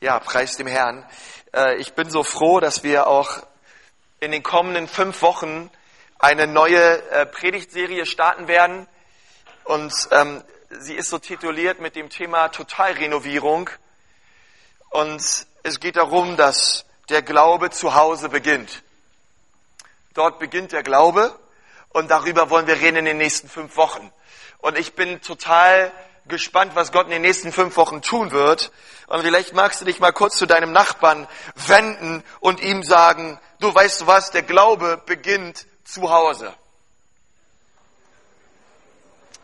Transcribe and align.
Ja, 0.00 0.20
preis 0.20 0.56
dem 0.56 0.68
Herrn. 0.68 1.04
Äh, 1.52 1.74
ich 1.78 1.94
bin 1.94 2.08
so 2.08 2.22
froh, 2.22 2.60
dass 2.60 2.84
wir 2.84 3.08
auch 3.08 3.42
in 4.20 4.30
den 4.30 4.44
kommenden 4.44 4.86
fünf 4.86 5.22
Wochen 5.22 5.72
eine 6.20 6.46
neue 6.46 7.02
äh, 7.10 7.26
Predigtserie 7.26 8.06
starten 8.06 8.46
werden. 8.46 8.86
Und 9.64 9.92
ähm, 10.12 10.44
sie 10.70 10.94
ist 10.94 11.10
so 11.10 11.18
tituliert 11.18 11.80
mit 11.80 11.96
dem 11.96 12.10
Thema 12.10 12.46
Totalrenovierung. 12.46 13.70
Und 14.90 15.20
es 15.64 15.80
geht 15.80 15.96
darum, 15.96 16.36
dass 16.36 16.86
der 17.08 17.22
Glaube 17.22 17.70
zu 17.70 17.96
Hause 17.96 18.28
beginnt. 18.28 18.84
Dort 20.14 20.38
beginnt 20.38 20.70
der 20.70 20.84
Glaube 20.84 21.36
und 21.88 22.08
darüber 22.08 22.50
wollen 22.50 22.68
wir 22.68 22.76
reden 22.76 22.98
in 22.98 23.04
den 23.04 23.18
nächsten 23.18 23.48
fünf 23.48 23.76
Wochen. 23.76 24.12
Und 24.58 24.78
ich 24.78 24.94
bin 24.94 25.20
total 25.22 25.90
gespannt, 26.28 26.74
was 26.74 26.92
Gott 26.92 27.06
in 27.06 27.12
den 27.12 27.22
nächsten 27.22 27.52
fünf 27.52 27.76
Wochen 27.76 28.02
tun 28.02 28.30
wird. 28.30 28.72
Und 29.06 29.22
vielleicht 29.22 29.54
magst 29.54 29.80
du 29.80 29.84
dich 29.84 30.00
mal 30.00 30.12
kurz 30.12 30.36
zu 30.36 30.46
deinem 30.46 30.72
Nachbarn 30.72 31.26
wenden 31.54 32.22
und 32.40 32.60
ihm 32.60 32.82
sagen, 32.82 33.40
du 33.60 33.74
weißt 33.74 34.06
was, 34.06 34.30
der 34.30 34.42
Glaube 34.42 35.02
beginnt 35.06 35.66
zu 35.84 36.10
Hause. 36.10 36.54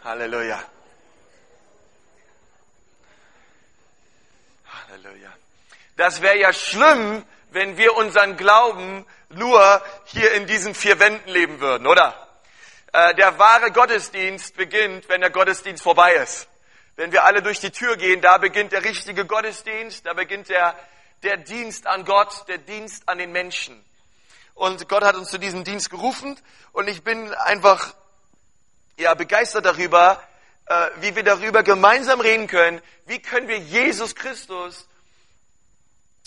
Halleluja. 0.05 0.63
Halleluja. 4.91 5.33
Das 5.97 6.21
wäre 6.21 6.39
ja 6.39 6.53
schlimm, 6.53 7.25
wenn 7.51 7.77
wir 7.79 7.97
unseren 7.97 8.37
Glauben 8.37 9.07
nur 9.31 9.83
hier 10.05 10.33
in 10.33 10.47
diesen 10.47 10.75
vier 10.75 10.99
Wänden 10.99 11.31
leben 11.31 11.61
würden, 11.61 11.87
oder? 11.87 12.29
Äh, 12.93 13.15
der 13.15 13.39
wahre 13.39 13.71
Gottesdienst 13.71 14.57
beginnt, 14.57 15.09
wenn 15.09 15.21
der 15.21 15.31
Gottesdienst 15.31 15.83
vorbei 15.83 16.13
ist. 16.15 16.49
Wenn 16.97 17.11
wir 17.11 17.25
alle 17.25 17.43
durch 17.43 17.61
die 17.61 17.71
Tür 17.71 17.97
gehen, 17.97 18.21
da 18.21 18.39
beginnt 18.39 18.73
der 18.73 18.85
richtige 18.85 19.25
Gottesdienst, 19.25 20.07
da 20.07 20.13
beginnt 20.13 20.49
der, 20.49 20.77
der 21.23 21.37
Dienst 21.39 21.87
an 21.87 22.05
Gott, 22.05 22.47
der 22.47 22.59
Dienst 22.59 23.09
an 23.09 23.19
den 23.19 23.33
Menschen. 23.33 23.85
Und 24.55 24.89
Gott 24.89 25.03
hat 25.03 25.17
uns 25.17 25.31
zu 25.31 25.39
diesem 25.39 25.65
Dienst 25.65 25.91
gerufen 25.91 26.39
und 26.73 26.89
ich 26.89 27.03
bin 27.03 27.33
einfach 27.35 27.95
ja, 28.97 29.15
begeistert 29.15 29.65
darüber, 29.65 30.23
äh, 30.67 30.91
wie 31.01 31.17
wir 31.17 31.25
darüber 31.25 31.65
gemeinsam 31.65 32.21
reden 32.21 32.47
können, 32.47 32.81
wie 33.07 33.19
können 33.19 33.49
wir 33.49 33.59
Jesus 33.59 34.15
Christus 34.15 34.87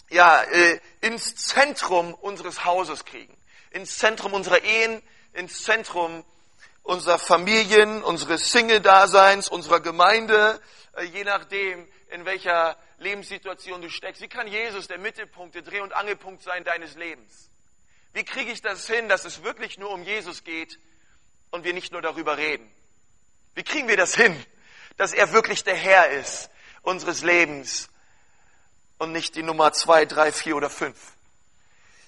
ja, 0.09 0.43
äh, 0.43 0.79
ins 0.99 1.35
Zentrum 1.35 2.13
unseres 2.13 2.65
Hauses 2.65 3.05
kriegen, 3.05 3.35
ins 3.71 3.97
Zentrum 3.97 4.33
unserer 4.33 4.63
Ehen, 4.63 5.01
ins 5.31 5.63
Zentrum 5.63 6.25
unserer 6.87 7.19
Familien, 7.19 8.01
unseres 8.01 8.49
Single-Daseins, 8.51 9.49
unserer 9.49 9.81
Gemeinde, 9.81 10.59
äh, 10.95 11.03
je 11.03 11.25
nachdem, 11.25 11.85
in 12.09 12.23
welcher 12.23 12.77
Lebenssituation 12.99 13.81
du 13.81 13.89
steckst. 13.89 14.21
Wie 14.21 14.29
kann 14.29 14.47
Jesus 14.47 14.87
der 14.87 14.97
Mittelpunkt, 14.97 15.53
der 15.53 15.63
Dreh- 15.63 15.81
und 15.81 15.91
Angelpunkt 15.91 16.43
sein 16.43 16.63
deines 16.63 16.95
Lebens? 16.95 17.49
Wie 18.13 18.23
kriege 18.23 18.51
ich 18.53 18.61
das 18.61 18.87
hin, 18.87 19.09
dass 19.09 19.25
es 19.25 19.43
wirklich 19.43 19.77
nur 19.77 19.91
um 19.91 20.03
Jesus 20.03 20.45
geht 20.45 20.79
und 21.51 21.65
wir 21.65 21.73
nicht 21.73 21.91
nur 21.91 22.01
darüber 22.01 22.37
reden? 22.37 22.71
Wie 23.53 23.63
kriegen 23.63 23.89
wir 23.89 23.97
das 23.97 24.15
hin, 24.15 24.33
dass 24.95 25.13
er 25.13 25.33
wirklich 25.33 25.65
der 25.65 25.75
Herr 25.75 26.09
ist 26.11 26.49
unseres 26.83 27.21
Lebens 27.21 27.89
und 28.97 29.11
nicht 29.11 29.35
die 29.35 29.43
Nummer 29.43 29.73
zwei, 29.73 30.05
drei, 30.05 30.31
vier 30.31 30.55
oder 30.55 30.69
fünf? 30.69 30.97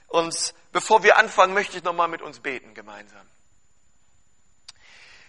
Und 0.07 0.53
bevor 0.71 1.03
wir 1.03 1.17
anfangen, 1.17 1.53
möchte 1.53 1.77
ich 1.77 1.83
nochmal 1.83 2.07
mit 2.07 2.21
uns 2.21 2.39
beten 2.39 2.73
gemeinsam. 2.73 3.27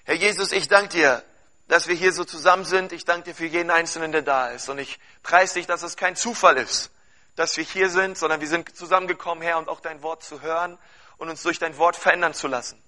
Herr 0.05 0.15
Jesus, 0.15 0.53
ich 0.53 0.69
danke 0.69 0.89
dir, 0.89 1.23
dass 1.69 1.87
wir 1.87 1.95
hier 1.95 2.13
so 2.13 2.25
zusammen 2.25 2.65
sind. 2.65 2.93
Ich 2.93 3.05
danke 3.05 3.31
dir 3.31 3.35
für 3.35 3.47
jeden 3.47 3.71
Einzelnen, 3.71 4.13
der 4.13 4.23
da 4.23 4.49
ist. 4.49 4.69
Und 4.69 4.79
ich 4.79 4.99
preise 5.23 5.55
dich, 5.55 5.67
dass 5.67 5.83
es 5.83 5.97
kein 5.97 6.17
Zufall 6.17 6.57
ist, 6.57 6.91
dass 7.37 7.57
wir 7.57 7.65
hier 7.65 7.91
sind, 7.91 8.17
sondern 8.19 8.41
wir 8.41 8.49
sind 8.49 8.75
zusammengekommen, 8.75 9.43
Herr, 9.43 9.59
und 9.59 9.69
auch 9.69 9.81
dein 9.81 10.03
Wort 10.03 10.23
zu 10.23 10.41
hören 10.41 10.79
und 11.19 11.29
uns 11.29 11.43
durch 11.43 11.59
dein 11.59 11.77
Wort 11.77 11.97
verändern 11.97 12.35
zu 12.35 12.49
lassen. 12.49 12.83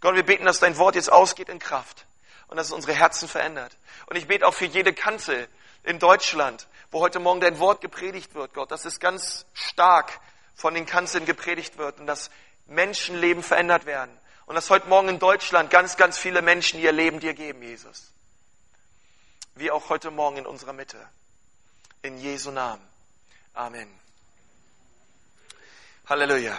Gott, 0.00 0.14
wir 0.14 0.24
beten, 0.24 0.44
dass 0.44 0.58
dein 0.58 0.76
Wort 0.78 0.94
jetzt 0.94 1.12
ausgeht 1.12 1.48
in 1.48 1.58
Kraft 1.58 2.06
und 2.48 2.56
dass 2.56 2.68
es 2.68 2.72
unsere 2.72 2.94
Herzen 2.94 3.28
verändert. 3.28 3.76
Und 4.06 4.16
ich 4.16 4.26
bete 4.26 4.46
auch 4.46 4.54
für 4.54 4.64
jede 4.64 4.92
Kanzel 4.92 5.48
in 5.84 5.98
Deutschland, 5.98 6.66
wo 6.90 7.00
heute 7.00 7.20
Morgen 7.20 7.40
dein 7.40 7.58
Wort 7.58 7.80
gepredigt 7.80 8.34
wird, 8.34 8.54
Gott, 8.54 8.70
dass 8.70 8.86
es 8.86 8.98
ganz 8.98 9.46
stark 9.52 10.20
von 10.54 10.74
den 10.74 10.86
Kanzeln 10.86 11.26
gepredigt 11.26 11.76
wird 11.76 12.00
und 12.00 12.06
dass 12.06 12.30
Menschenleben 12.66 13.42
verändert 13.42 13.84
werden 13.84 14.16
und 14.46 14.54
dass 14.54 14.70
heute 14.70 14.88
Morgen 14.88 15.08
in 15.08 15.18
Deutschland 15.18 15.70
ganz, 15.70 15.96
ganz 15.96 16.16
viele 16.16 16.40
Menschen 16.40 16.80
ihr 16.80 16.92
Leben 16.92 17.20
dir 17.20 17.34
geben, 17.34 17.62
Jesus. 17.62 18.12
Wie 19.56 19.70
auch 19.70 19.88
heute 19.88 20.10
Morgen 20.10 20.38
in 20.38 20.46
unserer 20.46 20.72
Mitte. 20.72 20.98
In 22.02 22.18
Jesu 22.18 22.52
Namen. 22.52 22.86
Amen. 23.54 23.88
Halleluja. 26.08 26.56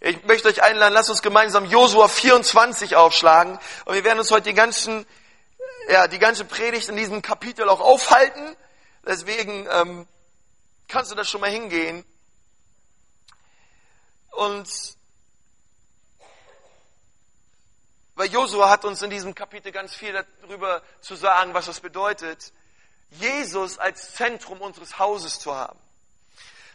Ich 0.00 0.24
möchte 0.24 0.48
euch 0.48 0.62
einladen, 0.62 0.94
lasst 0.94 1.10
uns 1.10 1.20
gemeinsam 1.20 1.66
Josua 1.66 2.08
24 2.08 2.96
aufschlagen. 2.96 3.58
Und 3.84 3.94
wir 3.94 4.04
werden 4.04 4.18
uns 4.18 4.30
heute 4.30 4.48
die 4.48 4.54
ganzen, 4.54 5.06
ja, 5.88 6.08
die 6.08 6.18
ganze 6.18 6.46
Predigt 6.46 6.88
in 6.88 6.96
diesem 6.96 7.20
Kapitel 7.20 7.68
auch 7.68 7.80
aufhalten. 7.80 8.56
Deswegen 9.06 9.66
ähm, 9.70 10.08
kannst 10.88 11.10
du 11.10 11.14
das 11.14 11.28
schon 11.28 11.42
mal 11.42 11.50
hingehen. 11.50 12.04
Und 14.30 14.68
Weil 18.16 18.28
Josua 18.28 18.70
hat 18.70 18.84
uns 18.84 19.02
in 19.02 19.10
diesem 19.10 19.34
Kapitel 19.34 19.72
ganz 19.72 19.94
viel 19.94 20.12
darüber 20.42 20.82
zu 21.00 21.16
sagen, 21.16 21.52
was 21.52 21.66
es 21.68 21.80
bedeutet, 21.80 22.52
Jesus 23.10 23.78
als 23.78 24.14
Zentrum 24.14 24.60
unseres 24.60 24.98
Hauses 24.98 25.40
zu 25.40 25.54
haben. 25.54 25.78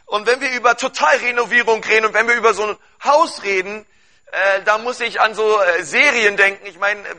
Und 0.06 0.26
wenn 0.26 0.40
wir 0.40 0.50
über 0.52 0.76
Totalrenovierung 0.76 1.82
reden 1.84 2.06
und 2.06 2.14
wenn 2.14 2.28
wir 2.28 2.34
über 2.34 2.52
so 2.52 2.64
ein 2.66 2.76
Haus 3.04 3.42
reden, 3.42 3.86
äh, 4.32 4.62
da 4.62 4.78
muss 4.78 5.00
ich 5.00 5.20
an 5.20 5.34
so 5.34 5.60
äh, 5.62 5.82
Serien 5.82 6.36
denken. 6.36 6.66
Ich 6.66 6.78
meine, 6.78 7.00
äh, 7.08 7.14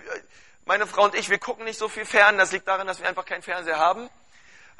meine 0.66 0.86
Frau 0.86 1.06
und 1.06 1.16
ich, 1.16 1.30
wir 1.30 1.40
gucken 1.40 1.66
nicht 1.66 1.80
so 1.80 1.90
viel 1.90 2.06
fern. 2.06 2.38
Das 2.38 2.52
liegt 2.52 2.68
daran, 2.68 2.88
dass 2.88 3.00
wir 3.00 3.08
einfach 3.08 3.26
keinen 3.26 3.42
Fernseher 3.44 3.80
haben. 3.80 4.10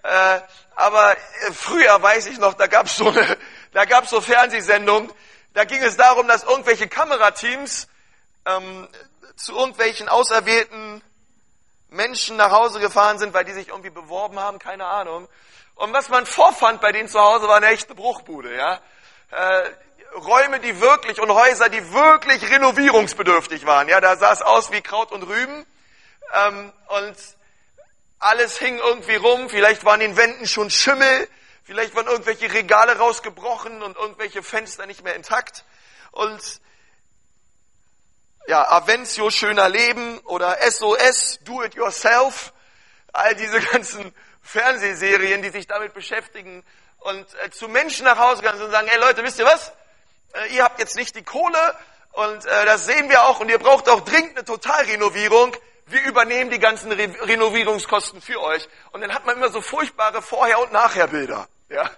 Äh, 0.04 0.40
aber 0.76 1.14
äh, 1.14 1.52
früher 1.54 2.02
weiß 2.02 2.28
ich 2.28 2.38
noch, 2.38 2.54
da 2.54 2.68
gab 2.68 2.88
es 2.88 2.98
so 2.98 3.10
eine, 3.10 3.38
da 3.74 3.86
gab 3.86 4.08
so 4.08 4.22
Fernsehsendungen. 4.22 5.12
Da 5.54 5.66
ging 5.66 5.82
es 5.82 5.98
darum, 5.98 6.28
dass 6.28 6.44
irgendwelche 6.44 6.88
Kamerateams 6.88 7.88
ähm, 8.46 8.88
zu 9.44 9.56
irgendwelchen 9.56 10.10
auserwählten 10.10 11.02
Menschen 11.90 12.38
nach 12.38 12.52
Hause 12.52 12.80
gefahren 12.80 13.20
sind, 13.20 13.34
weil 13.34 13.46
die 13.46 13.52
sich 13.52 13.68
irgendwie 13.70 13.90
beworben 13.90 14.40
haben, 14.40 14.60
keine 14.60 14.86
Ahnung. 14.86 15.28
Und 15.76 15.94
was 15.94 16.10
man 16.10 16.26
vorfand 16.26 16.82
bei 16.82 16.92
denen 16.92 17.10
zu 17.10 17.20
Hause, 17.20 17.48
war 17.48 17.58
eine 17.58 17.68
echte 17.68 17.96
Bruchbude, 17.96 18.56
ja. 18.56 18.80
Äh, 19.32 19.70
Räume, 20.16 20.60
die 20.60 20.82
wirklich 20.82 21.22
und 21.22 21.32
Häuser, 21.32 21.70
die 21.70 21.94
wirklich 21.94 22.50
renovierungsbedürftig 22.50 23.66
waren, 23.66 23.90
ja. 23.90 24.00
Da 24.00 24.16
sah 24.16 24.32
es 24.32 24.42
aus 24.42 24.72
wie 24.72 24.82
Kraut 24.82 25.12
und 25.12 25.24
Rüben 25.24 25.66
ähm, 26.34 26.72
und 26.88 27.16
alles 28.20 28.58
hing 28.58 28.78
irgendwie 28.78 29.16
rum. 29.16 29.50
Vielleicht 29.50 29.84
waren 29.84 30.02
in 30.02 30.12
den 30.12 30.18
Wänden 30.18 30.48
schon 30.48 30.70
Schimmel, 30.70 31.28
vielleicht 31.64 31.96
waren 31.96 32.08
irgendwelche 32.08 32.54
Regale 32.54 32.98
rausgebrochen 32.98 33.82
und 33.82 33.98
irgendwelche 33.98 34.44
Fenster 34.44 34.86
nicht 34.86 35.04
mehr 35.04 35.16
intakt 35.16 35.66
und 36.12 36.62
ja, 38.48 38.70
Avencio, 38.70 39.30
schöner 39.30 39.70
Leben 39.70 40.20
oder 40.20 40.58
SOS, 40.70 41.40
do 41.44 41.64
it 41.64 41.76
yourself, 41.76 42.54
all 43.14 43.36
diese 43.36 43.62
ganzen 43.72 44.14
Fernsehserien, 44.42 45.42
die 45.42 45.50
sich 45.50 45.68
damit 45.68 45.94
beschäftigen 45.94 46.64
und 47.00 47.26
äh, 47.44 47.50
zu 47.52 47.68
Menschen 47.68 48.06
nach 48.06 48.18
Hause 48.18 48.42
gehen 48.42 48.60
und 48.60 48.72
sagen, 48.72 48.88
hey 48.90 49.00
Leute, 49.00 49.24
wisst 49.24 49.40
ihr 49.40 49.46
was? 49.46 49.72
Äh, 50.34 50.56
ihr 50.56 50.64
habt 50.64 50.80
jetzt 50.80 50.96
nicht 50.96 51.16
die 51.16 51.24
Kohle 51.24 51.76
und 52.12 52.46
äh, 52.46 52.66
das 52.66 52.86
sehen 52.86 53.10
wir 53.10 53.24
auch 53.24 53.40
und 53.40 53.50
ihr 53.50 53.60
braucht 53.60 53.90
auch 53.90 54.02
dringend 54.02 54.38
eine 54.38 54.46
Totalrenovierung. 54.46 55.56
Wir 55.86 56.04
übernehmen 56.04 56.50
die 56.50 56.60
ganzen 56.60 56.92
Re 56.92 57.14
Renovierungskosten 57.22 58.22
für 58.22 58.42
euch. 58.42 58.68
Und 58.92 59.02
dann 59.02 59.14
hat 59.14 59.26
man 59.26 59.36
immer 59.36 59.50
so 59.50 59.62
furchtbare 59.62 60.22
Vorher- 60.22 60.60
und 60.60 60.72
Nachherbilder. 60.72 61.48
Ja? 61.70 61.90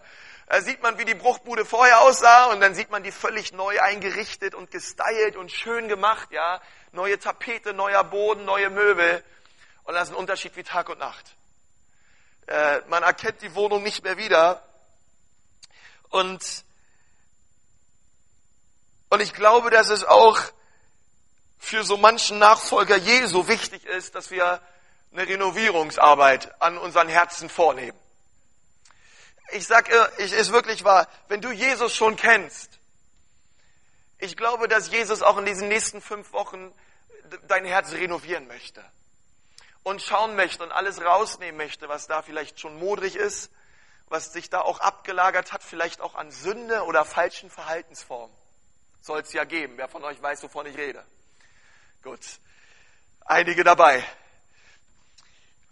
Da 0.48 0.62
sieht 0.62 0.82
man, 0.84 0.98
wie 0.98 1.06
die 1.06 1.16
Bruchbude 1.16 1.66
vorher 1.66 2.02
aussah 2.02 2.46
und 2.46 2.60
dann 2.60 2.76
sieht 2.76 2.92
man 2.92 3.04
die 3.04 3.12
völlig 3.12 3.54
neu 3.54 3.80
eingerichtet 3.80 4.56
und 4.56 4.72
gestylt 4.72 5.36
und 5.36 5.52
schön 5.52 5.88
gemacht, 5.88 6.32
ja. 6.32 6.62
Neue 6.92 7.18
Tapete, 7.18 7.74
neuer 7.74 8.04
Boden, 8.04 8.46
neue 8.46 8.70
Möbel. 8.70 9.24
Und 9.84 9.96
das 9.96 10.10
ist 10.10 10.14
ein 10.14 10.18
Unterschied 10.18 10.56
wie 10.56 10.64
Tag 10.64 10.90
und 10.90 11.00
Nacht. 11.00 11.36
Äh, 12.48 12.82
man 12.88 13.04
erkennt 13.04 13.42
die 13.42 13.56
Wohnung 13.56 13.84
nicht 13.84 14.04
mehr 14.04 14.18
wieder. 14.18 14.62
Und, 16.10 16.64
und 19.10 19.22
ich 19.22 19.34
glaube, 19.34 19.72
dass 19.72 19.90
es 19.90 20.04
auch 20.04 20.40
für 21.58 21.84
so 21.84 21.98
manchen 21.98 22.38
Nachfolger 22.38 22.98
Jesu 22.98 23.48
wichtig 23.48 23.86
ist, 23.86 24.14
dass 24.14 24.30
wir 24.30 24.62
eine 25.14 25.28
Renovierungsarbeit 25.28 26.62
an 26.62 26.78
unseren 26.78 27.08
Herzen 27.08 27.50
vornehmen 27.50 27.98
ich 29.52 29.68
sage, 29.68 30.12
ich 30.18 30.34
ist 30.34 30.52
wirklich 30.52 30.84
wahr, 30.84 31.08
wenn 31.28 31.42
du 31.42 31.52
Jesus 31.52 31.94
schon 31.94 32.16
kennst, 32.16 32.80
ich 34.20 34.38
glaube, 34.38 34.68
dass 34.68 34.90
Jesus 34.90 35.22
auch 35.22 35.38
in 35.38 35.46
diesen 35.46 35.68
nächsten 35.68 36.02
fünf 36.02 36.32
Wochen 36.32 36.74
dein 37.48 37.66
Herz 37.66 37.92
renovieren 37.92 38.48
möchte 38.48 38.84
und 39.84 40.02
schauen 40.02 40.36
möchte 40.36 40.64
und 40.64 40.72
alles 40.72 41.02
rausnehmen 41.02 41.58
möchte, 41.58 41.90
was 41.90 42.08
da 42.08 42.22
vielleicht 42.22 42.60
schon 42.60 42.80
modrig 42.80 43.16
ist, 43.16 43.52
was 44.08 44.32
sich 44.32 44.50
da 44.50 44.62
auch 44.62 44.80
abgelagert 44.80 45.52
hat, 45.52 45.64
vielleicht 45.64 46.00
auch 46.00 46.16
an 46.16 46.32
Sünde 46.32 46.84
oder 46.84 47.04
falschen 47.04 47.50
Verhaltensformen. 47.50 48.36
Soll 49.02 49.20
es 49.20 49.34
ja 49.34 49.44
geben. 49.44 49.74
Wer 49.76 49.90
von 49.90 50.04
euch 50.06 50.22
weiß, 50.22 50.42
wovon 50.44 50.66
ich 50.68 50.78
rede? 50.78 51.04
Gut. 52.04 52.22
Einige 53.26 53.64
dabei. 53.64 54.06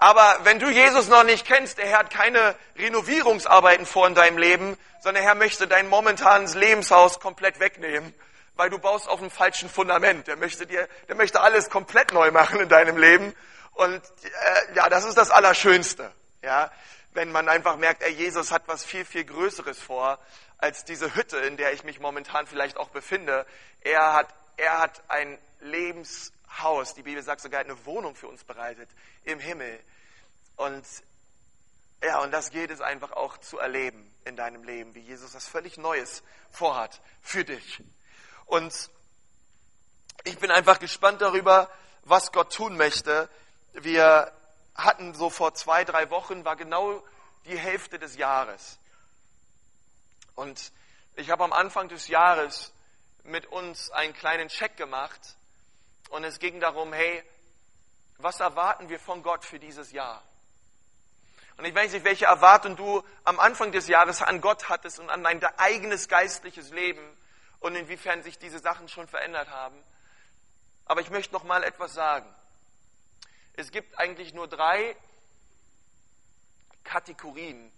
Aber 0.01 0.39
wenn 0.45 0.57
du 0.57 0.67
Jesus 0.67 1.09
noch 1.09 1.23
nicht 1.23 1.45
kennst, 1.45 1.77
der 1.77 1.85
Herr 1.85 1.99
hat 1.99 2.09
keine 2.09 2.55
Renovierungsarbeiten 2.75 3.85
vor 3.85 4.07
in 4.07 4.15
deinem 4.15 4.39
Leben, 4.39 4.75
sondern 4.99 5.21
der 5.21 5.23
Herr 5.25 5.35
möchte 5.35 5.67
dein 5.67 5.89
momentanes 5.89 6.55
Lebenshaus 6.55 7.19
komplett 7.19 7.59
wegnehmen, 7.59 8.11
weil 8.55 8.71
du 8.71 8.79
baust 8.79 9.07
auf 9.07 9.19
einem 9.19 9.29
falschen 9.29 9.69
Fundament. 9.69 10.25
Der 10.25 10.37
möchte 10.37 10.65
dir, 10.65 10.89
der 11.07 11.13
möchte 11.13 11.39
alles 11.41 11.69
komplett 11.69 12.13
neu 12.13 12.31
machen 12.31 12.59
in 12.59 12.67
deinem 12.67 12.97
Leben. 12.97 13.35
Und 13.73 14.01
äh, 14.23 14.73
ja, 14.73 14.89
das 14.89 15.05
ist 15.05 15.19
das 15.19 15.29
Allerschönste. 15.29 16.11
Ja, 16.41 16.71
wenn 17.13 17.31
man 17.31 17.47
einfach 17.47 17.75
merkt, 17.75 18.01
ey, 18.01 18.11
Jesus 18.11 18.51
hat 18.51 18.63
was 18.65 18.83
viel, 18.83 19.05
viel 19.05 19.25
Größeres 19.25 19.77
vor 19.77 20.17
als 20.57 20.83
diese 20.83 21.13
Hütte, 21.13 21.37
in 21.37 21.57
der 21.57 21.73
ich 21.73 21.83
mich 21.83 21.99
momentan 21.99 22.47
vielleicht 22.47 22.77
auch 22.77 22.89
befinde. 22.89 23.45
Er 23.81 24.13
hat, 24.13 24.33
er 24.57 24.79
hat 24.79 24.99
ein 25.09 25.37
Lebenshaus, 25.59 26.95
die 26.95 27.03
Bibel 27.03 27.21
sagt 27.21 27.41
sogar, 27.41 27.59
eine 27.59 27.85
Wohnung 27.85 28.15
für 28.15 28.29
uns 28.29 28.43
bereitet 28.43 28.89
im 29.25 29.39
Himmel. 29.39 29.79
Und 30.61 30.85
ja, 32.03 32.19
und 32.19 32.29
das 32.29 32.51
gilt 32.51 32.69
es 32.69 32.81
einfach 32.81 33.13
auch 33.13 33.39
zu 33.39 33.57
erleben 33.57 34.13
in 34.25 34.35
deinem 34.35 34.63
Leben, 34.63 34.93
wie 34.93 34.99
Jesus 34.99 35.33
was 35.33 35.47
völlig 35.47 35.77
Neues 35.77 36.21
vorhat 36.51 37.01
für 37.23 37.43
dich. 37.43 37.81
Und 38.45 38.71
ich 40.23 40.37
bin 40.37 40.51
einfach 40.51 40.77
gespannt 40.77 41.19
darüber, 41.19 41.67
was 42.03 42.31
Gott 42.31 42.53
tun 42.53 42.77
möchte. 42.77 43.27
Wir 43.73 44.31
hatten 44.75 45.15
so 45.15 45.31
vor 45.31 45.55
zwei, 45.55 45.83
drei 45.83 46.11
Wochen, 46.11 46.45
war 46.45 46.55
genau 46.55 47.03
die 47.45 47.57
Hälfte 47.57 47.97
des 47.97 48.15
Jahres. 48.15 48.77
Und 50.35 50.71
ich 51.15 51.31
habe 51.31 51.43
am 51.43 51.53
Anfang 51.53 51.89
des 51.89 52.07
Jahres 52.07 52.71
mit 53.23 53.47
uns 53.47 53.89
einen 53.89 54.13
kleinen 54.13 54.47
Check 54.47 54.77
gemacht 54.77 55.35
und 56.09 56.23
es 56.23 56.37
ging 56.37 56.59
darum, 56.59 56.93
hey, 56.93 57.23
was 58.19 58.39
erwarten 58.39 58.89
wir 58.89 58.99
von 58.99 59.23
Gott 59.23 59.43
für 59.43 59.57
dieses 59.57 59.91
Jahr? 59.91 60.21
Und 61.57 61.65
ich 61.65 61.75
weiß 61.75 61.91
nicht, 61.93 62.05
welche 62.05 62.25
Erwartung 62.25 62.75
du 62.75 63.03
am 63.23 63.39
Anfang 63.39 63.71
des 63.71 63.87
Jahres 63.87 64.21
an 64.21 64.41
Gott 64.41 64.69
hattest 64.69 64.99
und 64.99 65.09
an 65.09 65.23
dein 65.23 65.43
eigenes 65.57 66.07
geistliches 66.07 66.71
Leben 66.71 67.01
und 67.59 67.75
inwiefern 67.75 68.23
sich 68.23 68.39
diese 68.39 68.59
Sachen 68.59 68.87
schon 68.87 69.07
verändert 69.07 69.49
haben. 69.49 69.81
Aber 70.85 71.01
ich 71.01 71.09
möchte 71.09 71.33
noch 71.33 71.43
mal 71.43 71.63
etwas 71.63 71.93
sagen. 71.93 72.27
Es 73.53 73.71
gibt 73.71 73.97
eigentlich 73.99 74.33
nur 74.33 74.47
drei 74.47 74.95
Kategorien, 76.83 77.71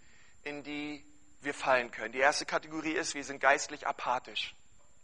in 0.43 0.63
die 0.63 1.05
wir 1.41 1.53
fallen 1.53 1.91
können. 1.91 2.13
Die 2.13 2.19
erste 2.19 2.45
Kategorie 2.45 2.93
ist, 2.93 3.15
wir 3.15 3.23
sind 3.23 3.39
geistlich 3.39 3.85
apathisch. 3.85 4.55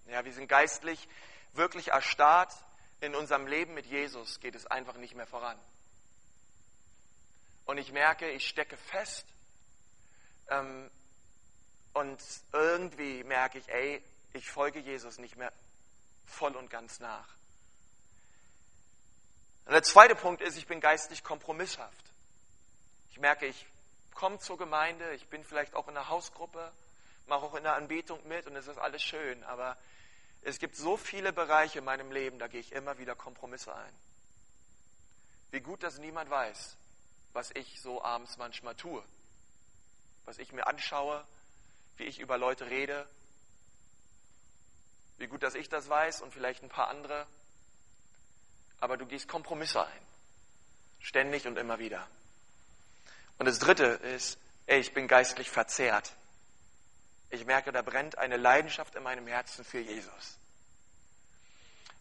Ja, 0.08 0.24
wir 0.26 0.34
sind 0.34 0.48
geistlich 0.48 1.08
wirklich 1.54 1.90
erstarrt. 1.90 2.54
In 3.02 3.16
unserem 3.16 3.48
Leben 3.48 3.74
mit 3.74 3.86
Jesus 3.86 4.40
geht 4.40 4.56
es 4.56 4.66
einfach 4.66 4.96
nicht 4.96 5.16
mehr 5.16 5.28
voran. 5.28 5.58
Und 7.70 7.78
ich 7.78 7.92
merke, 7.92 8.28
ich 8.32 8.50
stecke 8.50 8.76
fest. 8.78 9.28
Ähm, 10.50 10.90
und 11.94 12.20
irgendwie 12.52 13.24
merke 13.24 13.60
ich, 13.60 13.70
ey, 13.70 14.04
ich 14.34 14.50
folge 14.50 14.80
Jesus 14.80 15.20
nicht 15.20 15.38
mehr 15.38 15.54
voll 16.26 16.56
und 16.56 16.72
ganz 16.72 17.00
nach. 17.00 17.28
Und 19.66 19.74
der 19.74 19.84
zweite 19.84 20.16
Punkt 20.16 20.42
ist, 20.42 20.58
ich 20.58 20.66
bin 20.66 20.80
geistlich 20.82 21.24
kompromisshaft. 21.24 22.12
Ich 23.12 23.20
merke, 23.20 23.46
ich 23.46 23.68
komme 24.16 24.40
zur 24.40 24.58
Gemeinde, 24.58 25.14
ich 25.14 25.28
bin 25.28 25.44
vielleicht 25.44 25.76
auch 25.76 25.88
in 25.88 25.96
einer 25.96 26.10
Hausgruppe, 26.10 26.72
mache 27.28 27.46
auch 27.46 27.54
in 27.54 27.62
der 27.62 27.76
Anbetung 27.76 28.28
mit 28.28 28.48
und 28.48 28.56
es 28.56 28.66
ist 28.66 28.80
alles 28.80 29.04
schön, 29.04 29.44
aber 29.44 29.78
es 30.42 30.58
gibt 30.58 30.76
so 30.76 30.98
viele 30.98 31.32
Bereiche 31.32 31.78
in 31.78 31.86
meinem 31.86 32.12
Leben, 32.12 32.40
da 32.40 32.48
gehe 32.48 32.62
ich 32.62 32.72
immer 32.72 32.98
wieder 32.98 33.16
Kompromisse 33.16 33.76
ein. 33.76 33.94
Wie 35.52 35.60
gut, 35.60 35.84
dass 35.84 36.00
niemand 36.00 36.32
weiß, 36.32 36.76
was 37.34 37.52
ich 37.52 37.82
so 37.82 38.04
abends 38.04 38.38
manchmal 38.38 38.76
tue, 38.76 39.04
was 40.26 40.38
ich 40.40 40.52
mir 40.52 40.68
anschaue, 40.68 41.26
wie 41.98 42.04
ich 42.04 42.20
über 42.20 42.38
Leute 42.38 42.70
rede. 42.70 43.08
Wie 45.18 45.28
gut, 45.28 45.44
dass 45.44 45.56
ich 45.56 45.68
das 45.68 45.90
weiß 45.90 46.22
und 46.22 46.34
vielleicht 46.34 46.64
ein 46.64 46.70
paar 46.70 46.88
andere 46.88 47.28
aber 48.80 48.98
du 48.98 49.06
gehst 49.06 49.28
Kompromisse 49.28 49.86
ein. 49.86 50.02
Ständig 51.00 51.48
und 51.48 51.58
immer 51.58 51.80
wieder. 51.80 52.08
Und 53.38 53.46
das 53.46 53.60
Dritte 53.60 53.86
ist, 53.86 54.38
ey, 54.66 54.80
ich 54.80 54.94
bin 54.94 55.08
geistlich 55.08 55.50
verzehrt. 55.50 56.12
Ich 57.30 57.46
merke, 57.46 57.72
da 57.72 57.82
brennt 57.82 58.18
eine 58.18 58.38
Leidenschaft 58.38 58.96
in 58.96 59.04
meinem 59.04 59.28
Herzen 59.28 59.64
für 59.64 59.80
Jesus. 59.80 60.38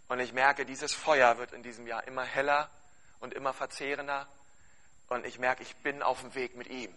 Und 0.08 0.20
ich 0.20 0.32
merke, 0.32 0.64
dieses 0.64 0.94
Feuer 0.94 1.38
wird 1.38 1.52
in 1.52 1.62
diesem 1.62 1.86
Jahr 1.86 2.06
immer 2.06 2.24
heller 2.24 2.70
und 3.20 3.34
immer 3.34 3.52
verzehrender. 3.52 4.26
Und 5.08 5.24
ich 5.26 5.38
merke, 5.38 5.62
ich 5.62 5.74
bin 5.76 6.02
auf 6.02 6.20
dem 6.20 6.34
Weg 6.34 6.56
mit 6.56 6.68
ihm. 6.68 6.94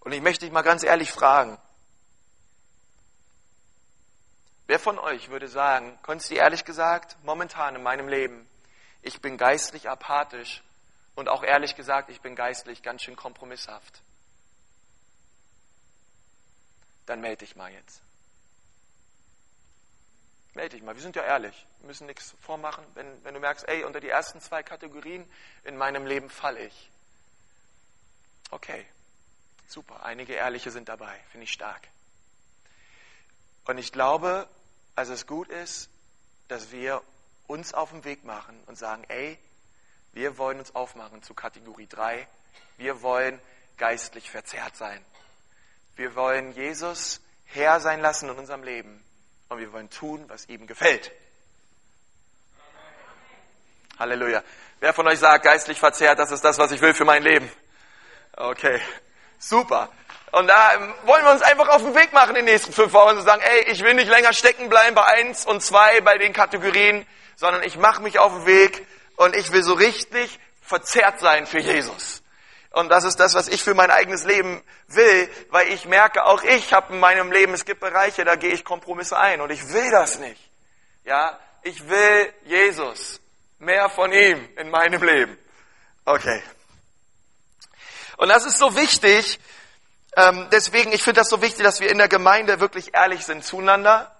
Und 0.00 0.12
ich 0.12 0.22
möchte 0.22 0.44
dich 0.44 0.52
mal 0.52 0.62
ganz 0.62 0.82
ehrlich 0.82 1.12
fragen, 1.12 1.58
Wer 4.68 4.78
von 4.78 4.98
euch 4.98 5.30
würde 5.30 5.48
sagen, 5.48 5.98
Konsti, 6.02 6.34
ehrlich 6.34 6.62
gesagt, 6.62 7.16
momentan 7.22 7.74
in 7.74 7.82
meinem 7.82 8.06
Leben, 8.06 8.46
ich 9.00 9.22
bin 9.22 9.38
geistlich 9.38 9.88
apathisch 9.88 10.62
und 11.14 11.26
auch 11.26 11.42
ehrlich 11.42 11.74
gesagt, 11.74 12.10
ich 12.10 12.20
bin 12.20 12.36
geistlich 12.36 12.82
ganz 12.82 13.02
schön 13.02 13.16
kompromisshaft? 13.16 14.02
Dann 17.06 17.22
melde 17.22 17.46
dich 17.46 17.56
mal 17.56 17.72
jetzt. 17.72 18.02
Melde 20.58 20.74
dich 20.74 20.82
mal, 20.82 20.96
wir 20.96 21.02
sind 21.02 21.14
ja 21.14 21.22
ehrlich, 21.22 21.54
wir 21.78 21.86
müssen 21.86 22.08
nichts 22.08 22.34
vormachen. 22.40 22.84
Wenn, 22.94 23.06
wenn 23.22 23.32
du 23.32 23.38
merkst, 23.38 23.68
ey, 23.68 23.84
unter 23.84 24.00
die 24.00 24.08
ersten 24.08 24.40
zwei 24.40 24.64
Kategorien 24.64 25.24
in 25.62 25.76
meinem 25.76 26.04
Leben 26.04 26.28
falle 26.28 26.66
ich. 26.66 26.90
Okay, 28.50 28.84
super, 29.68 30.02
einige 30.02 30.32
Ehrliche 30.32 30.72
sind 30.72 30.88
dabei, 30.88 31.16
finde 31.30 31.44
ich 31.44 31.52
stark. 31.52 31.86
Und 33.66 33.78
ich 33.78 33.92
glaube, 33.92 34.48
also 34.96 35.12
es 35.12 35.28
gut 35.28 35.46
ist, 35.46 35.90
dass 36.48 36.72
wir 36.72 37.02
uns 37.46 37.72
auf 37.72 37.90
den 37.90 38.02
Weg 38.02 38.24
machen 38.24 38.60
und 38.66 38.76
sagen, 38.76 39.04
ey, 39.06 39.38
wir 40.12 40.38
wollen 40.38 40.58
uns 40.58 40.74
aufmachen 40.74 41.22
zu 41.22 41.34
Kategorie 41.34 41.86
3. 41.86 42.26
Wir 42.78 43.00
wollen 43.02 43.40
geistlich 43.76 44.28
verzerrt 44.28 44.74
sein. 44.74 45.04
Wir 45.94 46.16
wollen 46.16 46.52
Jesus 46.52 47.20
Herr 47.44 47.78
sein 47.78 48.00
lassen 48.00 48.28
in 48.28 48.36
unserem 48.36 48.64
Leben. 48.64 49.04
Und 49.48 49.58
wir 49.58 49.72
wollen 49.72 49.90
tun, 49.90 50.24
was 50.28 50.48
ihm 50.48 50.66
gefällt. 50.66 51.10
Halleluja. 53.98 54.42
Wer 54.80 54.92
von 54.92 55.08
euch 55.08 55.18
sagt, 55.18 55.44
geistlich 55.44 55.78
verzerrt, 55.78 56.18
das 56.18 56.30
ist 56.30 56.44
das, 56.44 56.58
was 56.58 56.70
ich 56.70 56.80
will 56.80 56.94
für 56.94 57.04
mein 57.04 57.22
Leben? 57.22 57.50
Okay. 58.36 58.80
Super. 59.38 59.88
Und 60.30 60.46
da 60.48 60.74
ähm, 60.74 60.94
wollen 61.04 61.24
wir 61.24 61.32
uns 61.32 61.42
einfach 61.42 61.68
auf 61.68 61.82
den 61.82 61.94
Weg 61.94 62.12
machen 62.12 62.30
in 62.30 62.44
den 62.44 62.52
nächsten 62.54 62.72
fünf 62.72 62.92
Wochen 62.92 63.16
und 63.16 63.24
sagen, 63.24 63.42
ey, 63.42 63.72
ich 63.72 63.82
will 63.82 63.94
nicht 63.94 64.08
länger 64.08 64.32
stecken 64.32 64.68
bleiben 64.68 64.94
bei 64.94 65.04
eins 65.04 65.46
und 65.46 65.62
zwei 65.62 66.00
bei 66.02 66.18
den 66.18 66.32
Kategorien, 66.32 67.06
sondern 67.36 67.62
ich 67.62 67.76
mache 67.76 68.02
mich 68.02 68.18
auf 68.18 68.32
den 68.32 68.46
Weg 68.46 68.86
und 69.16 69.34
ich 69.34 69.50
will 69.52 69.62
so 69.62 69.72
richtig 69.72 70.38
verzerrt 70.60 71.20
sein 71.20 71.46
für 71.46 71.60
Jesus. 71.60 72.22
Und 72.78 72.90
das 72.90 73.02
ist 73.02 73.18
das, 73.18 73.34
was 73.34 73.48
ich 73.48 73.60
für 73.60 73.74
mein 73.74 73.90
eigenes 73.90 74.22
Leben 74.22 74.62
will, 74.86 75.28
weil 75.50 75.66
ich 75.66 75.84
merke, 75.86 76.24
auch 76.24 76.44
ich 76.44 76.72
habe 76.72 76.94
in 76.94 77.00
meinem 77.00 77.32
Leben, 77.32 77.52
es 77.52 77.64
gibt 77.64 77.80
Bereiche, 77.80 78.24
da 78.24 78.36
gehe 78.36 78.52
ich 78.52 78.64
Kompromisse 78.64 79.18
ein 79.18 79.40
und 79.40 79.50
ich 79.50 79.72
will 79.72 79.90
das 79.90 80.20
nicht. 80.20 80.40
Ja, 81.04 81.36
ich 81.62 81.88
will 81.88 82.32
Jesus, 82.44 83.20
mehr 83.58 83.90
von 83.90 84.12
ihm 84.12 84.48
in 84.56 84.70
meinem 84.70 85.02
Leben. 85.02 85.36
Okay. 86.04 86.40
Und 88.16 88.28
das 88.28 88.46
ist 88.46 88.58
so 88.58 88.76
wichtig, 88.76 89.40
ähm, 90.14 90.46
deswegen, 90.52 90.92
ich 90.92 91.02
finde 91.02 91.20
das 91.20 91.30
so 91.30 91.42
wichtig, 91.42 91.64
dass 91.64 91.80
wir 91.80 91.90
in 91.90 91.98
der 91.98 92.08
Gemeinde 92.08 92.60
wirklich 92.60 92.94
ehrlich 92.94 93.26
sind 93.26 93.44
zueinander 93.44 94.14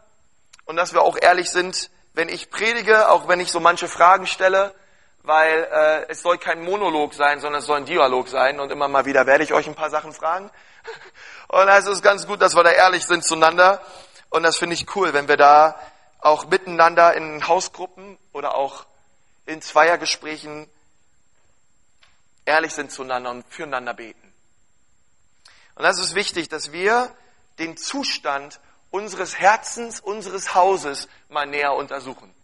und 0.65 0.75
dass 0.75 0.93
wir 0.93 1.03
auch 1.03 1.17
ehrlich 1.17 1.49
sind, 1.50 1.91
wenn 2.12 2.29
ich 2.29 2.50
predige, 2.50 3.09
auch 3.09 3.29
wenn 3.29 3.38
ich 3.38 3.53
so 3.53 3.61
manche 3.61 3.87
Fragen 3.87 4.27
stelle, 4.27 4.75
weil 5.22 5.68
äh, 5.70 6.06
es 6.08 6.22
soll 6.22 6.38
kein 6.38 6.62
Monolog 6.62 7.14
sein, 7.14 7.40
sondern 7.40 7.60
es 7.60 7.66
soll 7.66 7.78
ein 7.78 7.84
Dialog 7.84 8.28
sein 8.28 8.60
und 8.60 8.70
immer 8.70 8.88
mal 8.88 9.04
wieder 9.04 9.26
werde 9.26 9.44
ich 9.44 9.52
euch 9.52 9.66
ein 9.66 9.75
paar 9.75 9.90
Sachen 9.90 10.12
fragen. 10.12 10.50
Und 11.48 11.66
es 11.68 11.87
ist 11.87 12.02
ganz 12.02 12.26
gut, 12.26 12.42
dass 12.42 12.54
wir 12.54 12.62
da 12.62 12.70
ehrlich 12.70 13.06
sind 13.06 13.25
zueinander 13.25 13.80
und 14.28 14.42
das 14.42 14.58
finde 14.58 14.75
ich 14.75 14.94
cool, 14.94 15.14
wenn 15.14 15.28
wir 15.28 15.38
da 15.38 15.80
auch 16.20 16.46
miteinander 16.46 17.14
in 17.14 17.48
Hausgruppen 17.48 18.18
oder 18.32 18.54
auch 18.54 18.84
in 19.46 19.62
Zweiergesprächen 19.62 20.68
ehrlich 22.44 22.75
sind 22.75 22.92
zueinander 22.92 23.30
und 23.30 23.44
füreinander 23.48 23.94
beten. 23.94 24.32
Und 25.75 25.84
das 25.84 25.98
ist 25.98 26.14
wichtig, 26.14 26.48
dass 26.48 26.72
wir 26.72 27.14
den 27.58 27.76
Zustand 27.76 28.60
unseres 28.90 29.38
Herzens, 29.38 30.00
unseres 30.00 30.54
Hauses 30.54 31.08
mal 31.28 31.46
näher 31.46 31.75
untersuchen. 31.75 32.34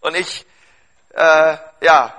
Und 0.00 0.14
ich, 0.14 0.46
äh, 1.10 1.56
ja, 1.80 2.14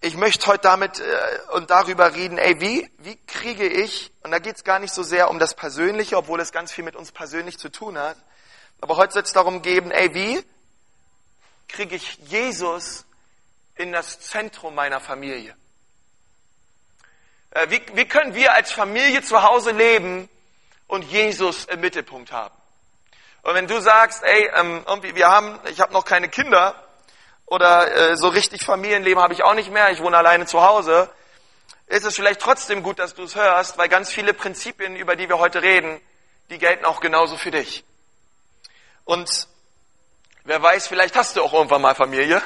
ich 0.00 0.16
möchte 0.16 0.46
heute 0.46 0.62
damit 0.62 1.00
äh, 1.00 1.38
und 1.52 1.70
darüber 1.70 2.14
reden, 2.14 2.38
ey, 2.38 2.60
wie, 2.60 2.90
wie 2.98 3.16
kriege 3.26 3.66
ich, 3.66 4.12
und 4.22 4.30
da 4.30 4.38
geht 4.38 4.56
es 4.56 4.64
gar 4.64 4.78
nicht 4.78 4.94
so 4.94 5.02
sehr 5.02 5.28
um 5.28 5.38
das 5.38 5.54
Persönliche, 5.54 6.16
obwohl 6.16 6.40
es 6.40 6.52
ganz 6.52 6.72
viel 6.72 6.84
mit 6.84 6.94
uns 6.94 7.10
persönlich 7.10 7.58
zu 7.58 7.68
tun 7.68 7.98
hat, 7.98 8.16
aber 8.80 8.96
heute 8.96 9.14
soll 9.14 9.22
es 9.22 9.32
darum 9.32 9.60
gehen, 9.60 9.90
ey, 9.90 10.14
wie 10.14 10.44
kriege 11.66 11.96
ich 11.96 12.18
Jesus 12.26 13.04
in 13.74 13.92
das 13.92 14.20
Zentrum 14.20 14.74
meiner 14.74 15.00
Familie? 15.00 15.56
Äh, 17.50 17.70
wie, 17.70 17.82
wie 17.94 18.06
können 18.06 18.34
wir 18.34 18.54
als 18.54 18.70
Familie 18.70 19.22
zu 19.22 19.42
Hause 19.42 19.72
leben 19.72 20.28
und 20.86 21.02
Jesus 21.04 21.64
im 21.64 21.80
Mittelpunkt 21.80 22.30
haben? 22.30 22.54
Und 23.42 23.54
wenn 23.54 23.66
du 23.66 23.80
sagst, 23.80 24.22
ey, 24.22 24.50
ähm, 24.54 24.84
irgendwie, 24.86 25.14
wir 25.14 25.28
haben, 25.28 25.58
ich 25.70 25.80
habe 25.80 25.92
noch 25.92 26.04
keine 26.04 26.28
Kinder 26.28 26.74
oder 27.48 28.10
äh, 28.10 28.16
so 28.16 28.28
richtig 28.28 28.64
Familienleben 28.64 29.22
habe 29.22 29.32
ich 29.32 29.42
auch 29.42 29.54
nicht 29.54 29.70
mehr, 29.70 29.90
ich 29.90 30.02
wohne 30.02 30.16
alleine 30.16 30.46
zu 30.46 30.62
Hause, 30.62 31.10
ist 31.86 32.04
es 32.04 32.14
vielleicht 32.14 32.40
trotzdem 32.40 32.82
gut, 32.82 32.98
dass 32.98 33.14
du 33.14 33.22
es 33.22 33.34
hörst, 33.34 33.78
weil 33.78 33.88
ganz 33.88 34.10
viele 34.10 34.34
Prinzipien, 34.34 34.96
über 34.96 35.16
die 35.16 35.28
wir 35.28 35.38
heute 35.38 35.62
reden, 35.62 36.00
die 36.50 36.58
gelten 36.58 36.84
auch 36.84 37.00
genauso 37.00 37.36
für 37.38 37.50
dich. 37.50 37.84
Und 39.04 39.48
wer 40.44 40.62
weiß, 40.62 40.86
vielleicht 40.86 41.16
hast 41.16 41.36
du 41.36 41.42
auch 41.42 41.54
irgendwann 41.54 41.80
mal 41.80 41.94
Familie 41.94 42.42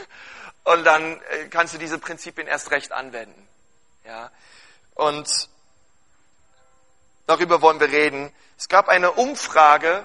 und 0.64 0.84
dann 0.84 1.20
äh, 1.30 1.48
kannst 1.48 1.74
du 1.74 1.78
diese 1.78 1.98
Prinzipien 1.98 2.48
erst 2.48 2.72
recht 2.72 2.90
anwenden. 2.90 3.48
Ja, 4.04 4.32
und 4.96 5.28
darüber 7.28 7.62
wollen 7.62 7.78
wir 7.78 7.88
reden. 7.88 8.34
Es 8.58 8.68
gab 8.68 8.88
eine 8.88 9.12
Umfrage 9.12 10.04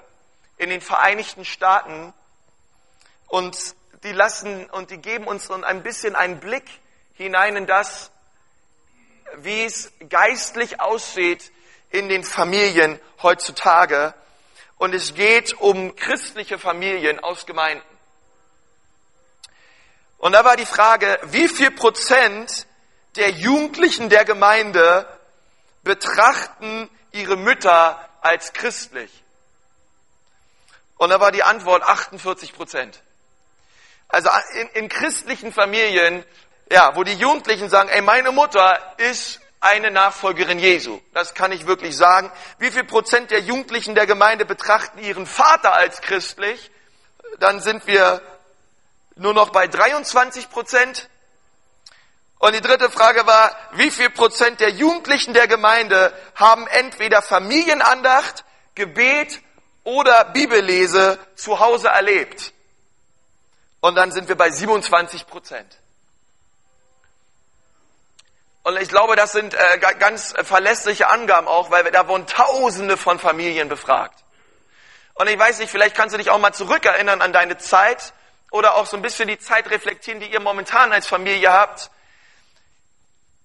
in 0.57 0.69
den 0.69 0.81
Vereinigten 0.81 1.45
Staaten 1.45 2.13
und 3.27 3.75
die 4.03 4.11
lassen 4.11 4.69
und 4.69 4.91
die 4.91 4.97
geben 4.97 5.25
uns 5.25 5.49
ein 5.49 5.83
bisschen 5.83 6.15
einen 6.15 6.39
Blick 6.39 6.65
hinein 7.13 7.55
in 7.55 7.65
das, 7.65 8.11
wie 9.37 9.63
es 9.63 9.91
geistlich 10.09 10.79
aussieht 10.79 11.51
in 11.89 12.09
den 12.09 12.23
Familien 12.23 12.99
heutzutage. 13.21 14.13
Und 14.77 14.93
es 14.93 15.15
geht 15.15 15.53
um 15.53 15.95
christliche 15.95 16.59
Familien 16.59 17.19
aus 17.19 17.45
Gemeinden. 17.45 17.83
Und 20.19 20.31
da 20.33 20.45
war 20.45 20.55
die 20.55 20.65
Frage, 20.65 21.19
wie 21.23 21.47
viel 21.47 21.71
Prozent 21.71 22.67
der 23.15 23.31
Jugendlichen 23.31 24.09
der 24.09 24.25
Gemeinde 24.25 25.07
betrachten 25.83 26.89
ihre 27.11 27.37
Mütter 27.37 27.99
als 28.21 28.53
christlich? 28.53 29.11
Und 30.97 31.09
da 31.09 31.19
war 31.19 31.31
die 31.31 31.43
Antwort 31.43 31.83
48 31.83 32.53
Prozent. 32.53 33.01
Also 34.09 34.29
in, 34.59 34.67
in 34.83 34.89
christlichen 34.89 35.51
Familien, 35.51 36.23
ja, 36.71 36.95
wo 36.95 37.03
die 37.03 37.13
Jugendlichen 37.13 37.69
sagen, 37.69 37.89
ey, 37.89 38.01
meine 38.01 38.31
Mutter 38.31 38.79
ist 38.97 39.39
eine 39.59 39.91
Nachfolgerin 39.91 40.59
Jesu. 40.59 40.99
Das 41.13 41.33
kann 41.33 41.51
ich 41.51 41.65
wirklich 41.67 41.95
sagen. 41.95 42.31
Wie 42.59 42.71
viel 42.71 42.83
Prozent 42.83 43.31
der 43.31 43.39
Jugendlichen 43.39 43.95
der 43.95 44.05
Gemeinde 44.05 44.45
betrachten 44.45 44.99
ihren 44.99 45.25
Vater 45.25 45.73
als 45.73 46.01
christlich? 46.01 46.71
Dann 47.39 47.59
sind 47.59 47.87
wir 47.87 48.21
nur 49.15 49.33
noch 49.33 49.49
bei 49.49 49.67
23 49.67 50.49
Prozent. 50.49 51.09
Und 52.39 52.53
die 52.53 52.61
dritte 52.61 52.91
Frage 52.91 53.25
war, 53.25 53.55
wie 53.73 53.89
viel 53.89 54.11
Prozent 54.11 54.59
der 54.59 54.69
Jugendlichen 54.69 55.33
der 55.33 55.47
Gemeinde 55.47 56.13
haben 56.35 56.67
entweder 56.67 57.21
Familienandacht, 57.21 58.45
Gebet 58.75 59.41
oder 59.83 60.25
Bibellese 60.25 61.17
zu 61.35 61.59
Hause 61.59 61.87
erlebt? 61.87 62.53
Und 63.79 63.95
dann 63.95 64.11
sind 64.11 64.27
wir 64.27 64.35
bei 64.35 64.49
27 64.49 65.27
Prozent. 65.27 65.77
Und 68.63 68.77
ich 68.81 68.89
glaube, 68.89 69.15
das 69.15 69.31
sind 69.31 69.53
äh, 69.53 69.77
ganz 69.97 70.33
verlässliche 70.43 71.09
Angaben 71.09 71.47
auch, 71.47 71.71
weil 71.71 71.89
da 71.89 72.07
wurden 72.07 72.27
Tausende 72.27 72.97
von 72.97 73.17
Familien 73.17 73.69
befragt. 73.69 74.25
Und 75.13 75.29
ich 75.29 75.39
weiß 75.39 75.59
nicht, 75.59 75.71
vielleicht 75.71 75.95
kannst 75.95 76.13
du 76.13 76.17
dich 76.17 76.29
auch 76.29 76.37
mal 76.37 76.53
zurückerinnern 76.53 77.21
an 77.21 77.31
deine 77.31 77.57
Zeit 77.57 78.13
oder 78.51 78.75
auch 78.75 78.85
so 78.85 78.97
ein 78.97 79.01
bisschen 79.01 79.27
die 79.27 79.39
Zeit 79.39 79.69
reflektieren, 79.69 80.19
die 80.19 80.31
ihr 80.31 80.39
momentan 80.39 80.91
als 80.91 81.07
Familie 81.07 81.51
habt. 81.51 81.89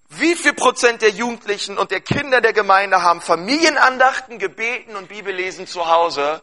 Wie 0.09 0.35
viel 0.35 0.53
Prozent 0.53 1.01
der 1.01 1.09
Jugendlichen 1.09 1.77
und 1.77 1.89
der 1.91 2.01
Kinder 2.01 2.41
der 2.41 2.53
Gemeinde 2.53 3.01
haben 3.01 3.21
Familienandachten, 3.21 4.37
Gebeten 4.37 4.95
und 4.95 5.07
Bibellesen 5.07 5.65
zu 5.65 5.89
Hause? 5.89 6.41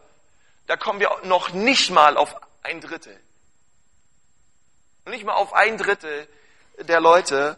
Da 0.67 0.75
kommen 0.75 0.99
wir 0.99 1.15
noch 1.23 1.53
nicht 1.53 1.91
mal 1.91 2.17
auf 2.17 2.35
ein 2.63 2.81
Drittel. 2.81 3.17
Nicht 5.05 5.25
mal 5.25 5.33
auf 5.33 5.53
ein 5.53 5.77
Drittel 5.77 6.27
der 6.77 7.01
Leute. 7.01 7.57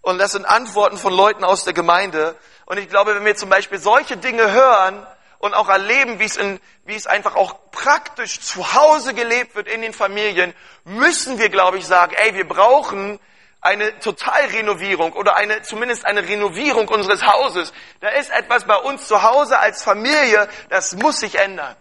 Und 0.00 0.18
das 0.18 0.32
sind 0.32 0.46
Antworten 0.46 0.96
von 0.96 1.12
Leuten 1.12 1.44
aus 1.44 1.64
der 1.64 1.74
Gemeinde. 1.74 2.34
Und 2.64 2.78
ich 2.78 2.88
glaube, 2.88 3.14
wenn 3.14 3.24
wir 3.24 3.36
zum 3.36 3.50
Beispiel 3.50 3.78
solche 3.78 4.16
Dinge 4.16 4.50
hören 4.50 5.06
und 5.40 5.52
auch 5.52 5.68
erleben, 5.68 6.18
wie 6.18 6.24
es, 6.24 6.38
in, 6.38 6.58
wie 6.86 6.94
es 6.94 7.06
einfach 7.06 7.34
auch 7.34 7.70
praktisch 7.70 8.40
zu 8.40 8.72
Hause 8.72 9.12
gelebt 9.12 9.54
wird 9.54 9.68
in 9.68 9.82
den 9.82 9.92
Familien, 9.92 10.54
müssen 10.84 11.38
wir, 11.38 11.50
glaube 11.50 11.76
ich, 11.76 11.86
sagen, 11.86 12.14
ey, 12.16 12.34
wir 12.34 12.48
brauchen 12.48 13.20
eine 13.60 13.98
Totalrenovierung 13.98 15.12
oder 15.12 15.36
eine, 15.36 15.60
zumindest 15.60 16.06
eine 16.06 16.26
Renovierung 16.26 16.88
unseres 16.88 17.26
Hauses. 17.26 17.74
Da 18.00 18.08
ist 18.08 18.30
etwas 18.30 18.64
bei 18.64 18.76
uns 18.76 19.06
zu 19.06 19.22
Hause 19.22 19.58
als 19.58 19.84
Familie, 19.84 20.48
das 20.70 20.96
muss 20.96 21.20
sich 21.20 21.38
ändern. 21.38 21.76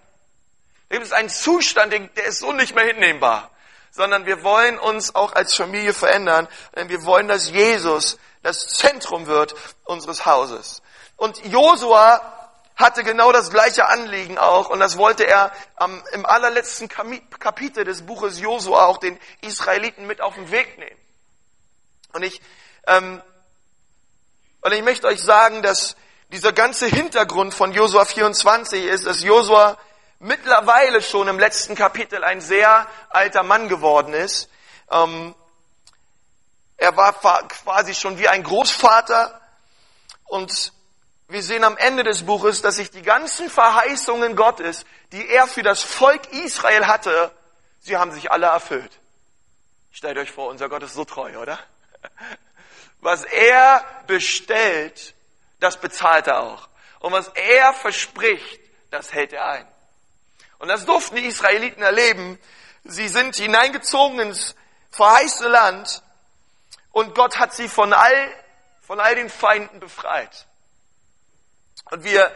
Da 0.89 0.95
gibt 0.95 1.05
es 1.05 1.13
einen 1.13 1.29
Zustand, 1.29 1.93
der 1.93 2.25
ist 2.25 2.39
so 2.39 2.51
nicht 2.51 2.75
mehr 2.75 2.83
hinnehmbar 2.83 3.49
sondern 3.91 4.25
wir 4.25 4.43
wollen 4.43 4.77
uns 4.79 5.15
auch 5.15 5.33
als 5.33 5.55
Familie 5.55 5.93
verändern, 5.93 6.47
denn 6.75 6.89
wir 6.89 7.03
wollen, 7.05 7.27
dass 7.27 7.49
Jesus 7.49 8.17
das 8.43 8.67
Zentrum 8.67 9.27
wird 9.27 9.55
unseres 9.83 10.25
Hauses. 10.25 10.81
Und 11.17 11.43
Josua 11.45 12.21
hatte 12.75 13.03
genau 13.03 13.33
das 13.33 13.49
gleiche 13.49 13.87
Anliegen 13.87 14.37
auch 14.37 14.69
und 14.69 14.79
das 14.79 14.97
wollte 14.97 15.27
er 15.27 15.51
am, 15.75 16.01
im 16.13 16.25
allerletzten 16.25 16.87
Kapitel 16.87 17.83
des 17.83 18.05
Buches 18.05 18.39
Josua 18.39 18.85
auch 18.85 18.97
den 18.97 19.19
Israeliten 19.41 20.07
mit 20.07 20.21
auf 20.21 20.35
den 20.35 20.49
Weg 20.49 20.77
nehmen. 20.77 20.99
Und 22.13 22.23
ich, 22.23 22.41
ähm, 22.87 23.21
und 24.61 24.71
ich 24.71 24.81
möchte 24.81 25.07
euch 25.07 25.21
sagen, 25.21 25.61
dass 25.61 25.97
dieser 26.31 26.53
ganze 26.53 26.85
Hintergrund 26.85 27.53
von 27.53 27.73
Josua 27.73 28.05
24 28.05 28.85
ist, 28.85 29.05
dass 29.05 29.23
Josua 29.23 29.77
mittlerweile 30.19 31.01
schon 31.01 31.27
im 31.27 31.39
letzten 31.39 31.75
Kapitel 31.75 32.23
ein 32.23 32.41
sehr 32.41 32.87
alter 33.09 33.43
Mann 33.43 33.69
geworden 33.69 34.13
ist. 34.13 34.49
Ähm, 34.91 35.33
er 36.77 36.95
war 36.95 37.13
quasi 37.47 37.93
schon 37.93 38.17
wie 38.19 38.27
ein 38.27 38.43
Großvater 38.43 39.41
und 40.25 40.73
wir 41.27 41.43
sehen 41.43 41.63
am 41.63 41.77
Ende 41.77 42.03
des 42.03 42.25
Buches, 42.25 42.61
dass 42.61 42.77
sich 42.77 42.89
die 42.89 43.01
ganzen 43.01 43.49
Verheißungen 43.49 44.35
Gottes, 44.35 44.85
die 45.11 45.27
er 45.27 45.47
für 45.47 45.61
das 45.61 45.83
Volk 45.83 46.31
Israel 46.31 46.87
hatte, 46.87 47.31
sie 47.79 47.97
haben 47.97 48.11
sich 48.11 48.31
alle 48.31 48.47
erfüllt. 48.47 48.99
Stellt 49.91 50.17
euch 50.17 50.31
vor, 50.31 50.47
unser 50.47 50.69
Gott 50.69 50.83
ist 50.83 50.93
so 50.93 51.05
treu, 51.05 51.37
oder? 51.37 51.59
Was 53.01 53.23
er 53.25 53.83
bestellt, 54.07 55.13
das 55.59 55.77
bezahlt 55.77 56.27
er 56.27 56.41
auch. 56.41 56.67
Und 56.99 57.13
was 57.13 57.29
er 57.29 57.73
verspricht, 57.73 58.59
das 58.91 59.13
hält 59.13 59.31
er 59.31 59.45
ein. 59.45 59.67
Und 60.59 60.67
das 60.67 60.85
durften 60.85 61.15
die 61.15 61.25
Israeliten 61.25 61.81
erleben. 61.81 62.37
Sie 62.83 63.07
sind 63.07 63.35
hineingezogen 63.35 64.19
ins 64.19 64.55
verheißene 64.91 65.49
Land 65.49 66.03
und 66.91 67.15
Gott 67.15 67.39
hat 67.39 67.53
sie 67.53 67.67
von 67.67 67.93
all, 67.93 68.29
von 68.81 68.99
all 68.99 69.15
den 69.15 69.29
Feinden 69.29 69.79
befreit. 69.79 70.45
Und 71.91 72.03
wir 72.03 72.31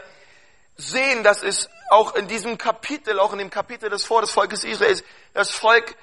sehen, 0.76 1.22
dass 1.22 1.42
es 1.42 1.68
auch 1.90 2.14
in 2.14 2.28
diesem 2.28 2.58
Kapitel, 2.58 3.18
auch 3.20 3.32
in 3.32 3.38
dem 3.38 3.50
Kapitel 3.50 3.90
des 3.90 4.04
Vor 4.04 4.22
des 4.22 4.30
Volkes 4.30 4.64
Israels, 4.64 5.04
das 5.34 5.50
Volk, 5.50 5.96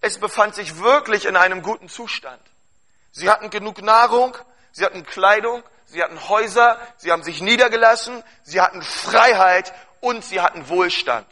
es 0.00 0.18
befand 0.18 0.54
sich 0.54 0.78
wirklich 0.78 1.24
in 1.24 1.36
einem 1.36 1.62
guten 1.62 1.88
Zustand. 1.88 2.42
Sie 3.10 3.30
hatten 3.30 3.50
genug 3.50 3.80
Nahrung, 3.80 4.36
sie 4.72 4.84
hatten 4.84 5.06
Kleidung, 5.06 5.62
sie 5.86 6.02
hatten 6.02 6.28
Häuser, 6.28 6.78
sie 6.98 7.10
haben 7.10 7.22
sich 7.22 7.40
niedergelassen, 7.40 8.22
sie 8.42 8.60
hatten 8.60 8.82
Freiheit 8.82 9.72
und 10.00 10.24
sie 10.24 10.40
hatten 10.40 10.68
Wohlstand. 10.68 11.26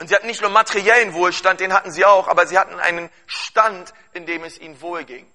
Und 0.00 0.08
sie 0.08 0.14
hatten 0.14 0.26
nicht 0.26 0.40
nur 0.40 0.48
materiellen 0.48 1.12
Wohlstand, 1.12 1.60
den 1.60 1.74
hatten 1.74 1.92
sie 1.92 2.06
auch, 2.06 2.26
aber 2.26 2.46
sie 2.46 2.58
hatten 2.58 2.80
einen 2.80 3.10
Stand, 3.26 3.92
in 4.14 4.24
dem 4.24 4.44
es 4.44 4.58
ihnen 4.58 4.80
wohlging. 4.80 5.30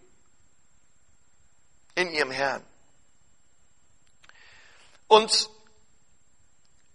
In 1.93 2.10
ihrem 2.10 2.31
Herrn. 2.31 2.65
Und 5.07 5.51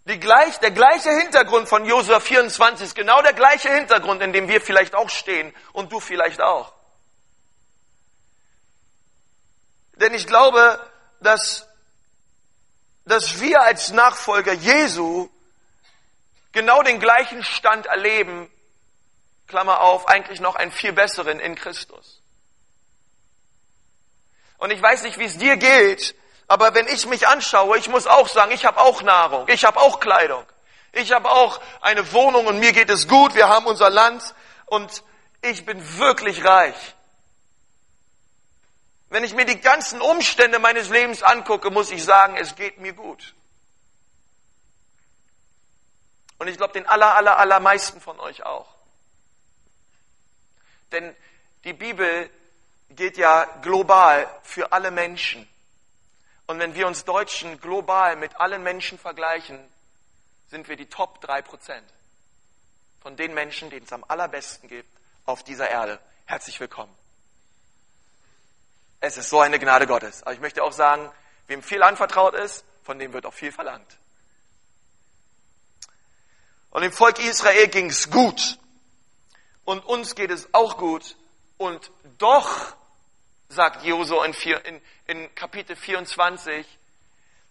gleich, 0.04 0.58
der 0.58 0.72
gleiche 0.72 1.10
Hintergrund 1.10 1.68
von 1.68 1.84
Josua 1.84 2.18
24 2.18 2.88
ist 2.88 2.96
genau 2.96 3.22
der 3.22 3.34
gleiche 3.34 3.72
Hintergrund, 3.72 4.20
in 4.20 4.32
dem 4.32 4.48
wir 4.48 4.60
vielleicht 4.60 4.96
auch 4.96 5.08
stehen 5.08 5.54
und 5.72 5.92
du 5.92 6.00
vielleicht 6.00 6.40
auch. 6.40 6.72
Denn 9.94 10.12
ich 10.12 10.26
glaube, 10.26 10.80
dass, 11.20 11.68
dass 13.04 13.40
wir 13.40 13.62
als 13.62 13.92
Nachfolger 13.92 14.54
Jesu 14.54 15.30
genau 16.52 16.83
den 16.83 17.00
gleichen 17.00 17.45
Stand 17.45 17.87
erleben, 17.87 18.50
Klammer 19.47 19.80
auf, 19.80 20.09
eigentlich 20.09 20.40
noch 20.40 20.57
einen 20.57 20.73
viel 20.73 20.92
besseren 20.92 21.40
in 21.40 21.54
Christus. 21.54 22.21
Und 24.59 24.71
ich 24.71 24.80
weiß 24.80 25.02
nicht, 25.02 25.19
wie 25.19 25.25
es 25.25 25.38
dir 25.38 25.57
geht, 25.57 26.14
aber 26.47 26.75
wenn 26.75 26.87
ich 26.87 27.07
mich 27.07 27.26
anschaue, 27.26 27.78
ich 27.78 27.88
muss 27.88 28.07
auch 28.07 28.28
sagen, 28.28 28.52
ich 28.52 28.64
habe 28.64 28.80
auch 28.80 29.02
Nahrung, 29.02 29.49
ich 29.49 29.64
habe 29.64 29.80
auch 29.80 30.00
Kleidung, 30.00 30.45
ich 30.92 31.12
habe 31.12 31.30
auch 31.30 31.61
eine 31.80 32.12
Wohnung 32.12 32.47
und 32.47 32.59
mir 32.59 32.73
geht 32.73 32.90
es 32.90 33.09
gut, 33.09 33.35
wir 33.35 33.49
haben 33.49 33.66
unser 33.66 33.90
Land 33.90 34.35
und 34.66 35.02
ich 35.42 35.64
bin 35.64 35.99
wirklich 35.99 36.45
reich. 36.45 36.76
Wenn 39.09 39.25
ich 39.25 39.35
mir 39.35 39.45
die 39.45 39.61
ganzen 39.61 40.00
Umstände 40.00 40.59
meines 40.59 40.88
Lebens 40.88 41.23
angucke, 41.23 41.71
muss 41.71 41.90
ich 41.90 42.04
sagen, 42.04 42.37
es 42.37 42.54
geht 42.54 42.78
mir 42.78 42.92
gut. 42.92 43.35
Und 46.40 46.49
ich 46.49 46.56
glaube, 46.56 46.73
den 46.73 46.87
aller, 46.87 47.14
aller, 47.16 47.38
allermeisten 47.38 48.00
von 48.00 48.18
euch 48.18 48.44
auch. 48.47 48.66
Denn 50.90 51.14
die 51.64 51.75
Bibel 51.75 52.30
geht 52.88 53.18
ja 53.18 53.44
global 53.61 54.26
für 54.42 54.73
alle 54.73 54.90
Menschen. 54.90 55.47
Und 56.47 56.59
wenn 56.59 56.75
wir 56.75 56.87
uns 56.87 57.04
Deutschen 57.04 57.61
global 57.61 58.16
mit 58.16 58.40
allen 58.40 58.62
Menschen 58.62 58.99
vergleichen, 58.99 59.59
sind 60.49 60.66
wir 60.68 60.76
die 60.76 60.87
Top 60.87 61.20
drei 61.20 61.42
Prozent 61.42 61.87
von 63.02 63.18
den 63.18 63.35
Menschen, 63.35 63.68
denen 63.68 63.85
es 63.85 63.92
am 63.92 64.02
allerbesten 64.09 64.66
gibt 64.70 64.88
auf 65.26 65.44
dieser 65.44 65.68
Erde. 65.68 66.00
Herzlich 66.25 66.59
willkommen. 66.59 66.97
Es 69.00 69.18
ist 69.18 69.28
so 69.28 69.40
eine 69.40 69.59
Gnade 69.59 69.87
Gottes. 69.87 70.23
Aber 70.23 70.32
ich 70.32 70.40
möchte 70.40 70.64
auch 70.64 70.73
sagen, 70.73 71.11
wem 71.49 71.62
viel 71.62 71.82
anvertraut 71.82 72.32
ist, 72.32 72.64
von 72.82 72.99
dem 72.99 73.12
wird 73.12 73.26
auch 73.26 73.35
viel 73.35 73.52
verlangt. 73.52 74.00
Und 76.70 76.82
dem 76.82 76.92
Volk 76.92 77.18
Israel 77.18 77.68
ging 77.68 77.90
es 77.90 78.10
gut. 78.10 78.58
Und 79.64 79.84
uns 79.84 80.14
geht 80.14 80.30
es 80.30 80.52
auch 80.52 80.78
gut. 80.78 81.16
Und 81.58 81.90
doch, 82.18 82.74
sagt 83.48 83.84
Josua 83.84 84.24
in, 84.24 84.34
in, 84.64 84.80
in 85.06 85.34
Kapitel 85.34 85.76
24, 85.76 86.66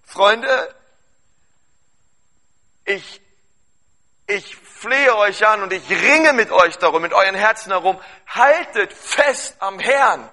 Freunde, 0.03 0.73
ich, 2.85 3.21
ich 4.25 4.55
flehe 4.55 5.15
euch 5.15 5.45
an 5.45 5.61
und 5.63 5.71
ich 5.73 5.88
ringe 5.89 6.33
mit 6.33 6.51
euch 6.51 6.77
darum, 6.77 7.01
mit 7.01 7.13
euren 7.13 7.35
Herzen 7.35 7.71
herum, 7.71 7.99
haltet 8.27 8.93
fest 8.93 9.57
am 9.59 9.79
Herrn 9.79 10.29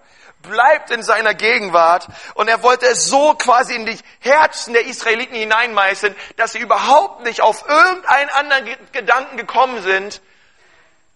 bleibt 0.49 0.91
in 0.91 1.03
seiner 1.03 1.35
Gegenwart. 1.35 2.09
Und 2.35 2.49
er 2.49 2.63
wollte 2.63 2.87
es 2.87 3.07
so 3.07 3.35
quasi 3.35 3.75
in 3.75 3.87
die 3.87 3.99
Herzen 4.21 4.73
der 4.73 4.87
Israeliten 4.87 5.37
hineinmeißeln, 5.37 6.15
dass 6.37 6.53
sie 6.53 6.59
überhaupt 6.59 7.25
nicht 7.25 7.41
auf 7.41 7.69
irgendeinen 7.69 8.31
anderen 8.31 8.77
Gedanken 8.93 9.37
gekommen 9.37 9.83
sind 9.83 10.21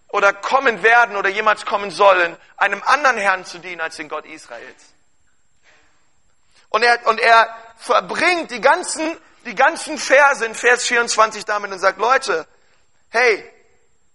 oder 0.08 0.32
kommen 0.32 0.82
werden 0.82 1.16
oder 1.16 1.28
jemals 1.28 1.64
kommen 1.64 1.90
sollen, 1.90 2.36
einem 2.56 2.82
anderen 2.84 3.16
Herrn 3.16 3.44
zu 3.44 3.58
dienen 3.58 3.80
als 3.80 3.96
den 3.96 4.08
Gott 4.08 4.26
Israels. 4.26 4.92
Und 6.68 6.82
er, 6.82 7.06
und 7.06 7.20
er 7.20 7.54
verbringt 7.76 8.50
die 8.50 8.60
ganzen, 8.60 9.16
die 9.44 9.54
ganzen 9.54 9.98
Verse 9.98 10.44
in 10.44 10.54
Vers 10.54 10.84
24 10.84 11.44
damit 11.44 11.72
und 11.72 11.78
sagt, 11.78 11.98
Leute, 11.98 12.46
hey, 13.10 13.44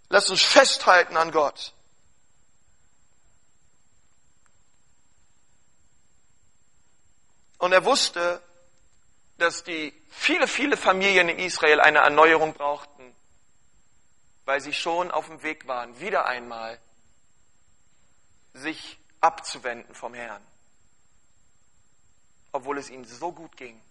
lasst 0.09 0.29
uns 0.29 0.41
festhalten 0.41 1.17
an 1.17 1.31
Gott. 1.31 1.73
Und 7.57 7.71
er 7.71 7.85
wusste, 7.85 8.41
dass 9.37 9.63
die 9.63 9.93
viele, 10.09 10.47
viele 10.47 10.77
Familien 10.77 11.29
in 11.29 11.39
Israel 11.39 11.81
eine 11.81 11.99
Erneuerung 11.99 12.53
brauchten, 12.53 13.15
weil 14.45 14.61
sie 14.61 14.73
schon 14.73 15.11
auf 15.11 15.27
dem 15.27 15.43
Weg 15.43 15.67
waren, 15.67 15.99
wieder 15.99 16.25
einmal 16.25 16.79
sich 18.53 18.97
abzuwenden 19.19 19.93
vom 19.95 20.13
Herrn. 20.13 20.41
Obwohl 22.51 22.77
es 22.77 22.89
ihnen 22.89 23.05
so 23.05 23.31
gut 23.31 23.57
ging 23.57 23.81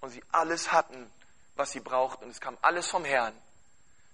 und 0.00 0.10
sie 0.10 0.22
alles 0.32 0.72
hatten, 0.72 1.10
was 1.56 1.72
sie 1.72 1.80
brauchten 1.80 2.24
und 2.24 2.30
es 2.30 2.40
kam 2.40 2.58
alles 2.60 2.88
vom 2.88 3.04
Herrn, 3.04 3.34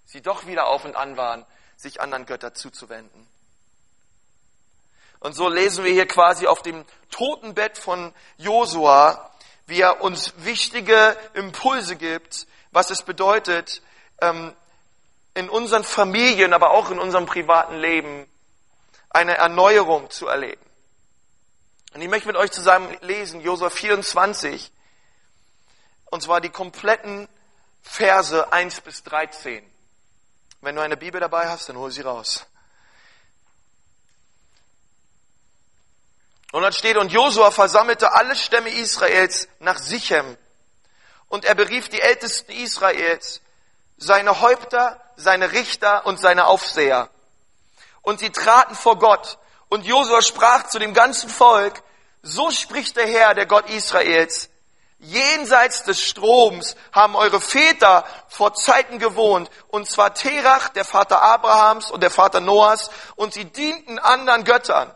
sie 0.05 0.21
doch 0.21 0.45
wieder 0.45 0.67
auf 0.67 0.85
und 0.85 0.95
an 0.95 1.17
waren, 1.17 1.45
sich 1.75 1.99
anderen 1.99 2.25
Götter 2.25 2.53
zuzuwenden. 2.53 3.27
Und 5.19 5.33
so 5.33 5.49
lesen 5.49 5.83
wir 5.83 5.91
hier 5.91 6.07
quasi 6.07 6.47
auf 6.47 6.61
dem 6.61 6.85
Totenbett 7.09 7.77
von 7.77 8.13
Josua, 8.37 9.31
wie 9.65 9.81
er 9.81 10.01
uns 10.01 10.33
wichtige 10.37 11.17
Impulse 11.33 11.95
gibt, 11.95 12.47
was 12.71 12.89
es 12.89 13.01
bedeutet, 13.01 13.81
ähm, 14.21 14.55
in 15.33 15.49
unseren 15.49 15.83
Familien, 15.83 16.53
aber 16.53 16.71
auch 16.71 16.89
in 16.89 16.99
unserem 16.99 17.25
privaten 17.25 17.75
Leben 17.75 18.27
eine 19.09 19.37
Erneuerung 19.37 20.09
zu 20.09 20.27
erleben. 20.27 20.61
Und 21.93 22.01
ich 22.01 22.09
möchte 22.09 22.27
mit 22.27 22.37
euch 22.37 22.51
zusammen 22.51 22.95
lesen, 23.01 23.41
Josua 23.41 23.69
24, 23.69 24.71
und 26.05 26.21
zwar 26.21 26.41
die 26.41 26.49
kompletten 26.49 27.27
Verse 27.81 28.51
1 28.51 28.81
bis 28.81 29.03
13. 29.03 29.63
Wenn 30.61 30.75
du 30.75 30.81
eine 30.81 30.97
Bibel 30.97 31.19
dabei 31.21 31.47
hast, 31.47 31.69
dann 31.69 31.77
hol 31.77 31.91
sie 31.91 32.01
raus. 32.01 32.45
Und 36.51 36.63
dann 36.63 36.73
steht, 36.73 36.97
und 36.97 37.11
Josua 37.11 37.51
versammelte 37.51 38.13
alle 38.13 38.35
Stämme 38.35 38.69
Israels 38.69 39.47
nach 39.59 39.77
Sichem. 39.77 40.37
Und 41.27 41.43
er 41.45 41.55
berief 41.55 41.89
die 41.89 42.01
Ältesten 42.01 42.51
Israels, 42.51 43.41
seine 43.97 44.41
Häupter, 44.41 45.01
seine 45.17 45.51
Richter 45.51 46.05
und 46.05 46.19
seine 46.19 46.47
Aufseher. 46.47 47.09
Und 48.01 48.19
sie 48.19 48.29
traten 48.29 48.75
vor 48.75 48.97
Gott. 48.97 49.37
Und 49.67 49.85
Josua 49.85 50.21
sprach 50.21 50.67
zu 50.67 50.79
dem 50.79 50.93
ganzen 50.93 51.29
Volk, 51.29 51.83
so 52.21 52.51
spricht 52.51 52.95
der 52.95 53.07
Herr, 53.07 53.33
der 53.33 53.45
Gott 53.45 53.69
Israels, 53.69 54.49
jenseits 54.99 55.83
des 55.83 56.01
Stroms 56.01 56.75
haben 56.91 57.15
eure 57.15 57.41
Väter 57.41 58.05
vor 58.29 58.53
Zeiten 58.53 58.99
gewohnt, 58.99 59.49
und 59.67 59.89
zwar 59.89 60.13
Terach, 60.13 60.69
der 60.69 60.85
Vater 60.85 61.21
Abrahams 61.21 61.91
und 61.91 62.01
der 62.01 62.09
Vater 62.09 62.39
Noahs, 62.39 62.89
und 63.15 63.33
sie 63.33 63.45
dienten 63.45 63.99
anderen 63.99 64.43
Göttern. 64.43 64.91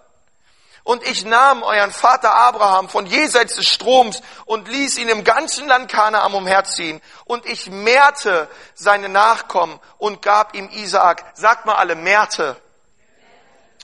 Und 0.84 1.04
ich 1.04 1.26
nahm 1.26 1.62
euren 1.62 1.92
Vater 1.92 2.34
Abraham 2.34 2.90
von 2.90 3.06
jenseits 3.06 3.56
des 3.56 3.68
Stroms 3.68 4.22
und 4.46 4.68
ließ 4.68 4.98
ihn 4.98 5.10
im 5.10 5.24
ganzen 5.24 5.68
Land 5.68 5.92
Kanaan 5.92 6.34
umherziehen. 6.34 7.02
Und 7.26 7.46
ich 7.46 7.70
mehrte 7.70 8.50
seine 8.74 9.08
Nachkommen 9.08 9.80
und 10.00 10.22
gab 10.22 10.56
ihm 10.56 10.70
Isaak. 10.70 11.24
Sagt 11.36 11.66
mal 11.66 11.76
alle, 11.76 11.96
mehrte. 11.96 12.58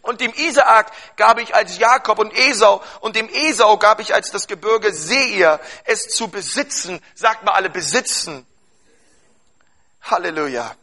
Und 0.02 0.22
dem 0.22 0.34
Isaak 0.34 0.92
gab 1.18 1.38
ich 1.38 1.54
als 1.54 1.78
Jakob 1.78 2.18
und 2.20 2.34
Esau 2.34 2.82
und 3.02 3.16
dem 3.16 3.30
Esau 3.30 3.78
gab 3.78 4.00
ich 4.00 4.14
als 4.14 4.32
das 4.32 4.48
Gebirge 4.48 4.94
Seir, 4.94 5.60
es 5.84 6.08
zu 6.08 6.30
besitzen. 6.30 7.04
Sagt 7.14 7.44
mal 7.44 7.52
alle, 7.52 7.70
besitzen. 7.70 8.48
Halleluja. 10.02 10.76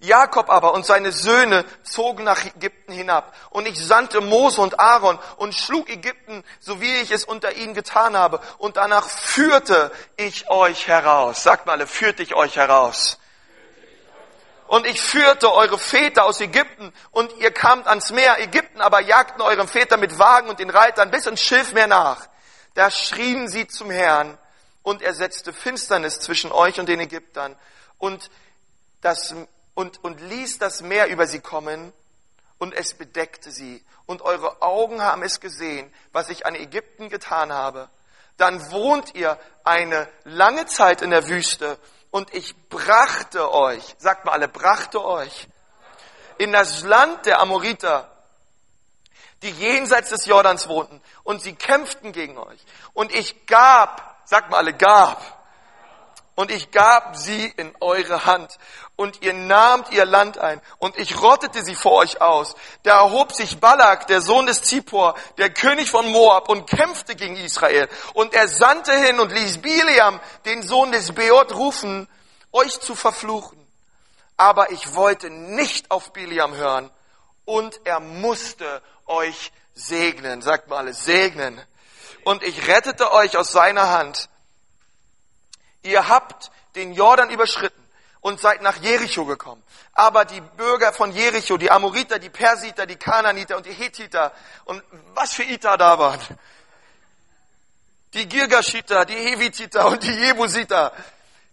Jakob 0.00 0.48
aber 0.48 0.72
und 0.72 0.86
seine 0.86 1.12
Söhne 1.12 1.64
zogen 1.82 2.24
nach 2.24 2.44
Ägypten 2.44 2.92
hinab. 2.92 3.34
Und 3.50 3.68
ich 3.68 3.78
sandte 3.78 4.22
Mose 4.22 4.60
und 4.60 4.80
Aaron 4.80 5.18
und 5.36 5.54
schlug 5.54 5.90
Ägypten, 5.90 6.42
so 6.58 6.80
wie 6.80 6.96
ich 6.96 7.10
es 7.10 7.24
unter 7.24 7.54
ihnen 7.56 7.74
getan 7.74 8.16
habe. 8.16 8.40
Und 8.56 8.78
danach 8.78 9.08
führte 9.08 9.92
ich 10.16 10.48
euch 10.48 10.88
heraus. 10.88 11.42
Sagt 11.42 11.66
mal, 11.66 11.86
führte 11.86 12.22
ich 12.22 12.34
euch 12.34 12.56
heraus. 12.56 13.18
Und 14.68 14.86
ich 14.86 15.02
führte 15.02 15.52
eure 15.52 15.78
Väter 15.78 16.24
aus 16.24 16.40
Ägypten 16.40 16.94
und 17.10 17.36
ihr 17.38 17.50
kamt 17.50 17.86
ans 17.86 18.10
Meer. 18.10 18.40
Ägypten 18.40 18.80
aber 18.80 19.00
jagten 19.00 19.42
euren 19.42 19.68
Väter 19.68 19.98
mit 19.98 20.18
Wagen 20.18 20.48
und 20.48 20.60
den 20.60 20.70
Reitern 20.70 21.10
bis 21.10 21.26
ins 21.26 21.42
Schilfmeer 21.42 21.88
nach. 21.88 22.28
Da 22.74 22.90
schrien 22.90 23.48
sie 23.48 23.66
zum 23.66 23.90
Herrn 23.90 24.38
und 24.82 25.02
er 25.02 25.12
setzte 25.12 25.52
Finsternis 25.52 26.20
zwischen 26.20 26.52
euch 26.52 26.78
und 26.80 26.88
den 26.88 27.00
Ägyptern. 27.00 27.56
Und 27.98 28.30
das 29.00 29.34
und, 29.80 30.04
und 30.04 30.20
ließ 30.20 30.58
das 30.58 30.82
Meer 30.82 31.08
über 31.08 31.26
sie 31.26 31.40
kommen 31.40 31.94
und 32.58 32.74
es 32.74 32.92
bedeckte 32.92 33.50
sie. 33.50 33.82
Und 34.04 34.20
eure 34.20 34.60
Augen 34.60 35.00
haben 35.00 35.22
es 35.22 35.40
gesehen, 35.40 35.90
was 36.12 36.28
ich 36.28 36.44
an 36.44 36.54
Ägypten 36.54 37.08
getan 37.08 37.50
habe. 37.50 37.88
Dann 38.36 38.70
wohnt 38.70 39.14
ihr 39.14 39.38
eine 39.64 40.06
lange 40.24 40.66
Zeit 40.66 41.00
in 41.00 41.08
der 41.08 41.28
Wüste 41.28 41.78
und 42.10 42.34
ich 42.34 42.54
brachte 42.68 43.50
euch, 43.54 43.96
sagt 43.96 44.26
mal 44.26 44.32
alle, 44.32 44.48
brachte 44.48 45.02
euch 45.02 45.48
in 46.36 46.52
das 46.52 46.82
Land 46.82 47.24
der 47.24 47.40
Amoriter, 47.40 48.10
die 49.42 49.50
jenseits 49.50 50.10
des 50.10 50.26
Jordans 50.26 50.68
wohnten 50.68 51.00
und 51.24 51.40
sie 51.40 51.54
kämpften 51.54 52.12
gegen 52.12 52.36
euch. 52.36 52.60
Und 52.92 53.14
ich 53.14 53.46
gab, 53.46 54.20
sagt 54.26 54.50
mal 54.50 54.58
alle, 54.58 54.74
gab 54.74 55.39
und 56.34 56.50
ich 56.50 56.70
gab 56.70 57.16
sie 57.16 57.52
in 57.56 57.74
eure 57.80 58.24
Hand 58.24 58.58
und 58.96 59.22
ihr 59.22 59.34
nahmt 59.34 59.92
ihr 59.92 60.04
Land 60.04 60.38
ein 60.38 60.60
und 60.78 60.98
ich 60.98 61.20
rottete 61.20 61.62
sie 61.62 61.74
vor 61.74 61.92
euch 61.98 62.20
aus. 62.20 62.54
Da 62.82 63.00
erhob 63.00 63.32
sich 63.32 63.60
Balak, 63.60 64.06
der 64.06 64.22
Sohn 64.22 64.46
des 64.46 64.62
Zippor, 64.62 65.14
der 65.38 65.50
König 65.50 65.90
von 65.90 66.10
Moab 66.10 66.48
und 66.48 66.68
kämpfte 66.68 67.14
gegen 67.16 67.36
Israel 67.36 67.88
und 68.14 68.34
er 68.34 68.48
sandte 68.48 68.92
hin 68.92 69.20
und 69.20 69.32
ließ 69.32 69.58
Bileam, 69.58 70.20
den 70.44 70.62
Sohn 70.62 70.92
des 70.92 71.12
Beot, 71.12 71.54
rufen, 71.54 72.08
euch 72.52 72.80
zu 72.80 72.94
verfluchen. 72.94 73.60
aber 74.40 74.70
ich 74.70 74.94
wollte 74.94 75.28
nicht 75.28 75.90
auf 75.90 76.14
Biliam 76.14 76.54
hören 76.54 76.90
und 77.44 77.78
er 77.84 78.00
musste 78.00 78.80
euch 79.04 79.52
segnen. 79.74 80.40
Sagt 80.40 80.68
mal 80.68 80.78
alle, 80.78 80.94
segnen. 80.94 81.60
Und 82.24 82.42
ich 82.42 82.66
rettete 82.66 83.12
euch 83.12 83.36
aus 83.36 83.52
seiner 83.52 83.90
Hand. 83.90 84.29
Ihr 85.82 86.08
habt 86.08 86.50
den 86.74 86.92
Jordan 86.92 87.30
überschritten 87.30 87.80
und 88.20 88.40
seid 88.40 88.62
nach 88.62 88.76
Jericho 88.76 89.24
gekommen. 89.24 89.62
Aber 89.94 90.24
die 90.24 90.40
Bürger 90.40 90.92
von 90.92 91.12
Jericho, 91.12 91.56
die 91.56 91.70
Amoriter, 91.70 92.18
die 92.18 92.30
Persiter, 92.30 92.86
die 92.86 92.96
Kananiter 92.96 93.56
und 93.56 93.66
die 93.66 93.72
Hethiter 93.72 94.32
und 94.64 94.82
was 95.14 95.32
für 95.32 95.42
Iter 95.42 95.76
da 95.76 95.98
waren. 95.98 96.20
Die 98.14 98.28
Girgashiter, 98.28 99.04
die 99.04 99.14
Hevititer 99.14 99.86
und 99.86 100.02
die 100.02 100.12
Jebusiter 100.12 100.92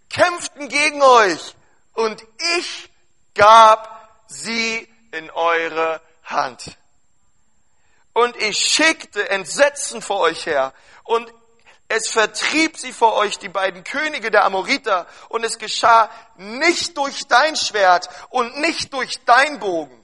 kämpften 0.09 0.69
gegen 0.69 1.01
euch 1.01 1.55
und 1.93 2.23
ich 2.57 2.89
gab 3.35 4.09
sie 4.27 4.87
in 5.11 5.29
eure 5.31 6.01
Hand. 6.23 6.77
Und 8.13 8.35
ich 8.37 8.57
schickte 8.57 9.29
Entsetzen 9.29 10.01
vor 10.01 10.21
euch 10.21 10.45
her 10.45 10.73
und 11.03 11.31
es 11.89 12.09
vertrieb 12.09 12.77
sie 12.77 12.91
vor 12.91 13.13
euch, 13.13 13.37
die 13.39 13.49
beiden 13.49 13.83
Könige 13.83 14.29
der 14.29 14.43
Amoriter, 14.43 15.07
und 15.29 15.43
es 15.43 15.57
geschah 15.57 16.09
nicht 16.35 16.97
durch 16.97 17.27
dein 17.27 17.55
Schwert 17.55 18.09
und 18.29 18.57
nicht 18.59 18.91
durch 18.93 19.23
dein 19.25 19.59
Bogen. 19.59 20.03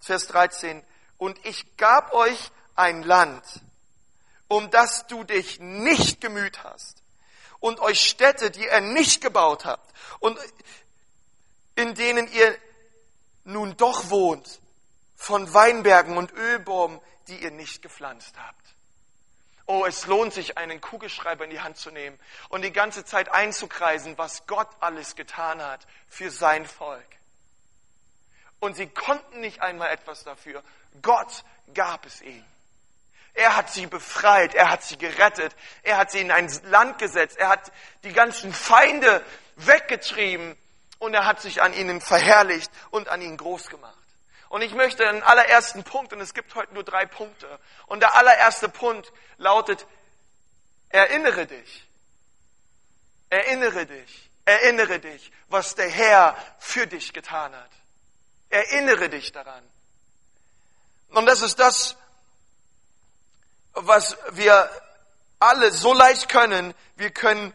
Vers 0.00 0.26
13. 0.26 0.84
Und 1.16 1.44
ich 1.44 1.76
gab 1.76 2.12
euch 2.12 2.50
ein 2.76 3.02
Land, 3.02 3.42
um 4.48 4.70
das 4.70 5.06
du 5.06 5.24
dich 5.24 5.60
nicht 5.60 6.20
gemüht 6.20 6.62
hast, 6.62 7.02
und 7.60 7.80
euch 7.80 8.00
Städte, 8.00 8.50
die 8.50 8.64
ihr 8.64 8.80
nicht 8.80 9.20
gebaut 9.20 9.64
habt, 9.64 9.92
und 10.20 10.38
in 11.74 11.94
denen 11.94 12.30
ihr 12.32 12.56
nun 13.44 13.76
doch 13.76 14.10
wohnt, 14.10 14.60
von 15.16 15.52
Weinbergen 15.52 16.16
und 16.16 16.32
Ölbäumen, 16.32 17.00
die 17.28 17.42
ihr 17.42 17.50
nicht 17.50 17.82
gepflanzt 17.82 18.34
habt. 18.38 18.77
Oh, 19.70 19.84
es 19.84 20.06
lohnt 20.06 20.32
sich, 20.32 20.56
einen 20.56 20.80
Kugelschreiber 20.80 21.44
in 21.44 21.50
die 21.50 21.60
Hand 21.60 21.76
zu 21.76 21.90
nehmen 21.90 22.18
und 22.48 22.62
die 22.62 22.72
ganze 22.72 23.04
Zeit 23.04 23.30
einzukreisen, 23.30 24.16
was 24.16 24.46
Gott 24.46 24.68
alles 24.80 25.14
getan 25.14 25.60
hat 25.60 25.86
für 26.08 26.30
sein 26.30 26.64
Volk. 26.64 27.04
Und 28.60 28.76
sie 28.76 28.86
konnten 28.86 29.40
nicht 29.40 29.60
einmal 29.60 29.90
etwas 29.90 30.24
dafür. 30.24 30.62
Gott 31.02 31.44
gab 31.74 32.06
es 32.06 32.22
ihnen. 32.22 32.46
Er 33.34 33.56
hat 33.56 33.70
sie 33.70 33.86
befreit, 33.86 34.54
er 34.54 34.70
hat 34.70 34.82
sie 34.84 34.96
gerettet, 34.96 35.54
er 35.82 35.98
hat 35.98 36.12
sie 36.12 36.20
in 36.20 36.30
ein 36.30 36.50
Land 36.64 36.98
gesetzt, 36.98 37.36
er 37.36 37.50
hat 37.50 37.70
die 38.04 38.14
ganzen 38.14 38.54
Feinde 38.54 39.22
weggetrieben 39.56 40.56
und 40.98 41.12
er 41.12 41.26
hat 41.26 41.42
sich 41.42 41.60
an 41.60 41.74
ihnen 41.74 42.00
verherrlicht 42.00 42.72
und 42.90 43.08
an 43.08 43.20
ihnen 43.20 43.36
groß 43.36 43.68
gemacht. 43.68 43.97
Und 44.48 44.62
ich 44.62 44.72
möchte 44.72 45.06
einen 45.08 45.22
allerersten 45.22 45.84
Punkt, 45.84 46.12
und 46.12 46.20
es 46.20 46.32
gibt 46.34 46.54
heute 46.54 46.72
nur 46.74 46.84
drei 46.84 47.04
Punkte. 47.06 47.58
Und 47.86 48.00
der 48.00 48.14
allererste 48.14 48.68
Punkt 48.68 49.12
lautet, 49.36 49.86
erinnere 50.88 51.46
dich. 51.46 51.86
Erinnere 53.30 53.86
dich. 53.86 54.30
Erinnere 54.46 54.98
dich, 54.98 55.30
was 55.48 55.74
der 55.74 55.90
Herr 55.90 56.34
für 56.58 56.86
dich 56.86 57.12
getan 57.12 57.54
hat. 57.54 57.70
Erinnere 58.48 59.10
dich 59.10 59.30
daran. 59.32 59.62
Und 61.10 61.26
das 61.26 61.42
ist 61.42 61.58
das, 61.58 61.96
was 63.72 64.16
wir 64.30 64.70
alle 65.38 65.70
so 65.70 65.92
leicht 65.92 66.30
können. 66.30 66.74
Wir 66.96 67.10
können 67.10 67.52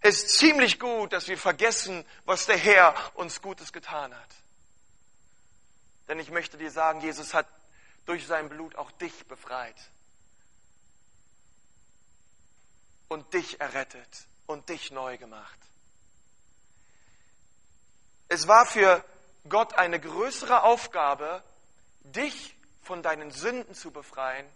es 0.00 0.28
ziemlich 0.28 0.78
gut, 0.78 1.14
dass 1.14 1.28
wir 1.28 1.38
vergessen, 1.38 2.04
was 2.26 2.44
der 2.44 2.58
Herr 2.58 2.94
uns 3.14 3.40
Gutes 3.40 3.72
getan 3.72 4.14
hat. 4.14 4.30
Denn 6.08 6.18
ich 6.18 6.30
möchte 6.30 6.56
dir 6.56 6.70
sagen, 6.70 7.00
Jesus 7.00 7.34
hat 7.34 7.46
durch 8.06 8.26
sein 8.26 8.48
Blut 8.48 8.76
auch 8.76 8.90
dich 8.92 9.26
befreit 9.26 9.76
und 13.08 13.32
dich 13.34 13.60
errettet 13.60 14.26
und 14.46 14.68
dich 14.68 14.90
neu 14.90 15.18
gemacht. 15.18 15.58
Es 18.28 18.48
war 18.48 18.66
für 18.66 19.04
Gott 19.48 19.74
eine 19.74 20.00
größere 20.00 20.62
Aufgabe, 20.62 21.42
dich 22.00 22.54
von 22.82 23.02
deinen 23.02 23.30
Sünden 23.30 23.74
zu 23.74 23.90
befreien, 23.90 24.46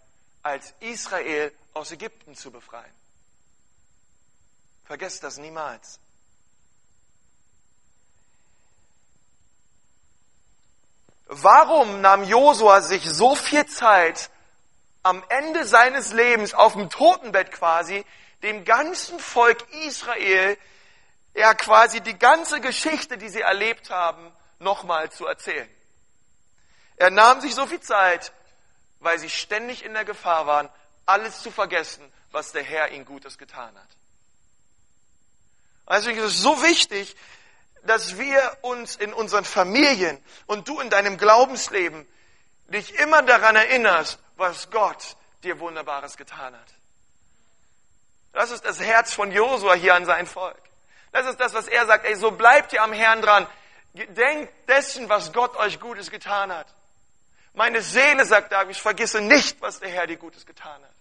als 0.41 0.73
Israel 0.79 1.51
aus 1.73 1.91
Ägypten 1.91 2.35
zu 2.35 2.51
befreien. 2.51 2.93
Vergesst 4.85 5.23
das 5.23 5.37
niemals. 5.37 5.99
Warum 11.41 12.01
nahm 12.01 12.23
Josua 12.23 12.81
sich 12.81 13.09
so 13.09 13.35
viel 13.35 13.65
Zeit 13.65 14.29
am 15.01 15.23
Ende 15.29 15.65
seines 15.65 16.13
Lebens 16.13 16.53
auf 16.53 16.73
dem 16.73 16.89
Totenbett 16.89 17.51
quasi, 17.51 18.05
dem 18.43 18.65
ganzen 18.65 19.19
Volk 19.19 19.65
Israel, 19.85 20.57
ja 21.33 21.55
quasi 21.55 22.01
die 22.01 22.17
ganze 22.17 22.61
Geschichte, 22.61 23.17
die 23.17 23.29
sie 23.29 23.41
erlebt 23.41 23.89
haben, 23.89 24.31
nochmal 24.59 25.11
zu 25.11 25.25
erzählen? 25.25 25.69
Er 26.97 27.09
nahm 27.09 27.41
sich 27.41 27.55
so 27.55 27.65
viel 27.65 27.81
Zeit, 27.81 28.31
weil 28.99 29.17
sie 29.17 29.29
ständig 29.29 29.83
in 29.83 29.93
der 29.93 30.05
Gefahr 30.05 30.45
waren, 30.45 30.69
alles 31.07 31.41
zu 31.41 31.49
vergessen, 31.49 32.03
was 32.31 32.51
der 32.51 32.63
Herr 32.63 32.91
ihnen 32.91 33.05
Gutes 33.05 33.39
getan 33.39 33.75
hat. 33.75 33.89
Deswegen 35.89 36.19
ist 36.19 36.25
es 36.25 36.41
so 36.41 36.61
wichtig, 36.61 37.15
dass 37.83 38.17
wir 38.17 38.57
uns 38.61 38.95
in 38.95 39.13
unseren 39.13 39.45
Familien 39.45 40.21
und 40.45 40.67
du 40.67 40.79
in 40.79 40.89
deinem 40.89 41.17
Glaubensleben 41.17 42.07
dich 42.67 42.97
immer 42.99 43.21
daran 43.21 43.55
erinnerst, 43.55 44.19
was 44.37 44.69
Gott 44.71 45.15
dir 45.43 45.59
Wunderbares 45.59 46.17
getan 46.17 46.53
hat. 46.53 46.67
Das 48.31 48.51
ist 48.51 48.65
das 48.65 48.79
Herz 48.79 49.13
von 49.13 49.31
Josua 49.31 49.73
hier 49.73 49.95
an 49.95 50.05
sein 50.05 50.25
Volk. 50.25 50.57
Das 51.11 51.27
ist 51.27 51.39
das, 51.39 51.53
was 51.53 51.67
er 51.67 51.85
sagt. 51.85 52.05
Ey, 52.05 52.15
so 52.15 52.31
bleibt 52.31 52.73
ihr 52.73 52.81
am 52.81 52.93
Herrn 52.93 53.21
dran. 53.21 53.47
Denkt 53.93 54.51
dessen, 54.67 55.07
was 55.09 55.31
Gott 55.31 55.55
euch 55.57 55.79
Gutes 55.79 56.09
getan 56.09 56.51
hat. 56.51 56.67
Meine 57.53 57.83
Seele, 57.83 58.25
sagt 58.25 58.51
David, 58.51 58.75
vergisse 58.75 59.21
nicht, 59.21 59.61
was 59.61 59.79
der 59.79 59.89
Herr 59.89 60.07
dir 60.07 60.17
Gutes 60.17 60.47
getan 60.47 60.81
hat. 60.81 60.93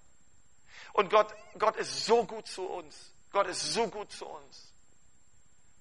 Und 0.92 1.08
Gott, 1.08 1.34
Gott 1.58 1.76
ist 1.76 2.04
so 2.04 2.24
gut 2.24 2.46
zu 2.46 2.66
uns. 2.66 2.94
Gott 3.32 3.46
ist 3.46 3.72
so 3.72 3.86
gut 3.86 4.12
zu 4.12 4.26
uns. 4.26 4.71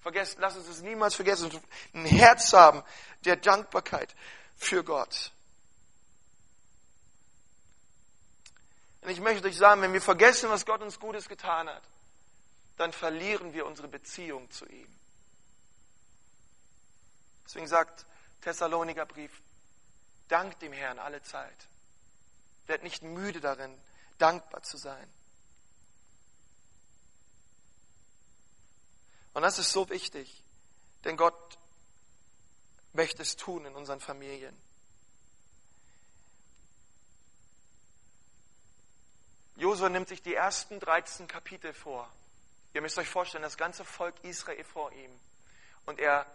Vergesst, 0.01 0.37
lass 0.39 0.57
uns 0.57 0.67
es 0.67 0.81
niemals 0.81 1.15
vergessen. 1.15 1.51
Ein 1.93 2.05
Herz 2.05 2.53
haben 2.53 2.83
der 3.23 3.35
Dankbarkeit 3.35 4.15
für 4.55 4.83
Gott. 4.83 5.31
Und 9.01 9.09
ich 9.09 9.19
möchte 9.19 9.47
euch 9.47 9.57
sagen, 9.57 9.81
wenn 9.81 9.93
wir 9.93 10.01
vergessen, 10.01 10.49
was 10.49 10.65
Gott 10.65 10.81
uns 10.81 10.99
Gutes 10.99 11.27
getan 11.27 11.69
hat, 11.69 11.83
dann 12.77 12.93
verlieren 12.93 13.53
wir 13.53 13.65
unsere 13.65 13.87
Beziehung 13.87 14.49
zu 14.51 14.65
ihm. 14.65 14.87
Deswegen 17.45 17.67
sagt 17.67 18.05
Thessaloniker 18.41 19.05
Brief, 19.05 19.31
dankt 20.27 20.61
dem 20.61 20.73
Herrn 20.73 20.99
alle 20.99 21.21
Zeit. 21.21 21.67
Werdet 22.65 22.83
nicht 22.83 23.03
müde 23.03 23.39
darin, 23.39 23.75
dankbar 24.17 24.63
zu 24.63 24.77
sein. 24.77 25.07
Und 29.33 29.43
das 29.43 29.59
ist 29.59 29.71
so 29.71 29.89
wichtig, 29.89 30.43
denn 31.03 31.17
Gott 31.17 31.57
möchte 32.93 33.21
es 33.21 33.35
tun 33.37 33.65
in 33.65 33.75
unseren 33.75 33.99
Familien. 33.99 34.55
Josua 39.55 39.89
nimmt 39.89 40.09
sich 40.09 40.21
die 40.21 40.33
ersten 40.33 40.79
13 40.79 41.27
Kapitel 41.27 41.73
vor. 41.73 42.11
Ihr 42.73 42.81
müsst 42.81 42.97
euch 42.97 43.07
vorstellen, 43.07 43.43
das 43.43 43.57
ganze 43.57 43.85
Volk 43.85 44.15
Israel 44.23 44.63
vor 44.63 44.91
ihm. 44.91 45.11
Und 45.85 45.99
er 45.99 46.25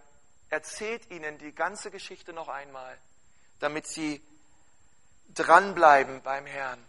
erzählt 0.49 1.11
ihnen 1.11 1.39
die 1.39 1.53
ganze 1.53 1.91
Geschichte 1.91 2.33
noch 2.33 2.49
einmal, 2.49 2.97
damit 3.59 3.87
sie 3.87 4.23
dranbleiben 5.35 6.23
beim 6.23 6.47
Herrn. 6.47 6.83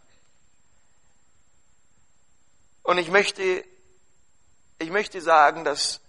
Und 2.83 2.99
ich 2.99 3.09
möchte 3.09 3.65
ich 4.79 4.89
möchte 4.89 5.21
sagen, 5.21 5.63
dass 5.63 5.99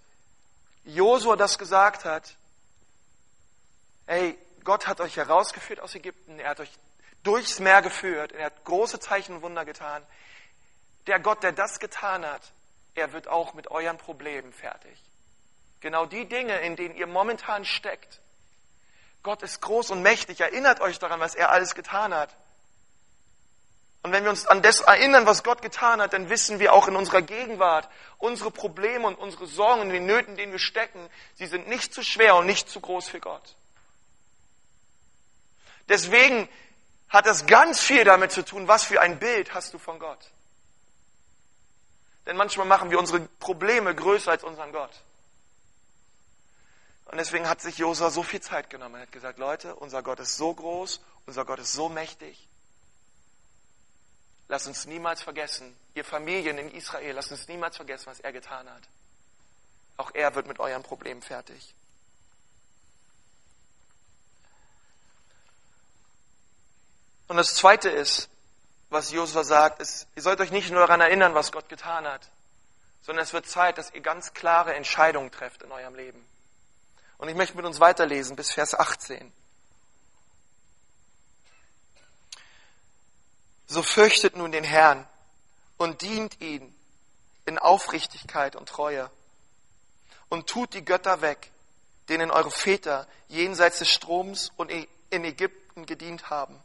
Josua 0.85 1.35
das 1.35 1.57
gesagt 1.57 2.05
hat. 2.05 2.35
Hey, 4.05 4.37
Gott 4.63 4.87
hat 4.87 5.01
euch 5.01 5.17
herausgeführt 5.17 5.79
aus 5.79 5.95
Ägypten. 5.95 6.39
Er 6.39 6.51
hat 6.51 6.59
euch 6.59 6.71
durchs 7.23 7.59
Meer 7.59 7.81
geführt. 7.81 8.31
Er 8.31 8.47
hat 8.47 8.65
große 8.65 8.99
Zeichen 8.99 9.35
und 9.35 9.41
Wunder 9.41 9.65
getan. 9.65 10.03
Der 11.07 11.19
Gott, 11.19 11.43
der 11.43 11.51
das 11.51 11.79
getan 11.79 12.25
hat, 12.25 12.41
er 12.95 13.13
wird 13.13 13.27
auch 13.27 13.53
mit 13.53 13.69
euren 13.71 13.97
Problemen 13.97 14.53
fertig. 14.53 14.99
Genau 15.79 16.05
die 16.05 16.25
Dinge, 16.25 16.59
in 16.59 16.75
denen 16.75 16.95
ihr 16.95 17.07
momentan 17.07 17.65
steckt. 17.65 18.19
Gott 19.23 19.43
ist 19.43 19.61
groß 19.61 19.91
und 19.91 20.01
mächtig. 20.01 20.39
Erinnert 20.41 20.81
euch 20.81 20.99
daran, 20.99 21.19
was 21.19 21.35
er 21.35 21.51
alles 21.51 21.75
getan 21.75 22.13
hat. 22.13 22.35
Und 24.01 24.13
wenn 24.13 24.23
wir 24.23 24.29
uns 24.29 24.45
an 24.45 24.61
das 24.61 24.79
erinnern, 24.79 25.25
was 25.25 25.43
Gott 25.43 25.61
getan 25.61 26.01
hat, 26.01 26.13
dann 26.13 26.29
wissen 26.29 26.59
wir 26.59 26.73
auch 26.73 26.87
in 26.87 26.95
unserer 26.95 27.21
Gegenwart, 27.21 27.89
unsere 28.17 28.49
Probleme 28.49 29.05
und 29.05 29.15
unsere 29.15 29.45
Sorgen 29.45 29.81
und 29.81 29.89
die 29.89 29.99
Nöten, 29.99 30.31
in 30.31 30.37
denen 30.37 30.51
wir 30.53 30.59
stecken, 30.59 31.09
sie 31.35 31.47
sind 31.47 31.67
nicht 31.67 31.93
zu 31.93 32.01
schwer 32.03 32.35
und 32.37 32.45
nicht 32.45 32.69
zu 32.69 32.79
groß 32.79 33.09
für 33.09 33.19
Gott. 33.19 33.55
Deswegen 35.89 36.47
hat 37.09 37.25
das 37.25 37.45
ganz 37.45 37.81
viel 37.81 38.03
damit 38.05 38.31
zu 38.31 38.45
tun, 38.45 38.67
was 38.67 38.85
für 38.85 39.01
ein 39.01 39.19
Bild 39.19 39.53
hast 39.53 39.73
du 39.73 39.79
von 39.79 39.99
Gott. 39.99 40.31
Denn 42.25 42.37
manchmal 42.37 42.67
machen 42.67 42.91
wir 42.91 42.99
unsere 42.99 43.21
Probleme 43.39 43.93
größer 43.93 44.31
als 44.31 44.43
unseren 44.43 44.71
Gott. 44.71 45.01
Und 47.05 47.17
deswegen 47.17 47.49
hat 47.49 47.59
sich 47.59 47.79
Josua 47.79 48.11
so 48.11 48.21
viel 48.21 48.39
Zeit 48.39 48.69
genommen. 48.69 48.95
Er 48.95 49.01
hat 49.01 49.11
gesagt, 49.11 49.39
Leute, 49.39 49.75
unser 49.75 50.03
Gott 50.03 50.19
ist 50.19 50.37
so 50.37 50.53
groß, 50.53 51.01
unser 51.25 51.43
Gott 51.43 51.57
ist 51.57 51.73
so 51.73 51.89
mächtig. 51.89 52.47
Lasst 54.49 54.67
uns 54.67 54.85
niemals 54.85 55.21
vergessen, 55.21 55.77
ihr 55.93 56.03
Familien 56.03 56.57
in 56.57 56.71
Israel, 56.71 57.13
lasst 57.13 57.31
uns 57.31 57.47
niemals 57.47 57.75
vergessen, 57.75 58.07
was 58.07 58.19
er 58.19 58.33
getan 58.33 58.67
hat. 58.67 58.81
Auch 59.95 60.11
er 60.15 60.33
wird 60.33 60.47
mit 60.47 60.59
euren 60.59 60.81
Problemen 60.81 61.21
fertig. 61.21 61.75
Und 67.27 67.37
das 67.37 67.53
Zweite 67.53 67.89
ist, 67.89 68.27
was 68.89 69.11
Josua 69.11 69.43
sagt, 69.43 69.81
ist, 69.81 70.07
ihr 70.15 70.23
sollt 70.23 70.41
euch 70.41 70.49
nicht 70.49 70.71
nur 70.71 70.79
daran 70.79 70.99
erinnern, 70.99 71.35
was 71.35 71.51
Gott 71.51 71.69
getan 71.69 72.07
hat, 72.07 72.27
sondern 73.03 73.23
es 73.23 73.33
wird 73.33 73.47
Zeit, 73.47 73.77
dass 73.77 73.93
ihr 73.93 74.01
ganz 74.01 74.33
klare 74.33 74.73
Entscheidungen 74.73 75.29
trefft 75.29 75.61
in 75.61 75.71
eurem 75.71 75.93
Leben. 75.93 76.27
Und 77.19 77.29
ich 77.29 77.35
möchte 77.35 77.55
mit 77.55 77.65
uns 77.65 77.79
weiterlesen 77.79 78.35
bis 78.35 78.51
Vers 78.51 78.73
18. 78.73 79.31
So 83.69 83.83
fürchtet 83.83 84.35
nun 84.35 84.51
den 84.51 84.63
Herrn 84.63 85.07
und 85.77 86.01
dient 86.01 86.41
ihn 86.41 86.75
in 87.45 87.59
Aufrichtigkeit 87.59 88.55
und 88.55 88.67
Treue 88.67 89.11
und 90.27 90.47
tut 90.47 90.73
die 90.73 90.83
Götter 90.83 91.21
weg, 91.21 91.51
denen 92.09 92.31
eure 92.31 92.49
Väter 92.49 93.07
jenseits 93.27 93.77
des 93.77 93.89
Stroms 93.89 94.51
und 94.57 94.71
in 94.71 95.23
Ägypten 95.23 95.85
gedient 95.85 96.31
haben 96.31 96.59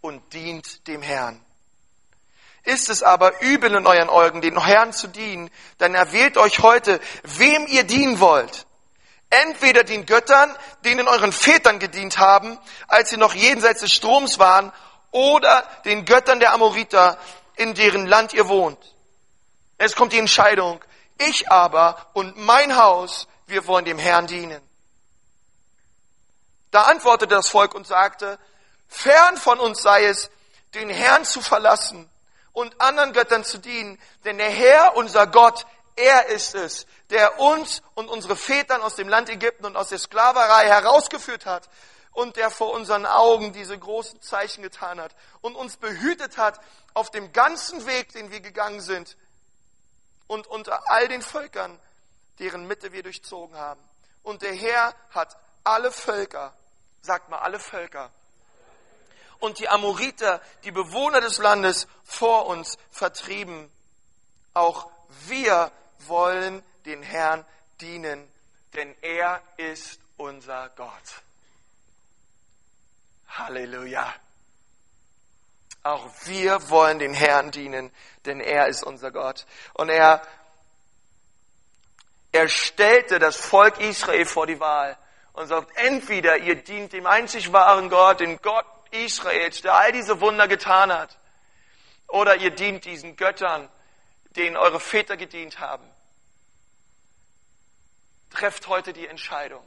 und 0.00 0.32
dient 0.32 0.88
dem 0.88 1.02
Herrn. 1.02 1.40
Ist 2.64 2.90
es 2.90 3.04
aber 3.04 3.40
übel 3.40 3.72
in 3.72 3.86
euren 3.86 4.08
Augen, 4.08 4.40
den 4.40 4.60
Herrn 4.60 4.92
zu 4.92 5.06
dienen, 5.06 5.52
dann 5.78 5.94
erwählt 5.94 6.36
euch 6.36 6.58
heute, 6.58 7.00
wem 7.22 7.68
ihr 7.68 7.84
dienen 7.84 8.18
wollt 8.18 8.66
entweder 9.30 9.82
den 9.82 10.06
Göttern, 10.06 10.54
denen 10.84 11.08
euren 11.08 11.32
Vätern 11.32 11.78
gedient 11.78 12.18
haben, 12.18 12.58
als 12.86 13.10
sie 13.10 13.16
noch 13.16 13.34
jenseits 13.34 13.80
des 13.80 13.92
Stroms 13.92 14.38
waren, 14.38 14.72
oder 15.14 15.62
den 15.84 16.04
Göttern 16.04 16.40
der 16.40 16.52
Amoriter, 16.52 17.16
in 17.54 17.72
deren 17.74 18.06
Land 18.06 18.32
ihr 18.32 18.48
wohnt. 18.48 18.78
Es 19.78 19.94
kommt 19.94 20.12
die 20.12 20.18
Entscheidung. 20.18 20.84
Ich 21.18 21.48
aber 21.52 22.10
und 22.14 22.36
mein 22.36 22.76
Haus, 22.76 23.28
wir 23.46 23.64
wollen 23.68 23.84
dem 23.84 23.98
Herrn 23.98 24.26
dienen. 24.26 24.60
Da 26.72 26.82
antwortete 26.82 27.32
das 27.32 27.46
Volk 27.46 27.76
und 27.76 27.86
sagte, 27.86 28.40
fern 28.88 29.36
von 29.36 29.60
uns 29.60 29.82
sei 29.82 30.04
es, 30.06 30.30
den 30.74 30.90
Herrn 30.90 31.24
zu 31.24 31.40
verlassen 31.40 32.10
und 32.52 32.80
anderen 32.80 33.12
Göttern 33.12 33.44
zu 33.44 33.58
dienen, 33.58 34.00
denn 34.24 34.38
der 34.38 34.50
Herr, 34.50 34.96
unser 34.96 35.28
Gott, 35.28 35.64
er 35.94 36.26
ist 36.26 36.56
es, 36.56 36.86
der 37.10 37.38
uns 37.38 37.82
und 37.94 38.08
unsere 38.08 38.34
Vätern 38.34 38.82
aus 38.82 38.96
dem 38.96 39.08
Land 39.08 39.28
Ägypten 39.28 39.64
und 39.64 39.76
aus 39.76 39.90
der 39.90 39.98
Sklaverei 39.98 40.66
herausgeführt 40.66 41.46
hat 41.46 41.68
und 42.14 42.36
der 42.36 42.50
vor 42.50 42.72
unseren 42.72 43.04
Augen 43.04 43.52
diese 43.52 43.78
großen 43.78 44.22
Zeichen 44.22 44.62
getan 44.62 45.00
hat 45.00 45.14
und 45.42 45.56
uns 45.56 45.76
behütet 45.76 46.38
hat 46.38 46.58
auf 46.94 47.10
dem 47.10 47.32
ganzen 47.32 47.86
Weg, 47.86 48.12
den 48.12 48.30
wir 48.30 48.40
gegangen 48.40 48.80
sind 48.80 49.16
und 50.26 50.46
unter 50.46 50.90
all 50.90 51.08
den 51.08 51.22
Völkern, 51.22 51.78
deren 52.38 52.66
Mitte 52.66 52.92
wir 52.92 53.02
durchzogen 53.02 53.56
haben. 53.56 53.80
Und 54.22 54.42
der 54.42 54.54
Herr 54.54 54.94
hat 55.10 55.36
alle 55.64 55.92
Völker, 55.92 56.54
sagt 57.02 57.28
mal 57.28 57.40
alle 57.40 57.58
Völker, 57.58 58.10
und 59.40 59.58
die 59.58 59.68
Amoriter, 59.68 60.40
die 60.62 60.70
Bewohner 60.70 61.20
des 61.20 61.38
Landes 61.38 61.86
vor 62.04 62.46
uns 62.46 62.78
vertrieben. 62.90 63.70
Auch 64.54 64.88
wir 65.26 65.70
wollen 66.06 66.62
den 66.86 67.02
Herrn 67.02 67.44
dienen, 67.80 68.26
denn 68.72 68.94
er 69.02 69.42
ist 69.56 69.98
unser 70.16 70.70
Gott. 70.70 71.23
Halleluja. 73.38 74.12
Auch 75.82 76.08
wir 76.24 76.70
wollen 76.70 76.98
den 76.98 77.12
Herrn 77.12 77.50
dienen, 77.50 77.92
denn 78.24 78.40
er 78.40 78.68
ist 78.68 78.82
unser 78.82 79.10
Gott. 79.10 79.46
Und 79.74 79.90
er, 79.90 80.22
er 82.32 82.48
stellte 82.48 83.18
das 83.18 83.36
Volk 83.36 83.78
Israel 83.78 84.24
vor 84.24 84.46
die 84.46 84.60
Wahl 84.60 84.96
und 85.34 85.46
sagt, 85.46 85.76
entweder 85.76 86.38
ihr 86.38 86.56
dient 86.56 86.92
dem 86.92 87.06
einzig 87.06 87.52
wahren 87.52 87.90
Gott, 87.90 88.20
dem 88.20 88.40
Gott 88.40 88.66
Israels, 88.92 89.60
der 89.60 89.74
all 89.74 89.92
diese 89.92 90.20
Wunder 90.20 90.48
getan 90.48 90.92
hat, 90.92 91.18
oder 92.08 92.36
ihr 92.36 92.50
dient 92.50 92.84
diesen 92.84 93.16
Göttern, 93.16 93.68
denen 94.36 94.56
eure 94.56 94.80
Väter 94.80 95.16
gedient 95.16 95.58
haben 95.58 95.84
trefft 98.34 98.66
heute 98.68 98.92
die 98.92 99.06
Entscheidung. 99.06 99.64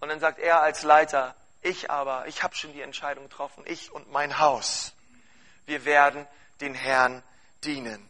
Und 0.00 0.08
dann 0.08 0.20
sagt 0.20 0.38
er 0.38 0.60
als 0.60 0.82
Leiter, 0.82 1.34
ich 1.64 1.90
aber, 1.90 2.26
ich 2.26 2.42
habe 2.42 2.54
schon 2.54 2.72
die 2.72 2.82
Entscheidung 2.82 3.28
getroffen, 3.28 3.64
ich 3.66 3.92
und 3.92 4.10
mein 4.12 4.38
Haus, 4.38 4.92
wir 5.66 5.84
werden 5.84 6.26
den 6.60 6.74
Herrn 6.74 7.22
dienen. 7.64 8.08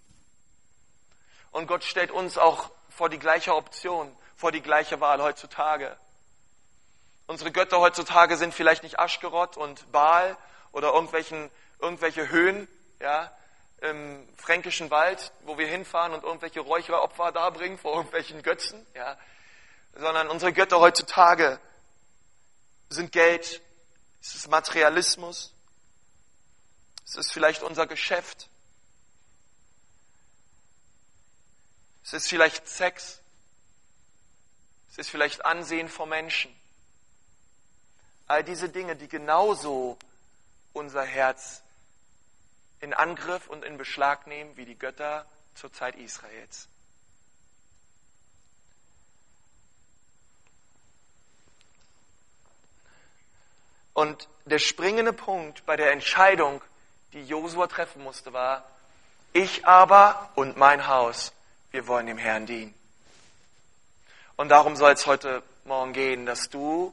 Und 1.50 1.66
Gott 1.66 1.84
stellt 1.84 2.10
uns 2.10 2.36
auch 2.36 2.70
vor 2.90 3.08
die 3.08 3.18
gleiche 3.18 3.54
Option, 3.54 4.14
vor 4.36 4.52
die 4.52 4.60
gleiche 4.60 5.00
Wahl 5.00 5.22
heutzutage. 5.22 5.96
Unsere 7.26 7.52
Götter 7.52 7.80
heutzutage 7.80 8.36
sind 8.36 8.52
vielleicht 8.52 8.82
nicht 8.82 8.98
Aschgerott 8.98 9.56
und 9.56 9.90
Baal 9.92 10.36
oder 10.72 10.92
irgendwelchen, 10.92 11.50
irgendwelche 11.78 12.28
Höhen, 12.28 12.68
ja, 13.00 13.30
im 13.80 14.28
fränkischen 14.36 14.90
Wald, 14.90 15.32
wo 15.44 15.58
wir 15.58 15.66
hinfahren 15.66 16.12
und 16.12 16.24
irgendwelche 16.24 16.60
Räucheropfer 16.60 17.32
darbringen 17.32 17.78
vor 17.78 17.94
irgendwelchen 17.94 18.42
Götzen, 18.42 18.84
ja 18.94 19.16
sondern 19.96 20.28
unsere 20.28 20.52
Götter 20.52 20.80
heutzutage 20.80 21.58
sind 22.94 23.12
Geld, 23.12 23.60
es 24.22 24.34
ist 24.34 24.48
Materialismus, 24.48 25.52
es 27.04 27.16
ist 27.16 27.32
vielleicht 27.32 27.62
unser 27.62 27.86
Geschäft, 27.86 28.48
es 32.04 32.14
ist 32.14 32.28
vielleicht 32.28 32.66
Sex, 32.68 33.20
es 34.90 34.98
ist 34.98 35.10
vielleicht 35.10 35.44
Ansehen 35.44 35.88
vor 35.88 36.06
Menschen. 36.06 36.54
All 38.26 38.42
diese 38.42 38.68
Dinge, 38.68 38.96
die 38.96 39.08
genauso 39.08 39.98
unser 40.72 41.04
Herz 41.04 41.62
in 42.80 42.94
Angriff 42.94 43.48
und 43.48 43.64
in 43.64 43.76
Beschlag 43.76 44.26
nehmen 44.26 44.56
wie 44.56 44.64
die 44.64 44.78
Götter 44.78 45.26
zur 45.54 45.72
Zeit 45.72 45.96
Israels. 45.96 46.68
Und 53.94 54.28
der 54.44 54.58
springende 54.58 55.12
Punkt 55.12 55.64
bei 55.64 55.76
der 55.76 55.92
Entscheidung, 55.92 56.60
die 57.12 57.24
Josua 57.24 57.66
treffen 57.66 58.02
musste, 58.02 58.32
war, 58.32 58.64
ich 59.32 59.66
aber 59.66 60.30
und 60.34 60.56
mein 60.56 60.86
Haus, 60.86 61.32
wir 61.70 61.86
wollen 61.86 62.06
dem 62.06 62.18
Herrn 62.18 62.46
dienen. 62.46 62.74
Und 64.36 64.48
darum 64.48 64.76
soll 64.76 64.92
es 64.92 65.06
heute 65.06 65.42
Morgen 65.64 65.92
gehen, 65.92 66.26
dass 66.26 66.50
du 66.50 66.92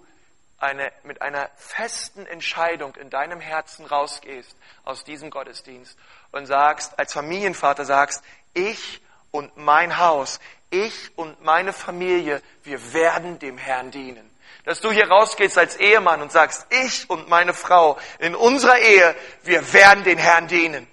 eine, 0.60 0.92
mit 1.04 1.22
einer 1.22 1.50
festen 1.58 2.26
Entscheidung 2.28 2.96
in 2.96 3.10
deinem 3.10 3.40
Herzen 3.40 3.86
rausgehst 3.86 4.56
aus 4.84 5.04
diesem 5.04 5.30
Gottesdienst 5.30 5.98
und 6.32 6.46
sagst, 6.46 6.98
als 7.00 7.14
Familienvater 7.14 7.84
sagst, 7.84 8.24
ich 8.54 9.02
und 9.32 9.58
mein 9.58 9.98
Haus, 9.98 10.40
ich 10.70 11.18
und 11.18 11.44
meine 11.44 11.74
Familie, 11.74 12.42
wir 12.64 12.94
werden 12.94 13.40
dem 13.40 13.58
Herrn 13.58 13.92
dienen. 13.92 14.31
Dass 14.63 14.80
du 14.80 14.91
hier 14.91 15.08
rausgehst 15.08 15.58
als 15.58 15.76
Ehemann 15.76 16.21
und 16.21 16.32
sagst, 16.32 16.67
ich 16.69 17.10
und 17.10 17.30
meine 17.30 17.54
Frau 17.54 17.97
in 18.19 18.36
unserer 18.36 18.78
Ehe, 18.78 19.15
wir 19.43 19.74
werden 19.74 20.04
den 20.04 20.17
Herrn 20.17 20.47
dienen. 20.47 20.88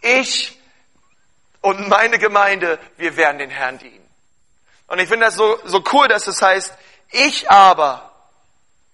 Ich 0.00 0.58
und 1.60 1.88
meine 1.88 2.18
Gemeinde, 2.18 2.78
wir 2.96 3.16
werden 3.16 3.38
den 3.38 3.50
Herrn 3.50 3.78
dienen. 3.78 4.04
Und 4.86 4.98
ich 4.98 5.08
finde 5.08 5.26
das 5.26 5.34
so, 5.34 5.58
so 5.64 5.82
cool, 5.92 6.08
dass 6.08 6.26
es 6.26 6.42
heißt, 6.42 6.74
ich 7.10 7.50
aber, 7.50 8.10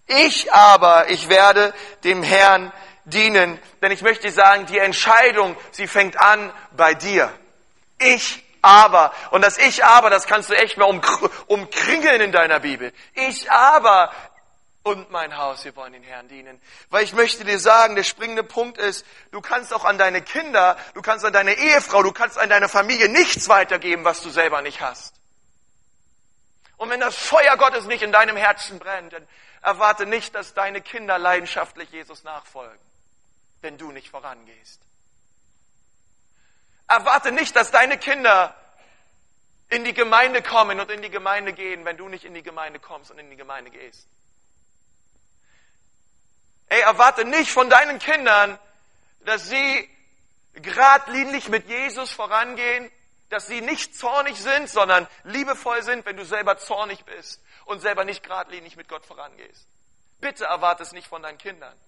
ich 0.07 0.53
aber, 0.53 1.09
ich 1.11 1.29
werde 1.29 1.73
dem 2.05 2.23
Herrn 2.23 2.73
dienen. 3.05 3.59
Denn 3.83 3.93
ich 3.93 4.03
möchte 4.03 4.31
sagen, 4.31 4.67
die 4.67 4.79
Entscheidung, 4.79 5.57
sie 5.73 5.87
fängt 5.87 6.19
an 6.19 6.53
bei 6.73 6.95
dir. 6.95 7.33
Ich 7.99 8.43
aber. 8.63 9.13
Und 9.31 9.43
das 9.43 9.59
Ich 9.59 9.85
aber, 9.85 10.11
das 10.11 10.27
kannst 10.27 10.51
du 10.51 10.55
echt 10.55 10.77
mal 10.77 11.01
umkringeln 11.47 12.21
in 12.21 12.33
deiner 12.33 12.61
Bibel. 12.61 12.93
Ich 13.15 13.51
aber 13.51 14.13
und 14.83 15.11
mein 15.11 15.37
Haus, 15.37 15.65
wir 15.65 15.77
wollen 15.77 15.93
den 15.93 16.03
Herrn 16.03 16.29
dienen. 16.29 16.61
Weil 16.89 17.05
ich 17.05 17.13
möchte 17.13 17.45
dir 17.45 17.59
sagen, 17.59 17.97
der 17.97 18.03
springende 18.03 18.43
Punkt 18.43 18.79
ist, 18.79 19.05
du 19.31 19.41
kannst 19.41 19.75
auch 19.75 19.85
an 19.85 19.99
deine 19.99 20.23
Kinder, 20.23 20.77
du 20.95 21.03
kannst 21.03 21.25
an 21.25 21.33
deine 21.33 21.55
Ehefrau, 21.55 22.03
du 22.03 22.13
kannst 22.13 22.39
an 22.39 22.49
deine 22.49 22.69
Familie 22.69 23.09
nichts 23.09 23.49
weitergeben, 23.49 24.05
was 24.05 24.23
du 24.23 24.31
selber 24.31 24.63
nicht 24.63 24.81
hast. 24.81 25.15
Und 26.79 26.89
wenn 26.89 27.01
das 27.01 27.15
Feuer 27.15 27.59
Gottes 27.59 27.85
nicht 27.85 28.03
in 28.03 28.11
deinem 28.11 28.37
Herzen 28.37 28.79
brennt, 28.79 29.13
dann 29.13 29.29
erwarte 29.61 30.07
nicht, 30.07 30.35
dass 30.35 30.55
deine 30.55 30.81
Kinder 30.81 31.19
leidenschaftlich 31.19 31.91
Jesus 31.91 32.25
nachfolgen, 32.25 32.81
wenn 33.61 33.77
du 33.77 33.93
nicht 33.93 34.09
vorangehst. 34.09 34.81
Erwarte 36.91 37.31
nicht, 37.31 37.55
dass 37.55 37.71
deine 37.71 37.99
Kinder 37.99 38.53
in 39.69 39.85
die 39.85 39.95
Gemeinde 39.95 40.43
kommen 40.43 40.81
und 40.81 40.91
in 40.91 41.03
die 41.03 41.11
Gemeinde 41.11 41.53
gehen, 41.53 41.85
wenn 41.85 41.97
du 41.97 42.09
nicht 42.09 42.25
in 42.25 42.35
die 42.35 42.43
Gemeinde 42.43 42.81
kommst 42.81 43.13
und 43.13 43.19
in 43.21 43.31
die 43.31 43.37
Gemeinde 43.37 43.71
gehst. 43.71 44.09
Ey, 46.69 46.81
erwarte 46.81 47.25
nicht 47.25 47.53
von 47.53 47.71
deinen 47.71 48.01
Kindern, 48.01 48.59
dass 49.21 49.49
sie 49.49 49.89
geradlinig 50.55 51.49
mit 51.49 51.69
Jesus 51.69 52.11
vorangehen, 52.11 52.91
dass 53.29 53.47
sie 53.47 53.61
nicht 53.61 53.97
zornig 53.97 54.41
sind, 54.41 54.69
sondern 54.69 55.07
liebevoll 55.23 55.85
sind, 55.85 56.05
wenn 56.07 56.17
du 56.17 56.25
selber 56.25 56.59
zornig 56.59 57.05
bist 57.05 57.41
und 57.67 57.79
selber 57.79 58.05
nicht 58.05 58.25
geradlinig 58.25 58.77
mit 58.77 58.89
Gott 58.89 59.07
vorangehst. 59.07 59.69
Bitte 60.21 60.47
erwarte 60.47 60.83
es 60.83 60.91
nicht 60.91 61.07
von 61.07 61.23
deinen 61.23 61.39
Kindern. 61.39 61.79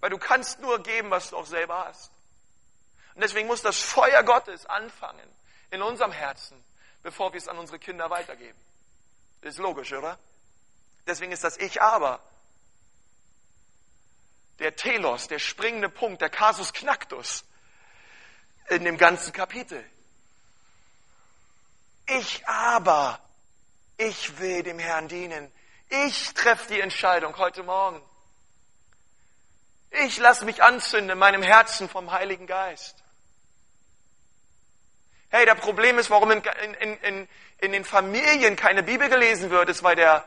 Weil 0.00 0.10
du 0.10 0.18
kannst 0.18 0.60
nur 0.60 0.82
geben, 0.82 1.10
was 1.10 1.30
du 1.30 1.38
auch 1.38 1.46
selber 1.46 1.86
hast. 1.86 2.12
Und 3.20 3.24
deswegen 3.24 3.48
muss 3.48 3.60
das 3.60 3.78
Feuer 3.82 4.22
Gottes 4.22 4.64
anfangen 4.64 5.30
in 5.70 5.82
unserem 5.82 6.10
Herzen, 6.10 6.56
bevor 7.02 7.34
wir 7.34 7.36
es 7.36 7.48
an 7.48 7.58
unsere 7.58 7.78
Kinder 7.78 8.08
weitergeben. 8.08 8.58
Ist 9.42 9.58
logisch, 9.58 9.92
oder? 9.92 10.18
Deswegen 11.06 11.30
ist 11.30 11.44
das 11.44 11.58
Ich 11.58 11.82
aber 11.82 12.20
der 14.58 14.74
Telos, 14.74 15.28
der 15.28 15.38
springende 15.38 15.90
Punkt, 15.90 16.22
der 16.22 16.30
Kasus 16.30 16.72
Knacktus 16.72 17.44
in 18.70 18.84
dem 18.84 18.96
ganzen 18.96 19.34
Kapitel. 19.34 19.84
Ich 22.06 22.48
aber, 22.48 23.20
ich 23.98 24.38
will 24.38 24.62
dem 24.62 24.78
Herrn 24.78 25.08
dienen. 25.08 25.52
Ich 25.90 26.32
treffe 26.32 26.72
die 26.72 26.80
Entscheidung 26.80 27.36
heute 27.36 27.64
Morgen. 27.64 28.00
Ich 29.90 30.16
lasse 30.16 30.46
mich 30.46 30.62
anzünden 30.62 31.10
in 31.10 31.18
meinem 31.18 31.42
Herzen 31.42 31.86
vom 31.86 32.12
Heiligen 32.12 32.46
Geist. 32.46 32.99
Hey, 35.30 35.46
der 35.46 35.54
Problem 35.54 35.98
ist, 35.98 36.10
warum 36.10 36.32
in, 36.32 36.42
in, 36.80 36.96
in, 36.98 37.28
in 37.58 37.72
den 37.72 37.84
Familien 37.84 38.56
keine 38.56 38.82
Bibel 38.82 39.08
gelesen 39.08 39.50
wird, 39.50 39.68
ist, 39.68 39.82
weil 39.82 39.94
der 39.94 40.26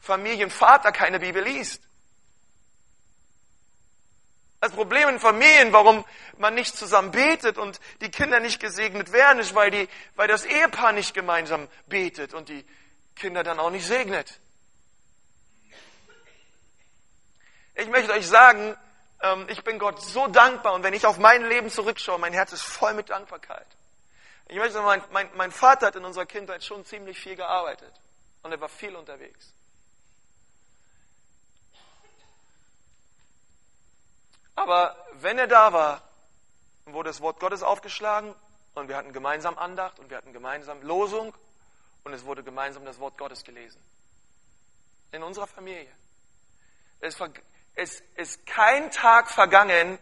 Familienvater 0.00 0.92
keine 0.92 1.18
Bibel 1.18 1.42
liest. 1.42 1.82
Das 4.60 4.72
Problem 4.72 5.08
in 5.10 5.20
Familien, 5.20 5.72
warum 5.72 6.04
man 6.38 6.54
nicht 6.54 6.76
zusammen 6.76 7.10
betet 7.10 7.58
und 7.58 7.80
die 8.00 8.10
Kinder 8.10 8.40
nicht 8.40 8.60
gesegnet 8.60 9.12
werden, 9.12 9.38
ist, 9.40 9.54
weil, 9.54 9.70
die, 9.70 9.88
weil 10.14 10.28
das 10.28 10.44
Ehepaar 10.44 10.92
nicht 10.92 11.12
gemeinsam 11.12 11.68
betet 11.86 12.32
und 12.32 12.48
die 12.48 12.64
Kinder 13.16 13.42
dann 13.42 13.58
auch 13.58 13.70
nicht 13.70 13.86
segnet. 13.86 14.40
Ich 17.74 17.88
möchte 17.88 18.12
euch 18.12 18.26
sagen, 18.26 18.76
ähm, 19.20 19.46
ich 19.50 19.64
bin 19.64 19.78
Gott 19.78 20.00
so 20.00 20.28
dankbar 20.28 20.74
und 20.74 20.82
wenn 20.82 20.94
ich 20.94 21.06
auf 21.06 21.18
mein 21.18 21.44
Leben 21.46 21.70
zurückschaue, 21.70 22.18
mein 22.18 22.32
Herz 22.32 22.52
ist 22.52 22.62
voll 22.62 22.94
mit 22.94 23.10
Dankbarkeit. 23.10 23.66
Ich 24.48 24.56
möchte 24.56 24.74
sagen, 24.74 24.86
mein, 24.86 25.02
mein, 25.10 25.36
mein 25.36 25.52
Vater 25.52 25.86
hat 25.86 25.96
in 25.96 26.04
unserer 26.04 26.26
Kindheit 26.26 26.62
schon 26.62 26.84
ziemlich 26.84 27.18
viel 27.18 27.36
gearbeitet 27.36 27.92
und 28.42 28.52
er 28.52 28.60
war 28.60 28.68
viel 28.68 28.94
unterwegs. 28.94 29.52
Aber 34.54 34.96
wenn 35.14 35.38
er 35.38 35.46
da 35.46 35.72
war, 35.72 36.02
wurde 36.86 37.10
das 37.10 37.20
Wort 37.20 37.40
Gottes 37.40 37.62
aufgeschlagen 37.62 38.34
und 38.74 38.88
wir 38.88 38.96
hatten 38.96 39.12
gemeinsam 39.12 39.58
Andacht 39.58 39.98
und 39.98 40.10
wir 40.10 40.16
hatten 40.16 40.32
gemeinsam 40.32 40.82
Losung 40.82 41.34
und 42.04 42.12
es 42.12 42.24
wurde 42.24 42.42
gemeinsam 42.42 42.84
das 42.84 42.98
Wort 42.98 43.16
Gottes 43.18 43.44
gelesen. 43.44 43.80
In 45.12 45.22
unserer 45.22 45.46
Familie. 45.46 45.90
Es, 47.00 47.18
es 47.74 48.02
ist 48.16 48.46
kein 48.46 48.90
Tag 48.90 49.30
vergangen, 49.30 49.98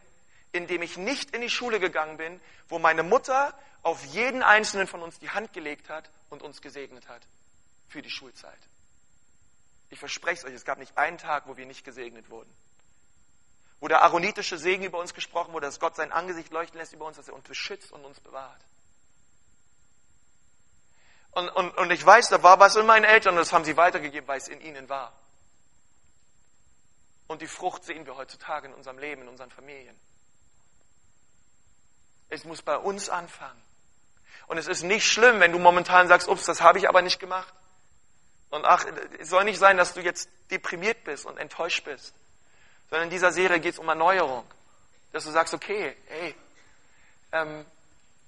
in 0.52 0.66
dem 0.66 0.82
ich 0.82 0.96
nicht 0.96 1.30
in 1.34 1.40
die 1.40 1.50
Schule 1.50 1.80
gegangen 1.80 2.16
bin, 2.16 2.40
wo 2.68 2.78
meine 2.78 3.02
Mutter 3.02 3.54
auf 3.82 4.04
jeden 4.06 4.42
einzelnen 4.42 4.86
von 4.86 5.02
uns 5.02 5.18
die 5.18 5.30
Hand 5.30 5.52
gelegt 5.52 5.88
hat 5.88 6.08
und 6.30 6.42
uns 6.42 6.62
gesegnet 6.62 7.08
hat 7.08 7.22
für 7.88 8.02
die 8.02 8.10
Schulzeit. 8.10 8.58
Ich 9.90 9.98
verspreche 9.98 10.40
es 10.40 10.44
euch, 10.44 10.54
es 10.54 10.64
gab 10.64 10.78
nicht 10.78 10.96
einen 10.96 11.18
Tag, 11.18 11.46
wo 11.46 11.56
wir 11.56 11.66
nicht 11.66 11.84
gesegnet 11.84 12.30
wurden 12.30 12.52
wo 13.82 13.88
der 13.88 14.02
aaronitische 14.02 14.58
Segen 14.58 14.84
über 14.84 15.00
uns 15.00 15.12
gesprochen 15.12 15.52
wurde, 15.52 15.66
dass 15.66 15.80
Gott 15.80 15.96
sein 15.96 16.12
Angesicht 16.12 16.52
leuchten 16.52 16.78
lässt 16.78 16.92
über 16.92 17.04
uns, 17.04 17.16
dass 17.16 17.26
er 17.26 17.34
uns 17.34 17.42
beschützt 17.42 17.90
und 17.90 18.04
uns 18.04 18.20
bewahrt. 18.20 18.60
Und, 21.32 21.48
und, 21.48 21.76
und 21.76 21.90
ich 21.90 22.06
weiß, 22.06 22.28
da 22.28 22.44
war 22.44 22.60
was 22.60 22.76
in 22.76 22.86
meinen 22.86 23.04
Eltern 23.04 23.34
und 23.34 23.40
das 23.40 23.52
haben 23.52 23.64
sie 23.64 23.76
weitergegeben, 23.76 24.28
weil 24.28 24.38
es 24.38 24.46
in 24.46 24.60
ihnen 24.60 24.88
war. 24.88 25.12
Und 27.26 27.42
die 27.42 27.48
Frucht 27.48 27.82
sehen 27.82 28.06
wir 28.06 28.14
heutzutage 28.16 28.68
in 28.68 28.74
unserem 28.74 28.98
Leben, 28.98 29.22
in 29.22 29.28
unseren 29.28 29.50
Familien. 29.50 29.98
Es 32.28 32.44
muss 32.44 32.62
bei 32.62 32.76
uns 32.76 33.08
anfangen. 33.08 33.60
Und 34.52 34.58
es 34.58 34.68
ist 34.68 34.82
nicht 34.82 35.06
schlimm, 35.06 35.40
wenn 35.40 35.50
du 35.50 35.58
momentan 35.58 36.08
sagst, 36.08 36.28
ups, 36.28 36.44
das 36.44 36.60
habe 36.60 36.78
ich 36.78 36.86
aber 36.86 37.00
nicht 37.00 37.18
gemacht. 37.18 37.54
Und 38.50 38.66
ach, 38.66 38.84
es 39.18 39.30
soll 39.30 39.44
nicht 39.44 39.58
sein, 39.58 39.78
dass 39.78 39.94
du 39.94 40.00
jetzt 40.02 40.28
deprimiert 40.50 41.04
bist 41.04 41.24
und 41.24 41.38
enttäuscht 41.38 41.84
bist 41.84 42.12
sondern 42.92 43.08
in 43.08 43.10
dieser 43.10 43.32
Serie 43.32 43.58
geht 43.58 43.72
es 43.72 43.78
um 43.78 43.88
Erneuerung. 43.88 44.44
Dass 45.12 45.24
du 45.24 45.30
sagst, 45.30 45.54
okay, 45.54 45.96
hey, 46.08 46.34
ähm, 47.32 47.64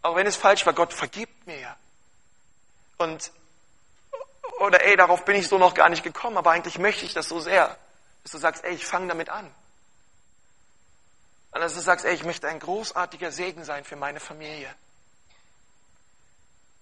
auch 0.00 0.16
wenn 0.16 0.26
es 0.26 0.36
falsch 0.36 0.64
war, 0.64 0.72
Gott 0.72 0.94
vergibt 0.94 1.46
mir. 1.46 1.76
Und, 2.96 3.30
oder 4.60 4.82
ey, 4.86 4.96
darauf 4.96 5.26
bin 5.26 5.36
ich 5.36 5.48
so 5.48 5.58
noch 5.58 5.74
gar 5.74 5.90
nicht 5.90 6.02
gekommen, 6.02 6.38
aber 6.38 6.52
eigentlich 6.52 6.78
möchte 6.78 7.04
ich 7.04 7.12
das 7.12 7.28
so 7.28 7.40
sehr. 7.40 7.76
Dass 8.22 8.32
du 8.32 8.38
sagst, 8.38 8.64
ey, 8.64 8.72
ich 8.72 8.86
fange 8.86 9.08
damit 9.08 9.28
an. 9.28 9.54
Und 11.50 11.60
dass 11.60 11.74
du 11.74 11.80
sagst, 11.80 12.06
ey, 12.06 12.14
ich 12.14 12.24
möchte 12.24 12.48
ein 12.48 12.58
großartiger 12.58 13.32
Segen 13.32 13.64
sein 13.64 13.84
für 13.84 13.96
meine 13.96 14.18
Familie. 14.18 14.74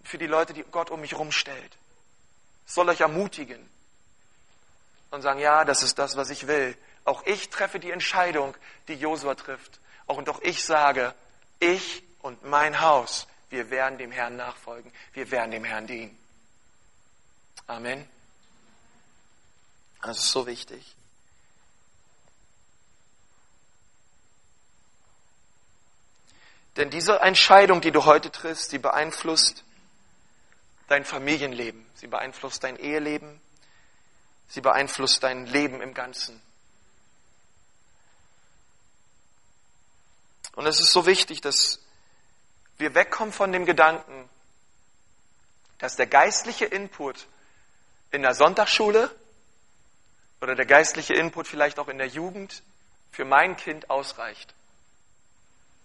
Für 0.02 0.18
die 0.18 0.26
Leute, 0.26 0.52
die 0.52 0.64
Gott 0.64 0.90
um 0.90 1.00
mich 1.00 1.14
rumstellt. 1.14 1.76
soll 2.66 2.88
euch 2.88 3.00
ermutigen 3.00 3.68
und 5.10 5.22
sagen, 5.22 5.40
ja, 5.40 5.64
das 5.64 5.82
ist 5.82 5.98
das, 5.98 6.16
was 6.16 6.30
ich 6.30 6.46
will. 6.46 6.76
Auch 7.04 7.24
ich 7.26 7.50
treffe 7.50 7.78
die 7.78 7.90
Entscheidung, 7.90 8.56
die 8.88 8.94
Josua 8.94 9.34
trifft. 9.34 9.78
Auch 10.06 10.16
und 10.16 10.28
auch 10.28 10.40
ich 10.42 10.64
sage, 10.64 11.14
ich 11.60 12.02
und 12.22 12.44
mein 12.44 12.80
Haus, 12.80 13.26
wir 13.50 13.70
werden 13.70 13.98
dem 13.98 14.10
Herrn 14.10 14.36
nachfolgen. 14.36 14.90
Wir 15.12 15.30
werden 15.30 15.50
dem 15.50 15.64
Herrn 15.64 15.86
dienen. 15.86 16.18
Amen. 17.66 18.08
Das 20.02 20.18
ist 20.18 20.32
so 20.32 20.46
wichtig. 20.46 20.96
Denn 26.76 26.90
diese 26.90 27.20
Entscheidung, 27.20 27.80
die 27.80 27.92
du 27.92 28.04
heute 28.04 28.32
triffst, 28.32 28.72
die 28.72 28.78
beeinflusst 28.78 29.62
dein 30.92 31.04
Familienleben, 31.06 31.84
sie 31.94 32.06
beeinflusst 32.06 32.62
dein 32.64 32.76
Eheleben, 32.76 33.40
sie 34.48 34.60
beeinflusst 34.60 35.22
dein 35.22 35.46
Leben 35.46 35.80
im 35.80 35.94
Ganzen. 35.94 36.40
Und 40.54 40.66
es 40.66 40.80
ist 40.80 40.92
so 40.92 41.06
wichtig, 41.06 41.40
dass 41.40 41.80
wir 42.76 42.94
wegkommen 42.94 43.32
von 43.32 43.52
dem 43.52 43.64
Gedanken, 43.64 44.28
dass 45.78 45.96
der 45.96 46.06
geistliche 46.06 46.66
Input 46.66 47.26
in 48.10 48.20
der 48.20 48.34
Sonntagsschule 48.34 49.10
oder 50.42 50.54
der 50.54 50.66
geistliche 50.66 51.14
Input 51.14 51.48
vielleicht 51.48 51.78
auch 51.78 51.88
in 51.88 51.96
der 51.96 52.08
Jugend 52.08 52.62
für 53.12 53.24
mein 53.24 53.56
Kind 53.56 53.88
ausreicht. 53.88 54.54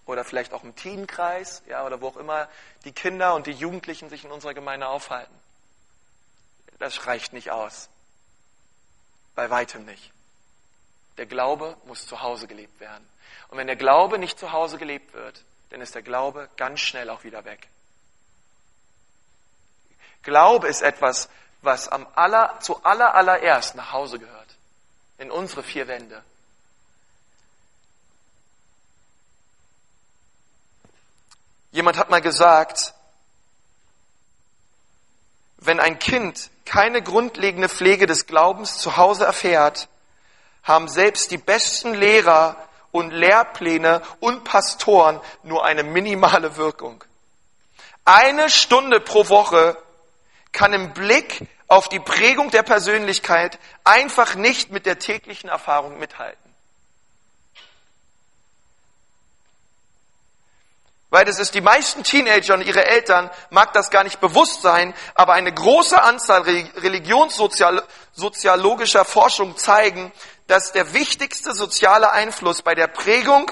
Oder 0.08 0.24
vielleicht 0.24 0.54
auch 0.54 0.64
im 0.64 0.76
Teenkreis, 0.76 1.62
ja, 1.68 1.86
oder 1.86 2.02
wo 2.02 2.08
auch 2.08 2.18
immer 2.18 2.48
die 2.86 2.94
Kinder 2.94 3.36
und 3.36 3.46
die 3.46 3.52
Jugendlichen 3.52 4.10
sich 4.10 4.24
in 4.24 4.32
unserer 4.32 4.54
Gemeinde 4.54 4.88
aufhalten. 4.88 5.36
Das 6.80 7.06
reicht 7.06 7.34
nicht 7.34 7.52
aus. 7.52 7.90
Bei 9.36 9.50
weitem 9.50 9.86
nicht. 9.86 10.12
Der 11.18 11.26
Glaube 11.26 11.76
muss 11.86 12.08
zu 12.08 12.22
Hause 12.22 12.48
gelebt 12.48 12.80
werden. 12.80 13.08
Und 13.50 13.58
wenn 13.58 13.68
der 13.68 13.76
Glaube 13.76 14.18
nicht 14.18 14.40
zu 14.40 14.52
Hause 14.52 14.78
gelebt 14.78 15.14
wird, 15.14 15.44
dann 15.70 15.82
ist 15.82 15.96
der 15.96 16.02
Glaube 16.02 16.50
ganz 16.58 16.80
schnell 16.80 17.10
auch 17.10 17.24
wieder 17.24 17.46
weg. 17.46 17.68
Glaube 20.24 20.68
ist 20.68 20.82
etwas, 20.82 21.30
was 21.62 21.88
am 21.90 22.08
aller, 22.16 22.60
zu 22.62 22.84
aller, 22.84 23.16
allererst 23.16 23.76
nach 23.76 23.92
Hause 23.92 24.20
gehört. 24.20 24.48
In 25.18 25.32
unsere 25.32 25.64
vier 25.64 25.88
Wände. 25.88 26.24
Jemand 31.72 31.98
hat 31.98 32.10
mal 32.10 32.22
gesagt, 32.22 32.94
wenn 35.58 35.80
ein 35.80 36.00
Kind 36.00 36.50
keine 36.66 37.02
grundlegende 37.02 37.70
Pflege 37.70 38.06
des 38.06 38.28
Glaubens 38.28 38.78
zu 38.78 38.98
Hause 38.98 39.26
erfährt, 39.26 39.88
haben 40.64 40.88
selbst 40.88 41.32
die 41.32 41.38
besten 41.38 41.94
Lehrer 41.94 42.56
und 42.92 43.12
Lehrpläne 43.12 44.02
und 44.20 44.44
Pastoren 44.44 45.20
nur 45.44 45.66
eine 45.66 45.84
minimale 45.84 46.58
Wirkung. 46.58 47.04
Eine 48.06 48.50
Stunde 48.50 49.00
pro 49.00 49.30
Woche 49.30 49.78
kann 50.52 50.74
im 50.74 50.94
Blick 50.94 51.48
auf 51.68 51.90
die 51.90 52.00
Prägung 52.00 52.50
der 52.52 52.64
Persönlichkeit 52.64 53.60
einfach 53.84 54.36
nicht 54.36 54.72
mit 54.72 54.86
der 54.86 55.00
täglichen 55.00 55.50
Erfahrung 55.50 56.00
mithalten. 56.00 56.47
Weil 61.10 61.24
das 61.24 61.40
ist, 61.40 61.56
die 61.56 61.62
meisten 61.62 62.04
Teenager 62.04 62.54
und 62.54 62.64
ihre 62.64 62.86
Eltern 62.86 63.32
mag 63.50 63.72
das 63.72 63.90
gar 63.90 64.04
nicht 64.04 64.20
bewusst 64.20 64.62
sein, 64.62 64.94
aber 65.16 65.32
eine 65.34 65.54
große 65.54 66.02
Anzahl 66.02 66.42
religionssoziologischer 66.42 69.06
Forschung 69.06 69.56
zeigen, 69.56 70.12
dass 70.48 70.74
der 70.74 70.92
wichtigste 70.94 71.54
soziale 71.54 72.12
Einfluss 72.12 72.62
bei 72.62 72.76
der 72.76 72.88
Prägung 72.88 73.50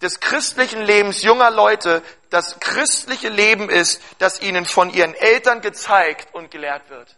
des 0.00 0.20
christlichen 0.20 0.80
Lebens 0.82 1.20
junger 1.22 1.50
Leute 1.50 2.02
das 2.30 2.58
christliche 2.58 3.28
Leben 3.28 3.68
ist, 3.68 4.00
das 4.18 4.40
ihnen 4.40 4.64
von 4.64 4.88
ihren 4.90 5.12
Eltern 5.14 5.60
gezeigt 5.60 6.34
und 6.34 6.50
gelehrt 6.50 6.88
wird. 6.88 7.16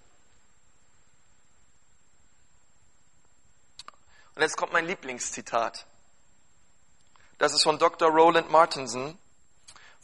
Und 4.35 4.43
jetzt 4.43 4.57
kommt 4.57 4.73
mein 4.73 4.87
Lieblingszitat. 4.87 5.87
Das 7.39 7.55
ist 7.55 7.63
von 7.63 7.79
Dr. 7.79 8.11
Roland 8.11 8.51
Martinson 8.51 9.17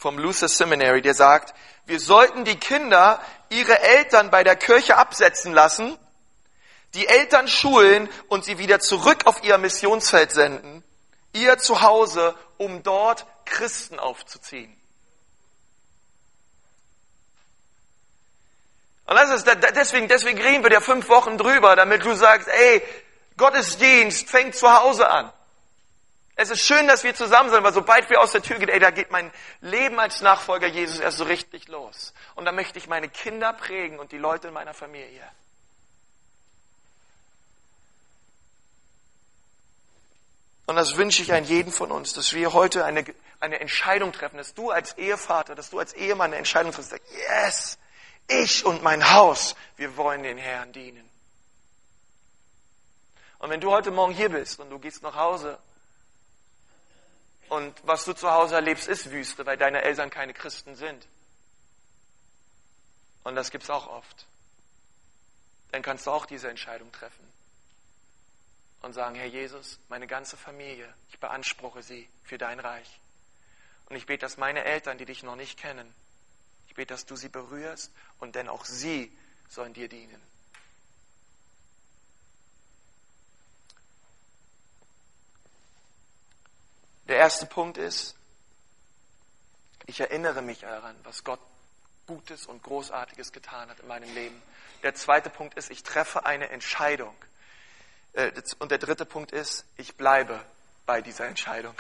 vom 0.03 0.19
Luther 0.19 0.49
Seminary, 0.49 1.01
der 1.01 1.15
sagt, 1.15 1.55
wir 1.87 2.01
sollten 2.01 2.45
die 2.45 2.59
Kinder 2.59 3.23
ihre 3.51 3.79
Eltern 3.79 4.33
bei 4.33 4.43
der 4.43 4.57
Kirche 4.57 4.99
absetzen 4.99 5.53
lassen, 5.53 5.97
die 6.95 7.07
Eltern 7.07 7.47
schulen 7.47 8.09
und 8.29 8.45
sie 8.45 8.59
wieder 8.59 8.81
zurück 8.81 9.27
auf 9.27 9.45
ihr 9.45 9.57
Missionsfeld 9.59 10.33
senden, 10.33 10.83
ihr 11.33 11.57
Zuhause, 11.59 12.35
um 12.59 12.83
dort 12.83 13.25
Christen 13.45 14.01
aufzuziehen. 14.01 14.77
Und 19.07 19.17
das 19.17 19.31
ist, 19.31 19.47
deswegen, 19.77 20.09
deswegen 20.09 20.41
reden 20.41 20.65
wir 20.65 20.73
ja 20.73 20.81
fünf 20.81 21.09
Wochen 21.09 21.39
drüber, 21.39 21.77
damit 21.77 22.05
du 22.05 22.15
sagst, 22.15 22.49
ey, 22.49 22.83
Gottesdienst 23.37 24.29
fängt 24.29 24.57
zu 24.57 24.73
Hause 24.73 25.09
an. 25.09 25.33
Es 26.43 26.51
ist 26.51 26.63
schön, 26.63 26.89
dass 26.89 27.05
wir 27.05 27.15
zusammen 27.15 27.51
sind, 27.51 27.63
weil 27.63 27.73
sobald 27.73 28.11
wir 28.11 28.21
aus 28.21 28.33
der 28.33 28.43
Tür 28.43 28.59
gehen, 28.59 28.69
ey, 28.69 28.81
da 28.81 28.91
geht 28.91 29.13
mein 29.13 29.31
Leben 29.61 30.01
als 30.01 30.23
Nachfolger 30.23 30.67
Jesus 30.67 30.99
erst 30.99 31.19
so 31.19 31.25
richtig 31.25 31.69
los. 31.69 32.13
Und 32.35 32.47
da 32.47 32.51
möchte 32.51 32.81
ich 32.81 32.89
meine 32.89 33.09
Kinder 33.09 33.53
prägen 33.53 34.01
und 34.01 34.11
die 34.11 34.19
Leute 34.19 34.49
in 34.49 34.55
meiner 34.55 34.75
Familie. 34.75 35.23
Und 40.67 40.75
das 40.75 40.97
wünsche 40.97 41.23
ich 41.23 41.33
an 41.33 41.45
jeden 41.45 41.71
von 41.71 41.93
uns, 41.93 42.13
dass 42.13 42.33
wir 42.33 42.53
heute 42.53 42.85
eine, 42.85 43.05
eine 43.39 43.61
Entscheidung 43.61 44.11
treffen, 44.11 44.39
dass 44.39 44.53
du 44.53 44.73
als 44.73 44.99
Ehevater, 44.99 45.55
dass 45.55 45.71
du 45.71 45.79
als 45.79 45.93
Ehemann 45.93 46.31
eine 46.31 46.39
Entscheidung 46.39 46.73
triffst, 46.73 46.93
yes, 46.93 47.79
ich 48.27 48.65
und 48.65 48.83
mein 48.83 49.13
Haus, 49.13 49.55
wir 49.77 49.97
wollen 49.97 50.25
den 50.25 50.39
Herrn 50.39 50.73
dienen. 50.73 51.09
Und 53.39 53.51
wenn 53.51 53.61
du 53.61 53.71
heute 53.71 53.93
Morgen 53.93 54.13
hier 54.13 54.31
bist 54.31 54.59
und 54.59 54.71
du 54.71 54.81
gehst 54.81 55.05
nach 55.05 55.15
Hause 55.15 55.57
und 57.53 57.87
was 57.87 58.07
du 58.07 58.15
zu 58.15 58.31
Hause 58.31 58.55
erlebst, 58.55 58.89
ist 58.89 59.11
Wüste, 59.11 59.45
weil 59.45 59.59
deine 59.59 59.83
Eltern 59.83 60.09
keine 60.09 60.33
Christen 60.33 60.75
sind. 60.75 61.07
Und 63.25 63.37
das 63.37 63.51
gibt 63.51 63.65
es 63.65 63.69
auch 63.69 63.89
oft. 63.89 64.27
Dann 65.71 65.83
kannst 65.83 66.07
du 66.07 66.13
auch 66.13 66.25
diese 66.25 66.49
Entscheidung 66.49 66.91
treffen 66.93 67.31
und 68.81 68.95
sagen, 68.95 69.17
Herr 69.17 69.27
Jesus, 69.27 69.79
meine 69.91 70.07
ganze 70.07 70.39
Familie, 70.39 70.95
ich 71.11 71.21
beanspruche 71.21 71.83
sie 71.83 72.09
für 72.25 72.39
dein 72.39 72.59
Reich. 72.59 72.89
Und 73.91 73.97
ich 73.97 74.07
bete, 74.07 74.23
dass 74.23 74.39
meine 74.39 74.65
Eltern, 74.65 74.97
die 74.97 75.05
dich 75.05 75.23
noch 75.23 75.37
nicht 75.37 75.59
kennen, 75.59 75.95
ich 76.69 76.75
bete, 76.75 76.95
dass 76.95 77.05
du 77.05 77.17
sie 77.17 77.29
berührst 77.29 77.93
und 78.19 78.35
denn 78.35 78.49
auch 78.49 78.65
sie 78.65 79.15
sollen 79.51 79.75
dir 79.75 79.91
dienen. 79.91 80.23
Der 87.13 87.19
erste 87.19 87.45
Punkt 87.45 87.77
ist, 87.77 88.15
ich 89.85 90.01
erinnere 90.01 90.41
mich 90.41 90.61
daran, 90.61 90.97
was 91.03 91.25
Gott 91.25 91.41
Gutes 92.07 92.47
und 92.47 92.63
Großartiges 92.63 93.33
getan 93.33 93.69
hat 93.69 93.81
in 93.81 93.87
meinem 93.87 94.15
Leben. 94.15 94.41
Der 94.83 94.95
zweite 94.95 95.29
Punkt 95.29 95.53
ist, 95.59 95.71
ich 95.71 95.83
treffe 95.83 96.25
eine 96.25 96.49
Entscheidung. 96.49 97.15
Äh, 98.15 98.33
und 98.61 98.71
der 98.71 98.79
dritte 98.79 99.05
Punkt 99.05 99.31
ist, 99.31 99.67
ich 99.77 99.95
bleibe 99.97 100.43
bei 100.87 101.03
dieser 101.03 101.27
Entscheidung. 101.27 101.75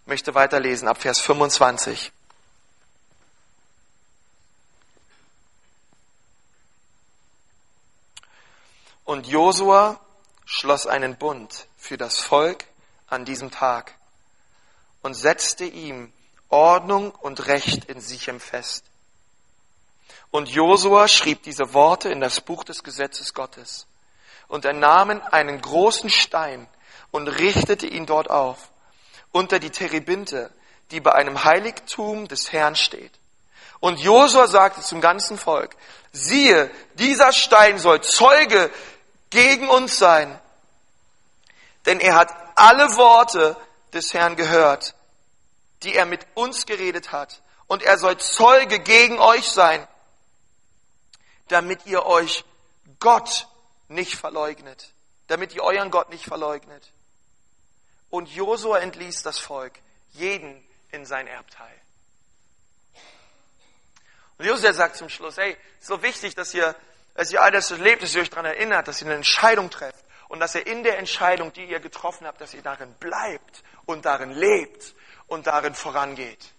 Ich 0.00 0.08
möchte 0.08 0.34
weiterlesen 0.34 0.88
ab 0.88 1.00
Vers 1.00 1.20
25. 1.20 2.10
Und 9.04 9.28
Josua 9.28 10.00
schloss 10.44 10.88
einen 10.88 11.16
Bund 11.16 11.68
für 11.82 11.98
das 11.98 12.20
Volk 12.20 12.64
an 13.08 13.24
diesem 13.24 13.50
Tag 13.50 13.92
und 15.02 15.14
setzte 15.14 15.64
ihm 15.64 16.12
Ordnung 16.48 17.10
und 17.10 17.48
Recht 17.48 17.86
in 17.86 18.00
Sichem 18.00 18.38
fest. 18.38 18.84
Und 20.30 20.48
Josua 20.48 21.08
schrieb 21.08 21.42
diese 21.42 21.74
Worte 21.74 22.08
in 22.08 22.20
das 22.20 22.40
Buch 22.40 22.62
des 22.62 22.84
Gesetzes 22.84 23.34
Gottes. 23.34 23.86
Und 24.46 24.64
er 24.64 24.74
nahm 24.74 25.10
einen 25.32 25.60
großen 25.60 26.08
Stein 26.08 26.68
und 27.10 27.26
richtete 27.26 27.88
ihn 27.88 28.06
dort 28.06 28.30
auf, 28.30 28.70
unter 29.32 29.58
die 29.58 29.70
Terebinte, 29.70 30.52
die 30.92 31.00
bei 31.00 31.12
einem 31.12 31.42
Heiligtum 31.42 32.28
des 32.28 32.52
Herrn 32.52 32.76
steht. 32.76 33.12
Und 33.80 33.98
Josua 33.98 34.46
sagte 34.46 34.82
zum 34.82 35.00
ganzen 35.00 35.36
Volk, 35.36 35.74
siehe, 36.12 36.70
dieser 36.94 37.32
Stein 37.32 37.80
soll 37.80 38.02
Zeuge 38.02 38.70
gegen 39.30 39.68
uns 39.68 39.98
sein 39.98 40.38
denn 41.86 42.00
er 42.00 42.14
hat 42.14 42.32
alle 42.54 42.96
Worte 42.96 43.56
des 43.92 44.14
Herrn 44.14 44.36
gehört, 44.36 44.94
die 45.82 45.94
er 45.94 46.06
mit 46.06 46.26
uns 46.34 46.66
geredet 46.66 47.12
hat. 47.12 47.42
Und 47.66 47.82
er 47.82 47.98
soll 47.98 48.18
Zeuge 48.18 48.78
gegen 48.80 49.18
euch 49.18 49.48
sein, 49.48 49.86
damit 51.48 51.86
ihr 51.86 52.06
euch 52.06 52.44
Gott 52.98 53.48
nicht 53.88 54.16
verleugnet, 54.16 54.92
damit 55.26 55.54
ihr 55.54 55.62
euren 55.62 55.90
Gott 55.90 56.10
nicht 56.10 56.24
verleugnet. 56.24 56.90
Und 58.10 58.28
Josua 58.28 58.78
entließ 58.78 59.22
das 59.22 59.38
Volk, 59.38 59.72
jeden 60.12 60.62
in 60.90 61.06
sein 61.06 61.26
Erbteil. 61.26 61.74
Und 64.38 64.46
Josua 64.46 64.72
sagt 64.72 64.96
zum 64.96 65.08
Schluss, 65.08 65.36
hey, 65.36 65.56
so 65.80 66.02
wichtig, 66.02 66.34
dass 66.34 66.52
ihr, 66.54 66.74
dass 67.14 67.32
ihr 67.32 67.42
all 67.42 67.50
das 67.50 67.70
lebt, 67.70 68.02
dass 68.02 68.14
ihr 68.14 68.22
euch 68.22 68.30
daran 68.30 68.46
erinnert, 68.46 68.86
dass 68.88 69.00
ihr 69.00 69.06
eine 69.06 69.16
Entscheidung 69.16 69.70
trefft 69.70 70.04
und 70.32 70.40
dass 70.40 70.54
ihr 70.54 70.66
in 70.66 70.82
der 70.82 70.98
Entscheidung, 70.98 71.52
die 71.52 71.66
ihr 71.66 71.78
getroffen 71.78 72.26
habt, 72.26 72.40
dass 72.40 72.54
ihr 72.54 72.62
darin 72.62 72.94
bleibt 72.94 73.62
und 73.84 74.06
darin 74.06 74.30
lebt 74.30 74.94
und 75.26 75.46
darin 75.46 75.74
vorangeht. 75.74 76.54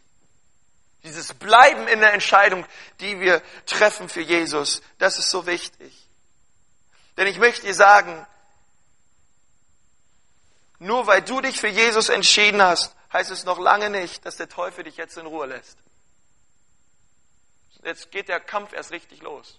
Dieses 1.02 1.34
Bleiben 1.34 1.88
in 1.88 2.00
der 2.00 2.14
Entscheidung, 2.14 2.68
die 3.00 3.20
wir 3.20 3.42
treffen 3.66 4.10
für 4.10 4.22
Jesus, 4.22 4.84
das 5.00 5.18
ist 5.18 5.32
so 5.32 5.48
wichtig. 5.48 6.08
Denn 7.18 7.26
ich 7.26 7.40
möchte 7.40 7.66
dir 7.66 7.74
sagen, 7.74 8.28
nur 10.78 11.08
weil 11.08 11.24
du 11.24 11.42
dich 11.42 11.60
für 11.60 11.68
Jesus 11.68 12.10
entschieden 12.10 12.62
hast, 12.62 12.96
heißt 13.12 13.32
es 13.32 13.44
noch 13.44 13.58
lange 13.58 13.90
nicht, 13.90 14.24
dass 14.24 14.36
der 14.36 14.50
Teufel 14.50 14.84
dich 14.84 14.98
jetzt 14.98 15.18
in 15.18 15.26
Ruhe 15.26 15.48
lässt. 15.48 15.80
Jetzt 17.84 18.12
geht 18.12 18.30
der 18.30 18.40
Kampf 18.40 18.72
erst 18.74 18.92
richtig 18.92 19.24
los. 19.24 19.58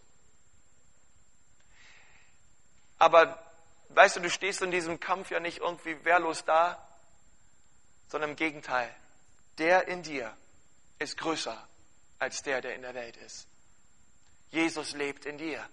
Aber 3.00 3.43
Weißt 3.94 4.16
du, 4.16 4.20
du 4.20 4.30
stehst 4.30 4.60
in 4.62 4.70
diesem 4.70 4.98
Kampf 4.98 5.30
ja 5.30 5.40
nicht 5.40 5.58
irgendwie 5.58 6.04
wehrlos 6.04 6.44
da, 6.44 6.84
sondern 8.08 8.30
im 8.30 8.36
Gegenteil. 8.36 8.92
Der 9.58 9.86
in 9.88 10.02
dir 10.02 10.36
ist 10.98 11.16
größer 11.16 11.56
als 12.18 12.42
der, 12.42 12.60
der 12.60 12.74
in 12.74 12.82
der 12.82 12.94
Welt 12.94 13.16
ist. 13.18 13.46
Jesus 14.50 14.92
lebt 14.94 15.26
in 15.26 15.38
dir. 15.38 15.64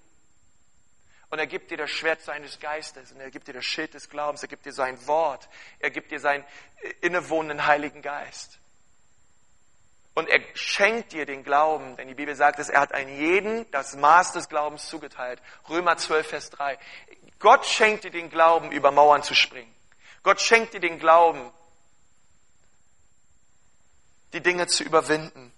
Und 1.29 1.39
er 1.39 1.47
gibt 1.47 1.71
dir 1.71 1.77
das 1.77 1.89
Schwert 1.89 2.21
seines 2.21 2.59
Geistes 2.59 3.11
und 3.13 3.21
er 3.21 3.31
gibt 3.31 3.47
dir 3.47 3.53
das 3.53 3.63
Schild 3.63 3.93
des 3.93 4.09
Glaubens, 4.09 4.41
er 4.41 4.49
gibt 4.49 4.65
dir 4.65 4.73
sein 4.73 5.07
Wort, 5.07 5.47
er 5.79 5.89
gibt 5.89 6.11
dir 6.11 6.19
seinen 6.19 6.43
innewohnenden 6.99 7.65
Heiligen 7.65 8.01
Geist. 8.01 8.59
Und 10.13 10.27
er 10.27 10.41
schenkt 10.55 11.13
dir 11.13 11.25
den 11.25 11.43
Glauben, 11.43 11.95
denn 11.95 12.09
die 12.09 12.15
Bibel 12.15 12.35
sagt 12.35 12.59
es, 12.59 12.67
er 12.67 12.81
hat 12.81 12.93
einen 12.93 13.17
jeden 13.17 13.69
das 13.71 13.95
Maß 13.95 14.33
des 14.33 14.49
Glaubens 14.49 14.89
zugeteilt. 14.89 15.41
Römer 15.69 15.95
12, 15.95 16.27
Vers 16.27 16.49
3. 16.49 16.77
Gott 17.41 17.65
schenkt 17.65 18.03
dir 18.03 18.11
den 18.11 18.29
Glauben, 18.29 18.71
über 18.71 18.91
Mauern 18.91 19.23
zu 19.23 19.35
springen. 19.35 19.73
Gott 20.23 20.39
schenkt 20.39 20.73
dir 20.73 20.79
den 20.79 20.99
Glauben, 20.99 21.51
die 24.33 24.41
Dinge 24.41 24.67
zu 24.67 24.83
überwinden. 24.83 25.51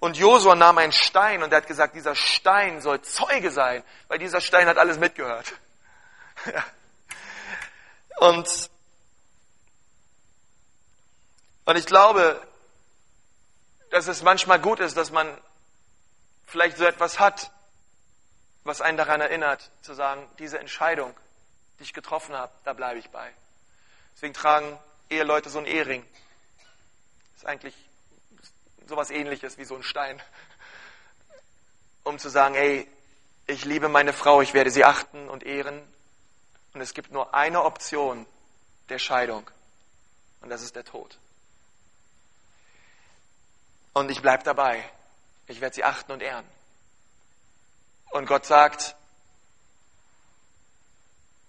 Und 0.00 0.16
Josua 0.16 0.54
nahm 0.54 0.78
einen 0.78 0.92
Stein 0.92 1.42
und 1.42 1.52
er 1.52 1.58
hat 1.58 1.66
gesagt, 1.66 1.96
dieser 1.96 2.14
Stein 2.14 2.80
soll 2.80 3.02
Zeuge 3.02 3.50
sein, 3.50 3.82
weil 4.06 4.18
dieser 4.18 4.40
Stein 4.40 4.68
hat 4.68 4.78
alles 4.78 4.98
mitgehört. 4.98 5.52
Und, 8.20 8.70
und 11.66 11.76
ich 11.76 11.86
glaube, 11.86 12.44
dass 13.90 14.08
es 14.08 14.22
manchmal 14.22 14.58
gut 14.58 14.80
ist, 14.80 14.96
dass 14.96 15.12
man 15.12 15.40
vielleicht 16.46 16.78
so 16.78 16.84
etwas 16.84 17.20
hat, 17.20 17.52
was 18.64 18.80
einen 18.80 18.96
daran 18.96 19.20
erinnert, 19.20 19.70
zu 19.82 19.94
sagen, 19.94 20.28
diese 20.38 20.58
Entscheidung, 20.58 21.14
die 21.78 21.84
ich 21.84 21.92
getroffen 21.92 22.34
habe, 22.34 22.52
da 22.64 22.72
bleibe 22.72 22.98
ich 22.98 23.10
bei. 23.10 23.32
Deswegen 24.14 24.34
tragen 24.34 24.78
Eheleute 25.10 25.48
so 25.48 25.58
einen 25.58 25.66
Ehering. 25.66 26.04
Das 27.32 27.42
ist 27.42 27.46
eigentlich 27.46 27.74
sowas 28.86 29.10
ähnliches 29.10 29.58
wie 29.58 29.64
so 29.64 29.76
ein 29.76 29.82
Stein. 29.82 30.20
Um 32.04 32.18
zu 32.18 32.28
sagen, 32.28 32.54
ey, 32.54 32.88
ich 33.46 33.64
liebe 33.64 33.88
meine 33.88 34.12
Frau, 34.12 34.42
ich 34.42 34.54
werde 34.54 34.70
sie 34.70 34.84
achten 34.84 35.28
und 35.28 35.44
ehren. 35.44 35.80
Und 36.74 36.80
es 36.80 36.94
gibt 36.94 37.10
nur 37.12 37.34
eine 37.34 37.64
Option 37.64 38.26
der 38.88 38.98
Scheidung. 38.98 39.48
Und 40.40 40.50
das 40.50 40.62
ist 40.62 40.76
der 40.76 40.84
Tod. 40.84 41.18
Und 43.92 44.10
ich 44.10 44.22
bleibe 44.22 44.44
dabei. 44.44 44.84
Ich 45.46 45.60
werde 45.60 45.74
sie 45.74 45.84
achten 45.84 46.12
und 46.12 46.22
ehren. 46.22 46.44
Und 48.10 48.26
Gott 48.26 48.46
sagt, 48.46 48.96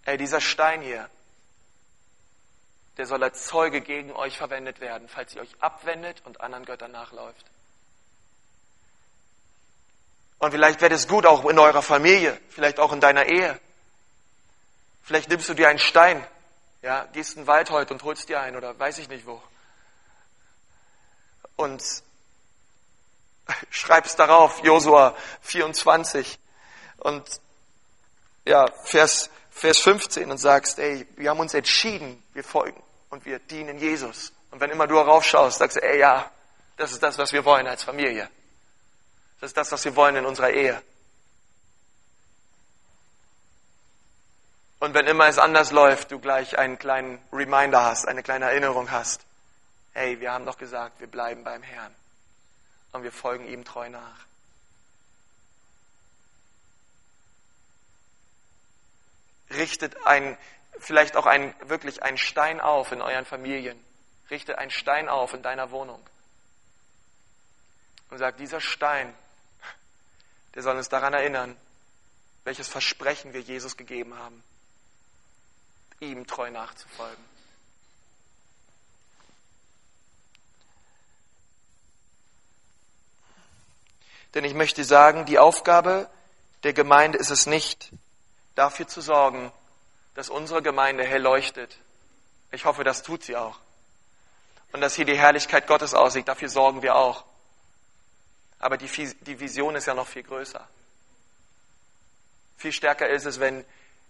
ey, 0.06 0.18
dieser 0.18 0.42
Stein 0.42 0.82
hier, 0.82 1.10
der 2.98 3.06
soll 3.06 3.24
als 3.24 3.46
Zeuge 3.46 3.82
gegen 3.82 4.12
euch 4.12 4.38
verwendet 4.38 4.82
werden, 4.82 5.08
falls 5.08 5.34
ihr 5.34 5.42
euch 5.42 5.56
abwendet 5.62 6.22
und 6.26 6.42
anderen 6.42 6.66
Göttern 6.66 6.92
nachläuft. 6.92 7.46
Und 10.40 10.52
vielleicht 10.52 10.82
wäre 10.82 10.94
es 10.94 11.08
gut 11.08 11.26
auch 11.26 11.46
in 11.46 11.60
eurer 11.60 11.82
Familie, 11.82 12.40
vielleicht 12.50 12.80
auch 12.80 12.92
in 12.92 13.02
deiner 13.02 13.26
Ehe. 13.26 13.60
Vielleicht 15.04 15.30
nimmst 15.30 15.50
du 15.50 15.54
dir 15.54 15.70
einen 15.70 15.80
Stein, 15.80 16.26
ja, 16.82 17.06
gehst 17.14 17.36
in 17.36 17.44
den 17.44 17.48
Wald 17.48 17.70
heute 17.70 17.94
und 17.94 18.04
holst 18.04 18.30
dir 18.30 18.40
einen 18.40 18.56
oder 18.56 18.78
weiß 18.78 18.98
ich 19.00 19.10
nicht 19.10 19.26
wo. 19.26 19.42
Und 21.56 21.84
schreibst 23.70 24.18
darauf, 24.20 24.64
Josua 24.64 25.16
24 25.42 26.40
und 27.00 27.24
ja, 28.46 28.66
Vers, 28.84 29.30
Vers 29.52 29.80
15 29.80 30.32
und 30.32 30.38
sagst, 30.38 30.80
ey, 30.80 31.08
wir 31.16 31.30
haben 31.30 31.40
uns 31.40 31.54
entschieden, 31.54 32.24
wir 32.34 32.44
folgen 32.44 32.82
und 33.10 33.26
wir 33.26 33.40
dienen 33.40 33.78
Jesus. 33.78 34.32
Und 34.52 34.60
wenn 34.60 34.72
immer 34.72 34.88
du 34.88 34.96
darauf 34.96 35.24
schaust, 35.26 35.60
sagst 35.60 35.78
du, 35.78 35.84
ey, 35.84 36.00
ja, 36.00 36.32
das 36.78 36.92
ist 36.92 37.04
das, 37.04 37.18
was 37.18 37.34
wir 37.34 37.46
wollen 37.46 37.68
als 37.68 37.84
Familie. 37.84 38.30
Das 39.40 39.52
ist 39.52 39.58
das, 39.58 39.72
was 39.72 39.86
wir 39.86 39.96
wollen 39.96 40.16
in 40.16 40.26
unserer 40.26 40.52
Ehe. 40.52 40.82
Und 44.80 44.94
wenn 44.94 45.08
immer 45.08 45.28
es 45.28 45.38
anders 45.38 45.72
läuft, 45.72 46.12
du 46.12 46.20
gleich 46.20 46.58
einen 46.58 46.80
kleinen 46.80 47.20
Reminder 47.34 47.84
hast, 47.84 48.08
eine 48.08 48.24
kleine 48.24 48.46
Erinnerung 48.46 48.92
hast. 48.92 49.22
Hey, 49.94 50.20
wir 50.22 50.32
haben 50.32 50.46
doch 50.46 50.58
gesagt, 50.58 51.02
wir 51.02 51.08
bleiben 51.08 51.44
beim 51.44 51.62
Herrn. 51.62 51.94
Und 52.94 53.04
wir 53.04 53.12
folgen 53.12 53.48
ihm 53.48 53.66
treu 53.66 53.90
nach. 53.90 54.29
Richtet 59.52 60.06
ein, 60.06 60.38
vielleicht 60.80 61.16
auch 61.16 61.26
ein, 61.26 61.54
wirklich 61.68 62.04
einen 62.04 62.18
Stein 62.18 62.60
auf 62.60 62.92
in 62.92 63.02
euren 63.02 63.26
Familien. 63.26 63.84
Richtet 64.30 64.58
einen 64.58 64.72
Stein 64.72 65.10
auf 65.10 65.34
in 65.34 65.42
deiner 65.42 65.72
Wohnung. 65.72 66.02
Und 68.10 68.18
sagt, 68.18 68.40
dieser 68.40 68.62
Stein, 68.62 69.14
der 70.56 70.64
soll 70.64 70.78
uns 70.78 70.90
daran 70.90 71.14
erinnern, 71.14 71.56
welches 72.44 72.68
Versprechen 72.68 73.34
wir 73.34 73.42
Jesus 73.42 73.78
gegeben 73.78 74.18
haben, 74.18 74.44
ihm 76.00 76.26
treu 76.26 76.50
nachzufolgen. 76.50 77.24
Denn 84.34 84.46
ich 84.46 84.54
möchte 84.54 84.84
sagen, 84.84 85.26
die 85.26 85.40
Aufgabe 85.40 86.10
der 86.64 86.74
Gemeinde 86.74 87.18
ist 87.18 87.32
es 87.32 87.46
nicht, 87.46 87.92
dafür 88.60 88.88
zu 88.88 89.02
sorgen, 89.02 89.52
dass 90.16 90.30
unsere 90.30 90.62
Gemeinde 90.62 91.06
hell 91.06 91.22
leuchtet. 91.22 91.78
Ich 92.52 92.66
hoffe, 92.66 92.84
das 92.84 93.04
tut 93.04 93.24
sie 93.24 93.38
auch. 93.38 93.58
Und 94.74 94.82
dass 94.82 94.96
hier 94.96 95.06
die 95.06 95.18
Herrlichkeit 95.18 95.66
Gottes 95.66 95.94
aussieht, 95.94 96.28
dafür 96.28 96.50
sorgen 96.50 96.82
wir 96.82 96.96
auch. 96.96 97.24
Aber 98.60 98.78
die, 98.78 98.90
die 99.22 99.40
Vision 99.40 99.76
ist 99.76 99.86
ja 99.86 99.94
noch 99.94 100.08
viel 100.08 100.24
größer. 100.24 100.68
Viel 102.58 102.74
stärker 102.74 103.08
ist 103.08 103.26
es, 103.26 103.40
wenn 103.40 103.64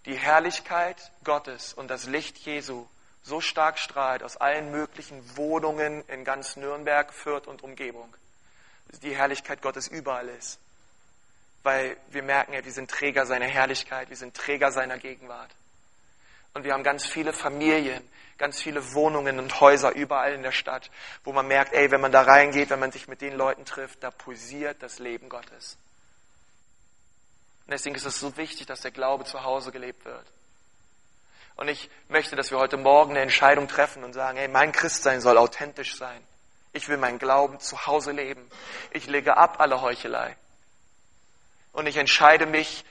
die 0.04 0.16
Herrlichkeit 0.16 1.12
Gottes 1.22 1.72
und 1.72 1.88
das 1.88 2.06
Licht 2.06 2.36
Jesu 2.38 2.86
so 3.22 3.40
stark 3.40 3.78
strahlt 3.78 4.24
aus 4.24 4.36
allen 4.36 4.72
möglichen 4.72 5.36
Wohnungen 5.36 6.02
in 6.08 6.24
ganz 6.24 6.56
Nürnberg, 6.56 7.12
Fürth 7.12 7.46
und 7.46 7.62
Umgebung. 7.62 8.12
Die 9.02 9.14
Herrlichkeit 9.14 9.62
Gottes 9.62 9.86
überall 9.86 10.28
ist. 10.28 10.58
Weil 11.62 11.96
wir 12.08 12.22
merken 12.22 12.54
ja, 12.54 12.64
wir 12.64 12.72
sind 12.72 12.90
Träger 12.90 13.26
seiner 13.26 13.46
Herrlichkeit, 13.46 14.08
wir 14.08 14.16
sind 14.16 14.34
Träger 14.34 14.72
seiner 14.72 14.98
Gegenwart. 14.98 15.50
Und 16.54 16.64
wir 16.64 16.72
haben 16.72 16.82
ganz 16.82 17.06
viele 17.06 17.32
Familien, 17.32 18.02
ganz 18.38 18.60
viele 18.60 18.94
Wohnungen 18.94 19.38
und 19.38 19.60
Häuser 19.60 19.92
überall 19.94 20.32
in 20.32 20.42
der 20.42 20.52
Stadt, 20.52 20.90
wo 21.22 21.32
man 21.32 21.46
merkt, 21.46 21.72
ey, 21.72 21.90
wenn 21.90 22.00
man 22.00 22.10
da 22.10 22.22
reingeht, 22.22 22.70
wenn 22.70 22.80
man 22.80 22.90
sich 22.90 23.06
mit 23.06 23.20
den 23.20 23.34
Leuten 23.34 23.64
trifft, 23.64 24.02
da 24.02 24.10
pulsiert 24.10 24.82
das 24.82 24.98
Leben 24.98 25.28
Gottes. 25.28 25.76
Und 27.66 27.72
deswegen 27.72 27.94
ist 27.94 28.06
es 28.06 28.18
so 28.18 28.36
wichtig, 28.36 28.66
dass 28.66 28.80
der 28.80 28.90
Glaube 28.90 29.24
zu 29.24 29.44
Hause 29.44 29.70
gelebt 29.70 30.04
wird. 30.04 30.26
Und 31.54 31.68
ich 31.68 31.90
möchte, 32.08 32.34
dass 32.34 32.50
wir 32.50 32.58
heute 32.58 32.78
Morgen 32.78 33.10
eine 33.10 33.20
Entscheidung 33.20 33.68
treffen 33.68 34.02
und 34.02 34.14
sagen, 34.14 34.38
ey, 34.38 34.48
mein 34.48 34.72
Christsein 34.72 35.20
soll 35.20 35.36
authentisch 35.36 35.96
sein. 35.96 36.20
Ich 36.72 36.88
will 36.88 36.96
meinen 36.96 37.18
Glauben 37.18 37.60
zu 37.60 37.86
Hause 37.86 38.12
leben. 38.12 38.48
Ich 38.92 39.06
lege 39.06 39.36
ab 39.36 39.60
alle 39.60 39.82
Heuchelei. 39.82 40.36
Und 41.72 41.86
ich 41.86 41.96
entscheide 41.96 42.46
mich 42.46 42.84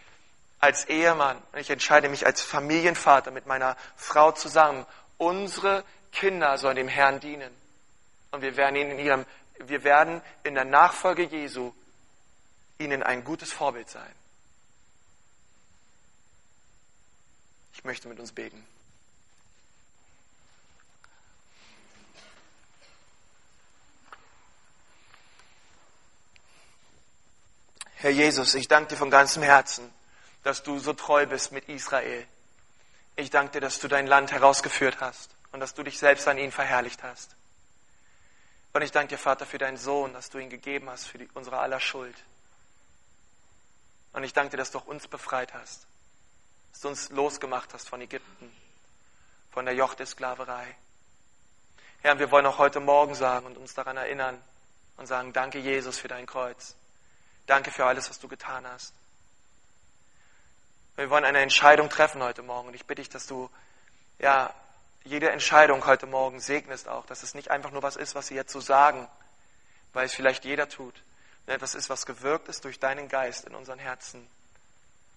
als 0.60 0.86
Ehemann 0.86 1.42
und 1.52 1.60
ich 1.60 1.70
entscheide 1.70 2.10
mich 2.10 2.26
als 2.26 2.42
Familienvater 2.42 3.32
mit 3.32 3.46
meiner 3.46 3.78
Frau 3.96 4.32
zusammen. 4.32 4.86
Unsere 5.18 5.84
Kinder 6.12 6.58
sollen 6.58 6.76
dem 6.76 6.88
Herrn 6.88 7.20
dienen. 7.20 7.54
Und 8.32 8.42
wir 8.42 8.58
werden 8.58 8.76
ihnen 8.76 8.92
in 8.92 9.00
ihrem, 9.00 9.26
wir 9.60 9.84
werden 9.84 10.22
in 10.44 10.56
der 10.56 10.66
Nachfolge 10.66 11.24
Jesu 11.24 11.74
ihnen 12.78 13.04
ein 13.04 13.24
gutes 13.24 13.52
Vorbild 13.52 13.90
sein. 13.90 14.14
Ich 17.74 17.84
möchte 17.84 18.08
mit 18.08 18.20
uns 18.20 18.32
beten. 18.32 18.66
Herr 28.02 28.12
Jesus, 28.12 28.56
ich 28.56 28.68
danke 28.68 28.90
dir 28.90 28.98
von 28.98 29.10
ganzem 29.10 29.44
Herzen 29.44 29.94
dass 30.44 30.64
du 30.64 30.80
so 30.80 30.94
treu 30.94 31.26
bist 31.26 31.52
mit 31.52 31.68
Israel. 31.68 32.26
Ich 33.16 33.30
danke 33.30 33.54
dir, 33.54 33.62
dass 33.62 33.80
du 33.80 33.88
dein 33.88 34.08
Land 34.08 34.32
herausgeführt 34.32 34.98
hast 35.02 35.36
und 35.52 35.60
dass 35.60 35.74
du 35.74 35.84
dich 35.84 36.00
selbst 36.00 36.28
an 36.28 36.38
ihn 36.38 36.52
verherrlicht 36.52 37.04
hast. 37.04 37.36
Und 38.72 38.82
ich 38.82 38.92
danke 38.92 39.10
dir, 39.10 39.18
Vater, 39.18 39.46
für 39.46 39.58
deinen 39.58 39.78
Sohn, 39.78 40.14
dass 40.14 40.30
du 40.30 40.38
ihn 40.38 40.50
gegeben 40.50 40.90
hast 40.90 41.08
für 41.08 41.18
die, 41.18 41.28
unsere 41.34 41.58
aller 41.58 41.80
Schuld. 41.80 42.16
Und 44.14 44.24
ich 44.24 44.34
danke 44.34 44.52
dir, 44.52 44.58
dass 44.58 44.72
du 44.72 44.78
auch 44.78 44.86
uns 44.86 45.08
befreit 45.08 45.54
hast, 45.54 45.86
dass 46.72 46.82
du 46.82 46.88
uns 46.88 47.10
losgemacht 47.10 47.74
hast 47.74 47.90
von 47.90 48.00
Ägypten, 48.00 48.52
von 49.52 49.66
der 49.66 49.74
Joch 49.74 49.96
der 49.96 50.06
Sklaverei. 50.06 50.76
Herr, 52.02 52.18
wir 52.20 52.32
wollen 52.32 52.46
auch 52.46 52.60
heute 52.60 52.80
Morgen 52.80 53.16
sagen 53.16 53.46
und 53.46 53.58
uns 53.58 53.74
daran 53.74 53.98
erinnern 53.98 54.42
und 54.98 55.08
sagen, 55.08 55.34
danke 55.34 55.60
Jesus 55.60 56.00
für 56.00 56.08
dein 56.08 56.26
Kreuz. 56.26 56.76
Danke 57.50 57.72
für 57.72 57.84
alles, 57.84 58.12
was 58.12 58.20
du 58.20 58.28
getan 58.28 58.68
hast. 58.68 58.94
Wir 60.96 61.10
wollen 61.10 61.26
eine 61.26 61.40
Entscheidung 61.40 61.90
treffen 61.90 62.22
heute 62.22 62.44
Morgen. 62.44 62.68
Und 62.68 62.76
ich 62.76 62.86
bitte 62.86 63.02
dich, 63.02 63.10
dass 63.10 63.26
du 63.26 63.50
ja, 64.20 64.54
jede 65.04 65.32
Entscheidung 65.32 65.84
heute 65.88 66.06
Morgen 66.06 66.42
segnest 66.42 66.88
auch, 66.88 67.08
dass 67.08 67.24
es 67.24 67.34
nicht 67.34 67.50
einfach 67.50 67.72
nur 67.72 67.82
was 67.82 67.96
ist, 67.96 68.14
was 68.14 68.28
sie 68.28 68.36
jetzt 68.36 68.52
so 68.52 68.62
sagen, 68.62 69.08
weil 69.94 70.06
es 70.06 70.14
vielleicht 70.14 70.46
jeder 70.46 70.70
tut, 70.70 71.02
etwas 71.48 71.74
ist, 71.74 71.90
was 71.90 72.06
gewirkt 72.06 72.50
ist 72.50 72.66
durch 72.66 72.80
deinen 72.80 73.10
Geist 73.10 73.46
in 73.46 73.56
unseren 73.56 73.80
Herzen. 73.80 74.28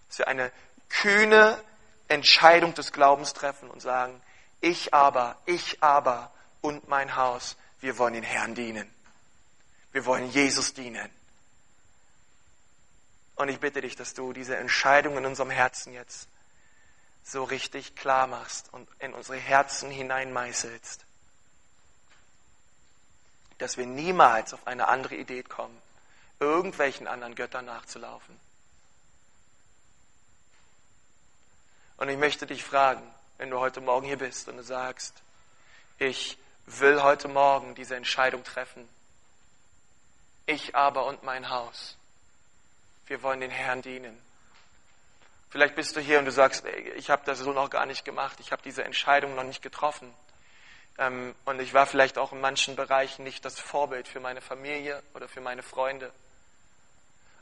Dass 0.09 0.21
wir 0.21 0.29
eine 0.29 0.51
kühne 0.89 1.63
Entscheidung 2.09 2.73
des 2.73 2.93
Glaubens 2.93 3.35
treffen 3.35 3.71
und 3.71 3.83
sagen, 3.83 4.19
ich 4.63 4.95
aber, 4.95 5.37
ich 5.45 5.83
aber 5.83 6.33
und 6.63 6.89
mein 6.89 7.15
Haus, 7.15 7.59
wir 7.81 7.99
wollen 7.99 8.15
den 8.15 8.23
Herrn 8.23 8.55
dienen. 8.55 8.91
Wir 9.93 10.07
wollen 10.07 10.31
Jesus 10.31 10.73
dienen. 10.73 11.11
Und 13.43 13.49
ich 13.49 13.59
bitte 13.59 13.81
dich, 13.81 13.97
dass 13.97 14.15
du 14.15 14.33
diese 14.33 14.57
Entscheidung 14.57 15.19
in 15.19 15.27
unserem 15.27 15.51
Herzen 15.51 15.93
jetzt 15.93 16.29
so 17.25 17.43
richtig 17.43 17.97
klar 17.97 18.29
machst 18.29 18.73
und 18.73 18.89
in 19.01 19.13
unsere 19.13 19.37
Herzen 19.37 19.91
hineinmeißelst. 19.91 21.05
Dass 23.59 23.77
wir 23.77 23.87
niemals 23.87 24.55
auf 24.55 24.65
eine 24.69 24.87
andere 24.87 25.17
Idee 25.17 25.43
kommen, 25.43 25.77
irgendwelchen 26.39 27.09
anderen 27.09 27.35
Göttern 27.35 27.65
nachzulaufen. 27.65 28.39
Und 31.97 32.11
ich 32.11 32.19
möchte 32.19 32.47
dich 32.47 32.63
fragen, 32.63 33.03
wenn 33.39 33.51
du 33.51 33.59
heute 33.59 33.81
Morgen 33.81 34.07
hier 34.07 34.19
bist 34.19 34.47
und 34.47 34.57
du 34.57 34.63
sagst, 34.63 35.15
ich 35.99 36.39
will 36.67 37.03
heute 37.03 37.27
Morgen 37.27 37.75
diese 37.75 37.97
Entscheidung 37.97 38.45
treffen. 38.45 38.89
Ich 40.47 40.77
aber 40.77 41.07
und 41.07 41.25
mein 41.25 41.49
Haus, 41.51 41.97
wir 43.13 43.23
wollen 43.23 43.41
den 43.41 43.51
Herrn 43.51 43.83
dienen. 43.83 44.19
Vielleicht 45.51 45.75
bist 45.75 45.95
du 45.95 46.01
hier 46.01 46.19
und 46.19 46.25
du 46.25 46.33
sagst, 46.33 46.65
ich 46.97 47.11
habe 47.11 47.21
das 47.27 47.41
so 47.41 47.53
noch 47.53 47.69
gar 47.69 47.85
nicht 47.85 48.07
gemacht, 48.07 48.41
ich 48.41 48.53
habe 48.53 48.63
diese 48.63 48.85
Entscheidung 48.85 49.35
noch 49.35 49.45
nicht 49.45 49.61
getroffen. 49.61 50.11
Ähm, 50.97 51.35
und 51.45 51.61
ich 51.61 51.75
war 51.75 51.85
vielleicht 51.85 52.17
auch 52.17 52.33
in 52.33 52.41
manchen 52.41 52.75
Bereichen 52.75 53.23
nicht 53.23 53.45
das 53.45 53.61
Vorbild 53.61 54.09
für 54.09 54.19
meine 54.19 54.41
Familie 54.41 55.03
oder 55.13 55.29
für 55.29 55.43
meine 55.43 55.63
Freunde. 55.63 56.11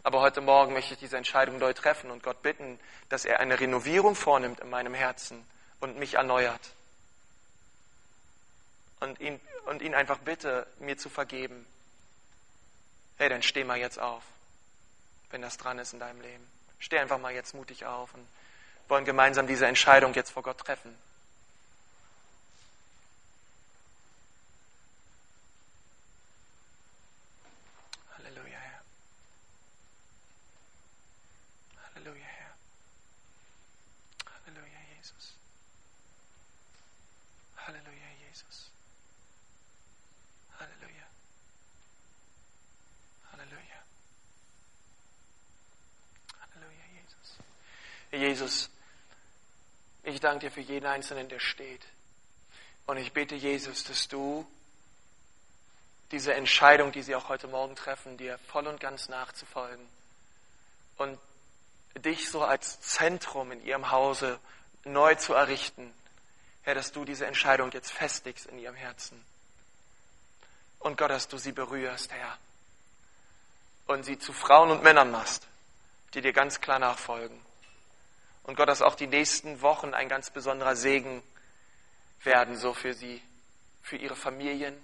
Aber 0.02 0.20
heute 0.20 0.40
Morgen 0.40 0.72
möchte 0.72 0.94
ich 0.94 0.98
diese 0.98 1.16
Entscheidung 1.16 1.58
neu 1.58 1.72
treffen 1.72 2.10
und 2.10 2.24
Gott 2.24 2.42
bitten, 2.42 2.80
dass 3.08 3.24
er 3.24 3.38
eine 3.38 3.60
Renovierung 3.60 4.16
vornimmt 4.16 4.58
in 4.58 4.70
meinem 4.70 4.94
Herzen 4.94 5.46
und 5.78 6.00
mich 6.00 6.14
erneuert. 6.14 6.72
Und 8.98 9.20
ihn, 9.20 9.40
und 9.66 9.82
ihn 9.82 9.94
einfach 9.94 10.18
bitte, 10.18 10.66
mir 10.80 10.98
zu 10.98 11.08
vergeben. 11.08 11.64
Hey, 13.18 13.28
dann 13.28 13.44
steh 13.44 13.62
mal 13.62 13.78
jetzt 13.78 14.00
auf, 14.00 14.24
wenn 15.30 15.42
das 15.42 15.56
dran 15.56 15.78
ist 15.78 15.92
in 15.92 16.00
deinem 16.00 16.20
Leben. 16.20 16.46
Steh 16.78 16.98
einfach 16.98 17.18
mal 17.18 17.32
jetzt 17.32 17.54
mutig 17.54 17.84
auf 17.86 18.14
und 18.14 18.26
wollen 18.88 19.04
gemeinsam 19.04 19.46
diese 19.46 19.66
Entscheidung 19.66 20.14
jetzt 20.14 20.30
vor 20.30 20.42
Gott 20.42 20.58
treffen. 20.58 20.94
Ich 50.11 50.20
danke 50.20 50.46
dir 50.46 50.50
für 50.50 50.61
jeden 50.61 50.86
Einzelnen, 50.86 51.28
der 51.28 51.40
steht. 51.40 51.82
Und 52.86 52.96
ich 52.96 53.12
bete, 53.12 53.34
Jesus, 53.34 53.84
dass 53.84 54.08
du 54.08 54.46
diese 56.11 56.34
Entscheidung, 56.34 56.92
die 56.92 57.02
sie 57.02 57.14
auch 57.14 57.28
heute 57.28 57.46
Morgen 57.46 57.76
treffen, 57.76 58.16
dir 58.16 58.38
voll 58.48 58.66
und 58.66 58.80
ganz 58.80 59.08
nachzufolgen 59.08 59.86
und 60.96 61.18
dich 61.96 62.30
so 62.30 62.42
als 62.42 62.80
Zentrum 62.80 63.52
in 63.52 63.64
ihrem 63.64 63.90
Hause 63.90 64.38
neu 64.84 65.14
zu 65.14 65.34
errichten, 65.34 65.92
Herr, 66.62 66.74
dass 66.74 66.92
du 66.92 67.04
diese 67.04 67.26
Entscheidung 67.26 67.70
jetzt 67.72 67.90
festigst 67.92 68.46
in 68.46 68.58
ihrem 68.58 68.74
Herzen. 68.74 69.24
Und 70.78 70.98
Gott, 70.98 71.11
dass 71.11 71.28
du 71.28 71.38
sie 71.38 71.52
berührst, 71.52 72.12
Herr, 72.12 72.38
und 73.86 74.04
sie 74.04 74.18
zu 74.18 74.32
Frauen 74.32 74.70
und 74.70 74.82
Männern 74.82 75.11
machst, 75.11 75.46
die 76.14 76.20
dir 76.20 76.32
ganz 76.32 76.61
klar 76.61 76.78
nachfolgen. 76.78 77.38
Und 78.51 78.57
Gott, 78.57 78.68
dass 78.68 78.82
auch 78.82 78.96
die 78.96 79.07
nächsten 79.07 79.61
Wochen 79.61 79.94
ein 79.94 80.09
ganz 80.09 80.30
besonderer 80.30 80.74
Segen 80.74 81.22
werden, 82.24 82.57
so 82.57 82.74
für 82.74 82.94
sie, 82.94 83.22
für 83.80 83.96
ihre 83.96 84.16
Familien, 84.16 84.76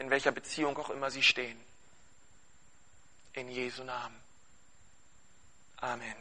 in 0.00 0.10
welcher 0.10 0.32
Beziehung 0.32 0.76
auch 0.76 0.90
immer 0.90 1.12
sie 1.12 1.22
stehen. 1.22 1.56
In 3.34 3.48
Jesu 3.50 3.84
Namen. 3.84 4.20
Amen. 5.76 6.16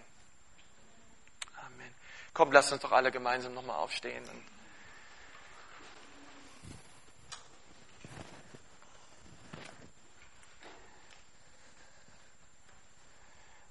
Amen. 1.66 1.96
Komm, 2.36 2.52
lasst 2.52 2.74
uns 2.74 2.84
doch 2.84 2.92
alle 2.92 3.12
gemeinsam 3.12 3.56
nochmal 3.56 3.78
aufstehen. 3.78 4.24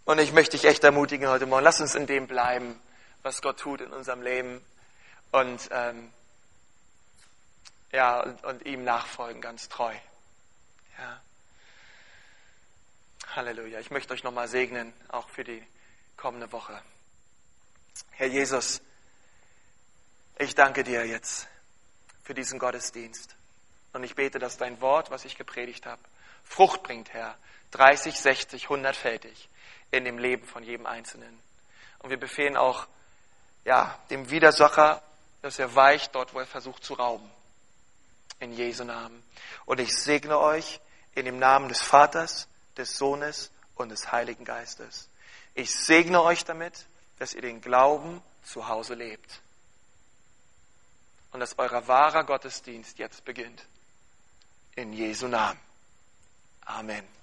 Und 0.08 0.18
ich 0.20 0.32
möchte 0.32 0.56
dich 0.56 0.64
echt 0.64 0.82
ermutigen 0.84 1.28
heute 1.28 1.44
Morgen, 1.44 1.62
lass 1.62 1.82
uns 1.82 1.94
in 1.94 2.06
dem 2.06 2.26
bleiben, 2.26 2.80
was 3.22 3.42
Gott 3.42 3.60
tut 3.60 3.82
in 3.82 3.92
unserem 3.92 4.22
Leben 4.22 4.64
und, 5.32 5.68
ähm, 5.70 6.10
ja, 7.92 8.20
und, 8.22 8.42
und 8.42 8.64
ihm 8.64 8.84
nachfolgen, 8.84 9.42
ganz 9.42 9.68
treu. 9.68 9.94
Ja. 10.98 11.20
Halleluja. 13.36 13.80
Ich 13.80 13.90
möchte 13.90 14.14
euch 14.14 14.24
nochmal 14.24 14.48
segnen, 14.48 14.94
auch 15.08 15.28
für 15.28 15.44
die 15.44 15.62
kommende 16.16 16.50
Woche. 16.52 16.80
Herr 18.12 18.28
Jesus, 18.28 18.80
ich 20.38 20.54
danke 20.54 20.84
dir 20.84 21.04
jetzt 21.04 21.48
für 22.24 22.32
diesen 22.32 22.58
Gottesdienst. 22.58 23.36
Und 23.92 24.04
ich 24.04 24.14
bete, 24.14 24.38
dass 24.38 24.56
dein 24.56 24.80
Wort, 24.80 25.10
was 25.10 25.26
ich 25.26 25.36
gepredigt 25.36 25.84
habe, 25.84 26.00
Frucht 26.44 26.82
bringt, 26.82 27.12
Herr. 27.12 27.36
30, 27.72 28.18
60, 28.18 28.68
100-fältig 28.68 29.48
in 29.90 30.04
dem 30.04 30.18
Leben 30.18 30.46
von 30.46 30.62
jedem 30.62 30.86
Einzelnen. 30.86 31.38
Und 32.00 32.10
wir 32.10 32.18
befehlen 32.18 32.56
auch 32.56 32.86
ja, 33.64 33.98
dem 34.10 34.30
Widersacher, 34.30 35.02
dass 35.42 35.58
er 35.58 35.74
weicht 35.74 36.14
dort, 36.14 36.34
wo 36.34 36.40
er 36.40 36.46
versucht 36.46 36.84
zu 36.84 36.94
rauben. 36.94 37.30
In 38.40 38.52
Jesu 38.52 38.84
Namen. 38.84 39.22
Und 39.66 39.80
ich 39.80 39.96
segne 39.96 40.38
euch 40.38 40.80
in 41.14 41.24
dem 41.24 41.38
Namen 41.38 41.68
des 41.68 41.82
Vaters, 41.82 42.46
des 42.76 42.96
Sohnes 42.96 43.50
und 43.74 43.88
des 43.88 44.12
Heiligen 44.12 44.44
Geistes. 44.44 45.08
Ich 45.54 45.74
segne 45.74 46.22
euch 46.22 46.44
damit, 46.44 46.86
dass 47.18 47.34
ihr 47.34 47.42
den 47.42 47.60
Glauben 47.60 48.22
zu 48.44 48.68
Hause 48.68 48.94
lebt. 48.94 49.40
Und 51.32 51.40
dass 51.40 51.58
euer 51.58 51.86
wahrer 51.88 52.24
Gottesdienst 52.24 52.98
jetzt 52.98 53.24
beginnt. 53.24 53.66
In 54.76 54.92
Jesu 54.92 55.26
Namen. 55.26 55.58
Amen. 56.64 57.17